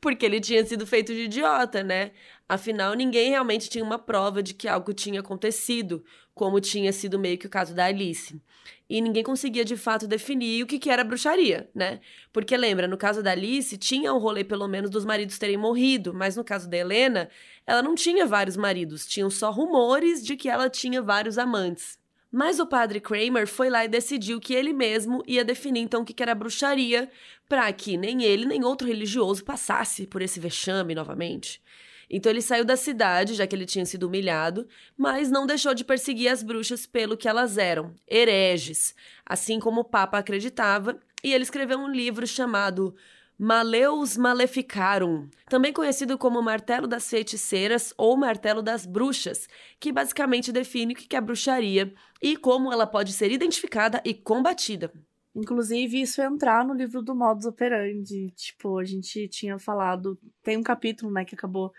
Porque 0.00 0.26
ele 0.26 0.40
tinha 0.40 0.64
sido 0.64 0.86
feito 0.86 1.12
de 1.12 1.22
idiota, 1.22 1.82
né? 1.82 2.12
Afinal, 2.48 2.94
ninguém 2.94 3.30
realmente 3.30 3.70
tinha 3.70 3.84
uma 3.84 3.98
prova 3.98 4.42
de 4.42 4.52
que 4.54 4.68
algo 4.68 4.92
tinha 4.92 5.20
acontecido, 5.20 6.04
como 6.34 6.60
tinha 6.60 6.92
sido 6.92 7.18
meio 7.18 7.38
que 7.38 7.46
o 7.46 7.50
caso 7.50 7.74
da 7.74 7.86
Alice. 7.86 8.40
E 8.88 9.00
ninguém 9.00 9.22
conseguia 9.22 9.64
de 9.64 9.76
fato 9.76 10.06
definir 10.06 10.62
o 10.62 10.66
que, 10.66 10.78
que 10.78 10.90
era 10.90 11.02
bruxaria, 11.02 11.70
né? 11.74 12.00
Porque 12.32 12.56
lembra, 12.56 12.86
no 12.86 12.98
caso 12.98 13.22
da 13.22 13.30
Alice, 13.30 13.78
tinha 13.78 14.12
um 14.12 14.18
rolê 14.18 14.44
pelo 14.44 14.68
menos 14.68 14.90
dos 14.90 15.04
maridos 15.04 15.38
terem 15.38 15.56
morrido, 15.56 16.12
mas 16.12 16.36
no 16.36 16.44
caso 16.44 16.68
da 16.68 16.76
Helena, 16.76 17.30
ela 17.66 17.82
não 17.82 17.94
tinha 17.94 18.26
vários 18.26 18.56
maridos, 18.56 19.06
tinham 19.06 19.30
só 19.30 19.50
rumores 19.50 20.22
de 20.22 20.36
que 20.36 20.48
ela 20.48 20.68
tinha 20.68 21.00
vários 21.00 21.38
amantes. 21.38 22.01
Mas 22.32 22.58
o 22.58 22.66
padre 22.66 22.98
Kramer 22.98 23.46
foi 23.46 23.68
lá 23.68 23.84
e 23.84 23.88
decidiu 23.88 24.40
que 24.40 24.54
ele 24.54 24.72
mesmo 24.72 25.22
ia 25.26 25.44
definir 25.44 25.80
então 25.80 26.00
o 26.00 26.04
que 26.04 26.22
era 26.22 26.34
bruxaria, 26.34 27.10
para 27.46 27.70
que 27.74 27.98
nem 27.98 28.24
ele 28.24 28.46
nem 28.46 28.64
outro 28.64 28.88
religioso 28.88 29.44
passasse 29.44 30.06
por 30.06 30.22
esse 30.22 30.40
vexame 30.40 30.94
novamente. 30.94 31.60
Então 32.08 32.32
ele 32.32 32.40
saiu 32.40 32.64
da 32.64 32.76
cidade, 32.76 33.34
já 33.34 33.46
que 33.46 33.54
ele 33.54 33.66
tinha 33.66 33.84
sido 33.84 34.06
humilhado, 34.06 34.66
mas 34.96 35.30
não 35.30 35.46
deixou 35.46 35.74
de 35.74 35.84
perseguir 35.84 36.28
as 36.28 36.42
bruxas 36.42 36.86
pelo 36.86 37.18
que 37.18 37.28
elas 37.28 37.58
eram, 37.58 37.94
hereges, 38.08 38.94
assim 39.26 39.60
como 39.60 39.82
o 39.82 39.84
Papa 39.84 40.16
acreditava, 40.16 40.98
e 41.22 41.32
ele 41.34 41.44
escreveu 41.44 41.78
um 41.78 41.90
livro 41.90 42.26
chamado 42.26 42.94
Maleus 43.38 44.16
Maleficarum, 44.16 45.28
também 45.48 45.72
conhecido 45.72 46.16
como 46.16 46.42
Martelo 46.42 46.86
das 46.86 47.08
Feiticeiras 47.08 47.92
ou 47.96 48.16
Martelo 48.16 48.62
das 48.62 48.86
Bruxas, 48.86 49.48
que 49.80 49.92
basicamente 49.92 50.52
define 50.52 50.92
o 50.92 50.96
que 50.96 51.16
é 51.16 51.20
bruxaria 51.20 51.92
e 52.20 52.36
como 52.36 52.72
ela 52.72 52.86
pode 52.86 53.12
ser 53.12 53.32
identificada 53.32 54.00
e 54.04 54.14
combatida. 54.14 54.92
Inclusive, 55.34 56.00
isso 56.00 56.20
entrar 56.20 56.64
no 56.64 56.74
livro 56.74 57.02
do 57.02 57.14
Modus 57.14 57.46
Operandi. 57.46 58.30
Tipo, 58.36 58.78
a 58.78 58.84
gente 58.84 59.26
tinha 59.28 59.58
falado. 59.58 60.18
Tem 60.42 60.58
um 60.58 60.62
capítulo, 60.62 61.10
né, 61.10 61.24
que 61.24 61.34
acabou 61.34 61.72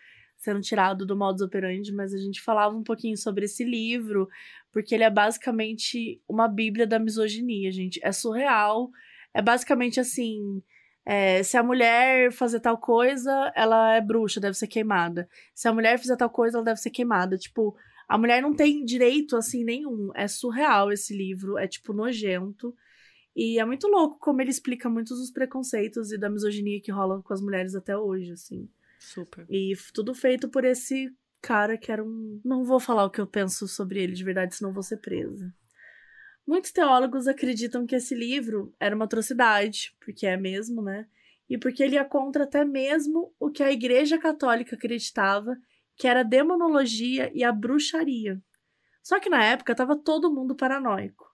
sendo 0.44 0.60
tirado 0.60 1.06
do 1.06 1.16
modus 1.16 1.42
operandi, 1.42 1.94
mas 1.94 2.14
a 2.14 2.18
gente 2.18 2.42
falava 2.42 2.76
um 2.76 2.84
pouquinho 2.84 3.16
sobre 3.16 3.46
esse 3.46 3.64
livro, 3.64 4.28
porque 4.74 4.94
ele 4.94 5.06
é 5.06 5.10
basicamente 5.10 6.22
uma 6.28 6.50
bíblia 6.50 6.86
da 6.86 7.00
misoginia, 7.00 7.72
gente. 7.72 7.98
É 8.04 8.12
surreal. 8.12 8.90
É 9.34 9.42
basicamente 9.42 10.02
assim. 10.02 10.62
É, 11.06 11.44
se 11.44 11.58
a 11.58 11.64
mulher 11.64 12.32
fazer 12.32 12.60
tal 12.60 12.78
coisa, 12.78 13.52
ela 13.56 13.96
é 13.96 14.02
bruxa, 14.02 14.40
deve 14.40 14.58
ser 14.58 14.68
queimada. 14.68 15.28
Se 15.54 15.68
a 15.68 15.74
mulher 15.74 16.00
fizer 16.00 16.16
tal 16.16 16.30
coisa, 16.30 16.58
ela 16.58 16.66
deve 16.66 16.80
ser 16.80 16.92
queimada. 16.92 17.38
Tipo, 17.38 17.76
a 18.08 18.18
mulher 18.18 18.42
não 18.42 18.54
tem 18.54 18.86
direito 18.86 19.36
assim 19.36 19.64
nenhum. 19.64 20.12
É 20.16 20.28
surreal 20.28 20.92
esse 20.92 21.16
livro, 21.16 21.58
é 21.58 21.68
tipo 21.68 21.94
nojento. 21.94 22.74
E 23.36 23.60
é 23.60 23.66
muito 23.66 23.88
louco 23.88 24.18
como 24.20 24.42
ele 24.42 24.52
explica 24.52 24.90
muitos 24.90 25.18
dos 25.18 25.32
preconceitos 25.32 26.12
e 26.12 26.18
da 26.18 26.30
misoginia 26.30 26.82
que 26.82 26.92
rola 26.92 27.22
com 27.22 27.34
as 27.34 27.42
mulheres 27.42 27.76
até 27.76 27.98
hoje, 27.98 28.32
assim. 28.32 28.70
Super. 29.00 29.46
E 29.50 29.74
tudo 29.94 30.14
feito 30.14 30.48
por 30.48 30.64
esse 30.64 31.12
cara 31.42 31.78
que 31.78 31.92
era 31.92 32.04
um. 32.04 32.40
Não 32.46 32.64
vou 32.64 32.80
falar 32.80 33.04
o 33.04 33.10
que 33.10 33.20
eu 33.20 33.28
penso 33.28 33.68
sobre 33.68 34.02
ele 34.02 34.14
de 34.14 34.24
verdade, 34.24 34.56
senão 34.56 34.72
vou 34.72 34.84
ser 34.84 34.98
presa. 34.98 35.54
Muitos 36.46 36.72
teólogos 36.72 37.28
acreditam 37.28 37.86
que 37.86 37.96
esse 37.96 38.14
livro 38.14 38.74
era 38.80 38.96
uma 38.96 39.06
atrocidade, 39.06 39.96
porque 40.04 40.26
é 40.26 40.36
mesmo, 40.36 40.82
né? 40.82 41.08
E 41.50 41.58
porque 41.58 41.82
ele 41.82 41.96
ia 41.96 42.06
contra 42.06 42.44
até 42.44 42.66
mesmo 42.66 43.34
o 43.40 43.50
que 43.50 43.64
a 43.64 43.72
Igreja 43.72 44.18
Católica 44.18 44.76
acreditava, 44.76 45.58
que 45.96 46.08
era 46.08 46.22
a 46.22 46.24
demonologia 46.24 47.32
e 47.34 47.44
a 47.44 47.52
bruxaria. 47.52 48.42
Só 49.02 49.20
que 49.20 49.30
na 49.30 49.44
época 49.44 49.74
estava 49.74 49.96
todo 49.96 50.34
mundo 50.34 50.56
paranoico. 50.56 51.34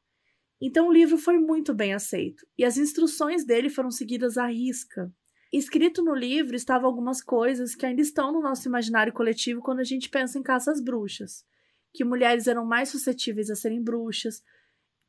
Então 0.61 0.87
o 0.87 0.93
livro 0.93 1.17
foi 1.17 1.37
muito 1.37 1.73
bem 1.73 1.93
aceito, 1.93 2.45
e 2.57 2.65
as 2.65 2.77
instruções 2.77 3.45
dele 3.45 3.69
foram 3.69 3.89
seguidas 3.89 4.37
à 4.37 4.47
risca. 4.47 5.11
Escrito 5.51 6.03
no 6.03 6.13
livro 6.13 6.55
estavam 6.55 6.87
algumas 6.87 7.23
coisas 7.23 7.73
que 7.73 7.85
ainda 7.85 8.01
estão 8.01 8.31
no 8.31 8.41
nosso 8.41 8.67
imaginário 8.67 9.13
coletivo 9.13 9.61
quando 9.61 9.79
a 9.79 9.83
gente 9.83 10.09
pensa 10.09 10.37
em 10.37 10.43
caça 10.43 10.71
às 10.71 10.79
bruxas. 10.79 11.43
Que 11.91 12.03
mulheres 12.03 12.45
eram 12.45 12.65
mais 12.65 12.89
suscetíveis 12.89 13.49
a 13.49 13.55
serem 13.55 13.81
bruxas. 13.81 14.43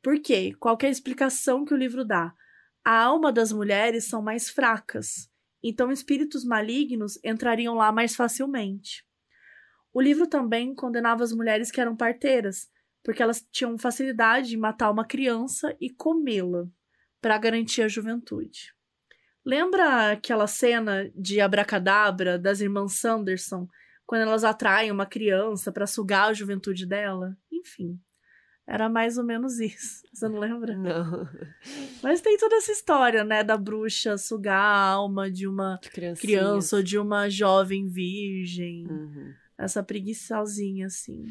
Por 0.01 0.19
quê? 0.19 0.53
Qual 0.59 0.77
é 0.81 0.87
a 0.87 0.89
explicação 0.89 1.63
que 1.63 1.73
o 1.73 1.77
livro 1.77 2.03
dá? 2.03 2.33
A 2.83 3.03
alma 3.03 3.31
das 3.31 3.51
mulheres 3.51 4.05
são 4.05 4.21
mais 4.21 4.49
fracas, 4.49 5.29
então 5.63 5.91
espíritos 5.91 6.43
malignos 6.43 7.19
entrariam 7.23 7.75
lá 7.75 7.91
mais 7.91 8.15
facilmente. 8.15 9.05
O 9.93 10.01
livro 10.01 10.25
também 10.25 10.73
condenava 10.73 11.23
as 11.23 11.31
mulheres 11.31 11.69
que 11.69 11.79
eram 11.79 11.95
parteiras, 11.95 12.67
porque 13.03 13.21
elas 13.21 13.45
tinham 13.51 13.77
facilidade 13.77 14.55
em 14.55 14.59
matar 14.59 14.89
uma 14.89 15.05
criança 15.05 15.75
e 15.79 15.89
comê-la 15.89 16.67
para 17.21 17.37
garantir 17.37 17.83
a 17.83 17.87
juventude. 17.87 18.73
Lembra 19.45 20.13
aquela 20.13 20.47
cena 20.47 21.11
de 21.15 21.41
Abracadabra 21.41 22.39
das 22.39 22.61
irmãs 22.61 22.93
Sanderson, 22.93 23.67
quando 24.05 24.21
elas 24.21 24.43
atraem 24.43 24.91
uma 24.91 25.05
criança 25.05 25.71
para 25.71 25.87
sugar 25.87 26.29
a 26.29 26.33
juventude 26.33 26.85
dela? 26.85 27.37
Enfim, 27.51 27.99
Era 28.67 28.87
mais 28.87 29.17
ou 29.17 29.23
menos 29.23 29.59
isso. 29.59 30.03
Você 30.13 30.27
não 30.27 30.39
lembra? 30.39 30.75
Não. 30.75 31.27
Mas 32.01 32.21
tem 32.21 32.37
toda 32.37 32.55
essa 32.55 32.71
história, 32.71 33.23
né? 33.23 33.43
Da 33.43 33.57
bruxa 33.57 34.17
sugar 34.17 34.57
a 34.57 34.87
alma 34.91 35.31
de 35.31 35.47
uma 35.47 35.79
criança 36.19 36.77
ou 36.77 36.83
de 36.83 36.97
uma 36.97 37.29
jovem 37.29 37.87
virgem. 37.87 38.85
Uhum. 38.87 39.33
Essa 39.57 39.83
preguiçosinha, 39.83 40.87
assim. 40.87 41.25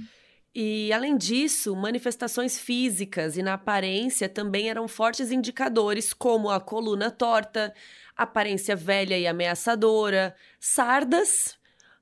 E, 0.55 0.93
além 0.93 1.17
disso, 1.17 1.77
manifestações 1.77 2.59
físicas 2.59 3.37
e 3.37 3.43
na 3.43 3.55
aparência 3.55 4.29
também 4.29 4.69
eram 4.69 4.89
fortes 4.89 5.31
indicadores, 5.31 6.13
como 6.13 6.51
a 6.51 6.61
coluna 6.61 7.11
torta, 7.11 7.73
aparência 8.17 8.75
velha 8.75 9.17
e 9.17 9.29
ameaçadora, 9.29 10.35
sardas, 10.59 11.57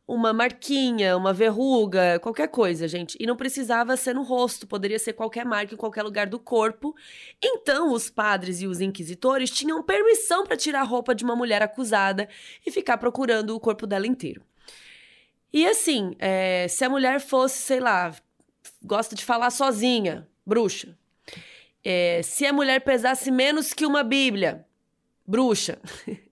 uma 0.09 0.33
marquinha, 0.33 1.15
uma 1.19 1.35
verruga, 1.35 2.19
qualquer 2.21 2.49
coisa, 2.49 2.89
gente. 2.89 3.15
E 3.21 3.27
não 3.27 3.37
precisava 3.37 3.95
ser 3.95 4.15
no 4.15 4.23
rosto, 4.23 4.67
poderia 4.67 4.99
ser 4.99 5.13
qualquer 5.13 5.45
marca 5.45 5.75
em 5.75 5.77
qualquer 5.77 6.03
lugar 6.03 6.27
do 6.27 6.39
corpo. 6.39 6.97
Então, 7.43 7.93
os 7.93 8.09
padres 8.09 8.63
e 8.63 8.67
os 8.67 8.81
inquisitores 8.81 9.51
tinham 9.51 9.83
permissão 9.83 10.47
para 10.47 10.57
tirar 10.57 10.81
a 10.81 10.85
roupa 10.85 11.15
de 11.15 11.25
uma 11.25 11.37
mulher 11.37 11.63
acusada 11.63 12.27
e 12.67 12.71
ficar 12.71 12.97
procurando 12.97 13.55
o 13.55 13.61
corpo 13.61 13.87
dela 13.87 14.07
inteiro. 14.07 14.43
E 15.53 15.67
assim, 15.67 16.17
é, 16.19 16.67
se 16.69 16.83
a 16.87 16.89
mulher 16.89 17.21
fosse, 17.21 17.59
sei 17.59 17.79
lá, 17.79 18.15
gosta 18.83 19.15
de 19.15 19.23
falar 19.23 19.51
sozinha, 19.51 20.27
bruxa. 20.47 20.97
É, 21.85 22.23
se 22.23 22.47
a 22.47 22.53
mulher 22.53 22.81
pesasse 22.81 23.31
menos 23.31 23.75
que 23.75 23.85
uma 23.85 24.03
Bíblia, 24.03 24.65
bruxa. 25.27 25.79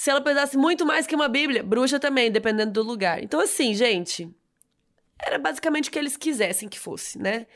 se 0.00 0.08
ela 0.08 0.22
pesasse 0.22 0.56
muito 0.56 0.86
mais 0.86 1.06
que 1.06 1.14
uma 1.14 1.28
Bíblia, 1.28 1.62
bruxa 1.62 2.00
também, 2.00 2.32
dependendo 2.32 2.72
do 2.72 2.82
lugar. 2.82 3.22
Então, 3.22 3.38
assim, 3.38 3.74
gente, 3.74 4.34
era 5.22 5.38
basicamente 5.38 5.90
o 5.90 5.92
que 5.92 5.98
eles 5.98 6.16
quisessem 6.16 6.70
que 6.70 6.78
fosse, 6.78 7.18
né? 7.18 7.46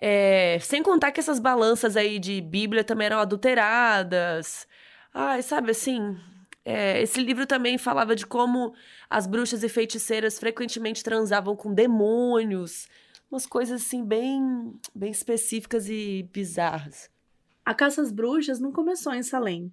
É, 0.00 0.60
sem 0.60 0.80
contar 0.80 1.10
que 1.10 1.18
essas 1.18 1.40
balanças 1.40 1.96
aí 1.96 2.20
de 2.20 2.40
Bíblia 2.40 2.84
também 2.84 3.06
eram 3.06 3.18
adulteradas. 3.18 4.64
Ai, 5.12 5.42
sabe 5.42 5.72
assim. 5.72 6.16
É, 6.64 7.02
esse 7.02 7.20
livro 7.20 7.44
também 7.44 7.76
falava 7.78 8.14
de 8.14 8.24
como 8.24 8.72
as 9.10 9.26
bruxas 9.26 9.64
e 9.64 9.68
feiticeiras 9.68 10.38
frequentemente 10.38 11.02
transavam 11.02 11.56
com 11.56 11.74
demônios, 11.74 12.86
umas 13.28 13.44
coisas 13.44 13.82
assim 13.82 14.04
bem, 14.04 14.72
bem 14.94 15.10
específicas 15.10 15.88
e 15.88 16.30
bizarras. 16.32 17.10
A 17.64 17.74
caça 17.74 18.02
às 18.02 18.12
bruxas 18.12 18.60
não 18.60 18.70
começou 18.70 19.12
em 19.12 19.24
Salem. 19.24 19.72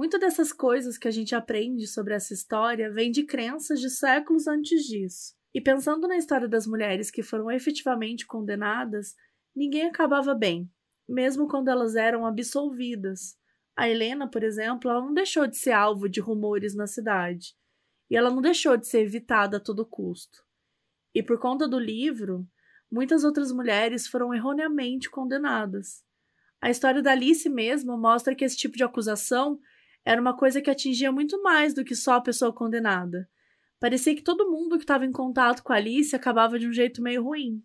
Muitas 0.00 0.18
dessas 0.18 0.50
coisas 0.50 0.96
que 0.96 1.06
a 1.06 1.10
gente 1.10 1.34
aprende 1.34 1.86
sobre 1.86 2.14
essa 2.14 2.32
história 2.32 2.90
vem 2.90 3.10
de 3.10 3.22
crenças 3.22 3.78
de 3.78 3.90
séculos 3.90 4.46
antes 4.46 4.86
disso. 4.86 5.34
E 5.52 5.60
pensando 5.60 6.08
na 6.08 6.16
história 6.16 6.48
das 6.48 6.66
mulheres 6.66 7.10
que 7.10 7.22
foram 7.22 7.50
efetivamente 7.50 8.26
condenadas, 8.26 9.14
ninguém 9.54 9.82
acabava 9.82 10.34
bem, 10.34 10.72
mesmo 11.06 11.46
quando 11.46 11.68
elas 11.68 11.96
eram 11.96 12.24
absolvidas. 12.24 13.36
A 13.76 13.90
Helena, 13.90 14.26
por 14.26 14.42
exemplo, 14.42 14.90
ela 14.90 15.02
não 15.02 15.12
deixou 15.12 15.46
de 15.46 15.58
ser 15.58 15.72
alvo 15.72 16.08
de 16.08 16.18
rumores 16.18 16.74
na 16.74 16.86
cidade. 16.86 17.54
E 18.08 18.16
ela 18.16 18.30
não 18.30 18.40
deixou 18.40 18.78
de 18.78 18.88
ser 18.88 19.00
evitada 19.00 19.58
a 19.58 19.60
todo 19.60 19.84
custo. 19.84 20.42
E 21.14 21.22
por 21.22 21.38
conta 21.38 21.68
do 21.68 21.78
livro, 21.78 22.48
muitas 22.90 23.22
outras 23.22 23.52
mulheres 23.52 24.06
foram 24.06 24.32
erroneamente 24.32 25.10
condenadas. 25.10 26.02
A 26.58 26.70
história 26.70 27.02
da 27.02 27.12
Alice 27.12 27.50
mesmo 27.50 27.98
mostra 27.98 28.34
que 28.34 28.46
esse 28.46 28.56
tipo 28.56 28.78
de 28.78 28.82
acusação 28.82 29.60
era 30.04 30.20
uma 30.20 30.36
coisa 30.36 30.60
que 30.60 30.70
atingia 30.70 31.12
muito 31.12 31.42
mais 31.42 31.74
do 31.74 31.84
que 31.84 31.94
só 31.94 32.14
a 32.14 32.20
pessoa 32.20 32.52
condenada. 32.52 33.28
Parecia 33.78 34.14
que 34.14 34.22
todo 34.22 34.50
mundo 34.50 34.76
que 34.76 34.84
estava 34.84 35.06
em 35.06 35.12
contato 35.12 35.62
com 35.62 35.72
Alice 35.72 36.14
acabava 36.14 36.58
de 36.58 36.66
um 36.66 36.72
jeito 36.72 37.02
meio 37.02 37.22
ruim. 37.22 37.62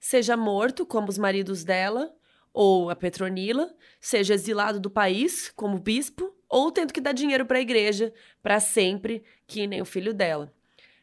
Seja 0.00 0.36
morto, 0.36 0.86
como 0.86 1.08
os 1.08 1.18
maridos 1.18 1.64
dela, 1.64 2.14
ou 2.52 2.88
a 2.88 2.96
Petronila, 2.96 3.74
seja 4.00 4.34
exilado 4.34 4.80
do 4.80 4.90
país, 4.90 5.52
como 5.54 5.78
bispo, 5.78 6.34
ou 6.48 6.72
tendo 6.72 6.92
que 6.92 7.00
dar 7.00 7.12
dinheiro 7.12 7.44
para 7.44 7.58
a 7.58 7.62
igreja 7.62 8.12
para 8.42 8.60
sempre, 8.60 9.22
que 9.46 9.66
nem 9.66 9.82
o 9.82 9.84
filho 9.84 10.14
dela. 10.14 10.52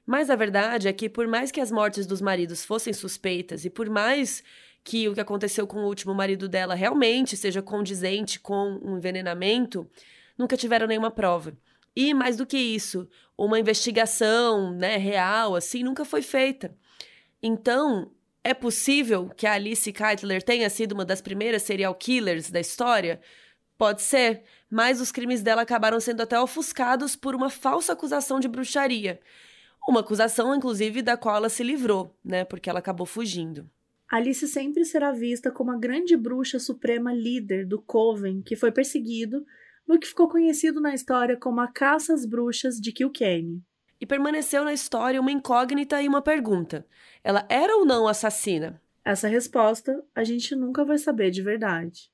Mas 0.06 0.30
a 0.30 0.36
verdade 0.36 0.88
é 0.88 0.94
que, 0.94 1.10
por 1.10 1.28
mais 1.28 1.52
que 1.52 1.62
as 1.62 1.72
mortes 1.72 2.06
dos 2.06 2.22
maridos 2.22 2.64
fossem 2.64 2.94
suspeitas 2.94 3.66
e 3.66 3.70
por 3.70 3.90
mais 3.90 4.44
que 4.84 5.10
o 5.10 5.14
que 5.14 5.22
aconteceu 5.22 5.66
com 5.66 5.80
o 5.80 5.88
último 5.88 6.14
marido 6.14 6.48
dela 6.48 6.76
realmente 6.76 7.36
seja 7.36 7.62
condizente 7.62 8.40
com 8.40 8.80
um 8.84 8.98
envenenamento, 8.98 9.90
nunca 10.38 10.58
tiveram 10.58 10.88
nenhuma 10.88 11.12
prova. 11.12 11.58
E 11.96 12.14
mais 12.14 12.36
do 12.36 12.46
que 12.46 12.58
isso, 12.58 13.08
uma 13.38 13.60
investigação, 13.60 14.72
né, 14.72 14.98
real 14.98 15.56
assim 15.56 15.84
nunca 15.84 16.04
foi 16.04 16.22
feita. 16.22 16.76
Então, 17.42 18.12
é 18.44 18.54
possível 18.54 19.30
que 19.36 19.48
a 19.48 19.54
Alice 19.54 19.92
Keitler 19.92 20.44
tenha 20.44 20.70
sido 20.70 20.92
uma 20.92 21.06
das 21.06 21.22
primeiras 21.22 21.64
serial 21.64 21.96
killers 21.96 22.52
da 22.52 22.60
história? 22.60 23.22
Pode 23.78 24.02
ser, 24.02 24.44
mas 24.70 25.02
os 25.02 25.12
crimes 25.12 25.42
dela 25.42 25.62
acabaram 25.62 26.00
sendo 26.00 26.22
até 26.22 26.40
ofuscados 26.40 27.16
por 27.16 27.34
uma 27.34 27.50
falsa 27.50 27.94
acusação 27.94 28.40
de 28.40 28.48
bruxaria. 28.48 29.20
Uma 29.88 30.00
acusação, 30.00 30.56
inclusive, 30.56 31.02
da 31.02 31.18
qual 31.18 31.36
ela 31.38 31.50
se 31.50 31.64
livrou, 31.64 32.16
né? 32.24 32.44
Porque 32.46 32.70
ela 32.70 32.80
acabou 32.80 33.06
fugindo. 33.06 33.70
Alice 34.10 34.48
sempre 34.48 34.86
será 34.86 35.12
vista 35.12 35.52
como 35.52 35.72
a 35.72 35.78
grande 35.78 36.16
bruxa 36.16 36.60
suprema 36.60 37.14
líder 37.14 37.66
do 37.66 37.82
Coven, 37.82 38.42
que 38.42 38.56
foi 38.56 38.72
perseguido 38.72 39.46
no 39.88 40.00
que 40.00 40.08
ficou 40.08 40.28
conhecido 40.28 40.82
na 40.82 40.94
história 40.94 41.38
como 41.38 41.62
a 41.62 41.68
Caça 41.68 42.14
às 42.14 42.26
Bruxas 42.26 42.76
de 42.76 42.92
Kilkenny. 42.92 43.62
E 44.00 44.06
permaneceu 44.06 44.64
na 44.64 44.74
história 44.74 45.22
uma 45.22 45.32
incógnita 45.32 46.02
e 46.02 46.08
uma 46.08 46.22
pergunta: 46.22 46.86
ela 47.24 47.46
era 47.50 47.76
ou 47.76 47.86
não 47.86 48.08
assassina? 48.08 48.82
Essa 49.04 49.28
resposta 49.28 50.04
a 50.16 50.24
gente 50.24 50.56
nunca 50.56 50.84
vai 50.84 50.98
saber 50.98 51.30
de 51.32 51.42
verdade. 51.42 52.10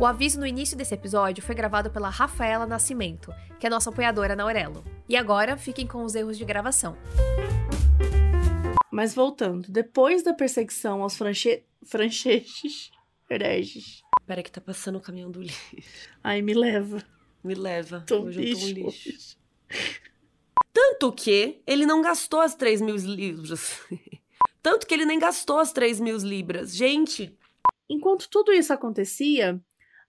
O 0.00 0.06
aviso 0.06 0.40
no 0.40 0.46
início 0.46 0.78
desse 0.78 0.94
episódio 0.94 1.44
foi 1.44 1.54
gravado 1.54 1.90
pela 1.90 2.08
Rafaela 2.08 2.66
Nascimento, 2.66 3.34
que 3.58 3.66
é 3.66 3.70
nossa 3.70 3.90
apoiadora 3.90 4.34
na 4.34 4.44
Aurelo. 4.44 4.82
E 5.06 5.14
agora 5.14 5.58
fiquem 5.58 5.86
com 5.86 6.02
os 6.04 6.14
erros 6.14 6.38
de 6.38 6.44
gravação. 6.46 6.96
Mas 8.90 9.14
voltando, 9.14 9.70
depois 9.70 10.22
da 10.22 10.32
perseguição 10.32 11.02
aos 11.02 11.18
franche... 11.18 11.64
francheses, 11.84 12.90
hereges. 13.28 14.00
Peraí 14.26 14.42
que 14.42 14.50
tá 14.50 14.58
passando 14.58 14.96
o 14.96 15.02
caminhão 15.02 15.30
do 15.30 15.42
lixo. 15.42 15.76
Ai, 16.24 16.40
me 16.40 16.54
leva. 16.54 17.04
Me 17.44 17.54
leva. 17.54 18.02
Tô 18.06 18.22
Hoje 18.22 18.40
lixo, 18.40 18.68
eu 18.68 18.74
tô 18.74 18.80
um 18.80 18.84
lixo. 18.86 19.08
lixo. 19.10 19.36
Tanto 20.72 21.12
que 21.12 21.60
ele 21.66 21.84
não 21.84 22.00
gastou 22.00 22.40
as 22.40 22.54
3 22.54 22.80
mil 22.80 22.96
libras. 22.96 23.78
Tanto 24.62 24.86
que 24.86 24.94
ele 24.94 25.04
nem 25.04 25.18
gastou 25.18 25.58
as 25.58 25.74
3 25.74 26.00
mil 26.00 26.16
libras. 26.16 26.74
Gente, 26.74 27.36
Enquanto 27.90 28.28
tudo 28.30 28.52
isso 28.52 28.72
acontecia, 28.72 29.60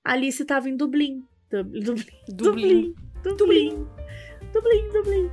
Alice 0.04 0.42
estava 0.42 0.70
em 0.70 0.76
Dublin. 0.76 1.24
Dub- 1.50 1.72
Dublin. 1.72 2.06
Dublin. 2.30 2.96
Dublin. 3.24 3.36
Dublin. 3.38 3.88
Dublin. 4.54 4.90
Dublin. 4.92 5.32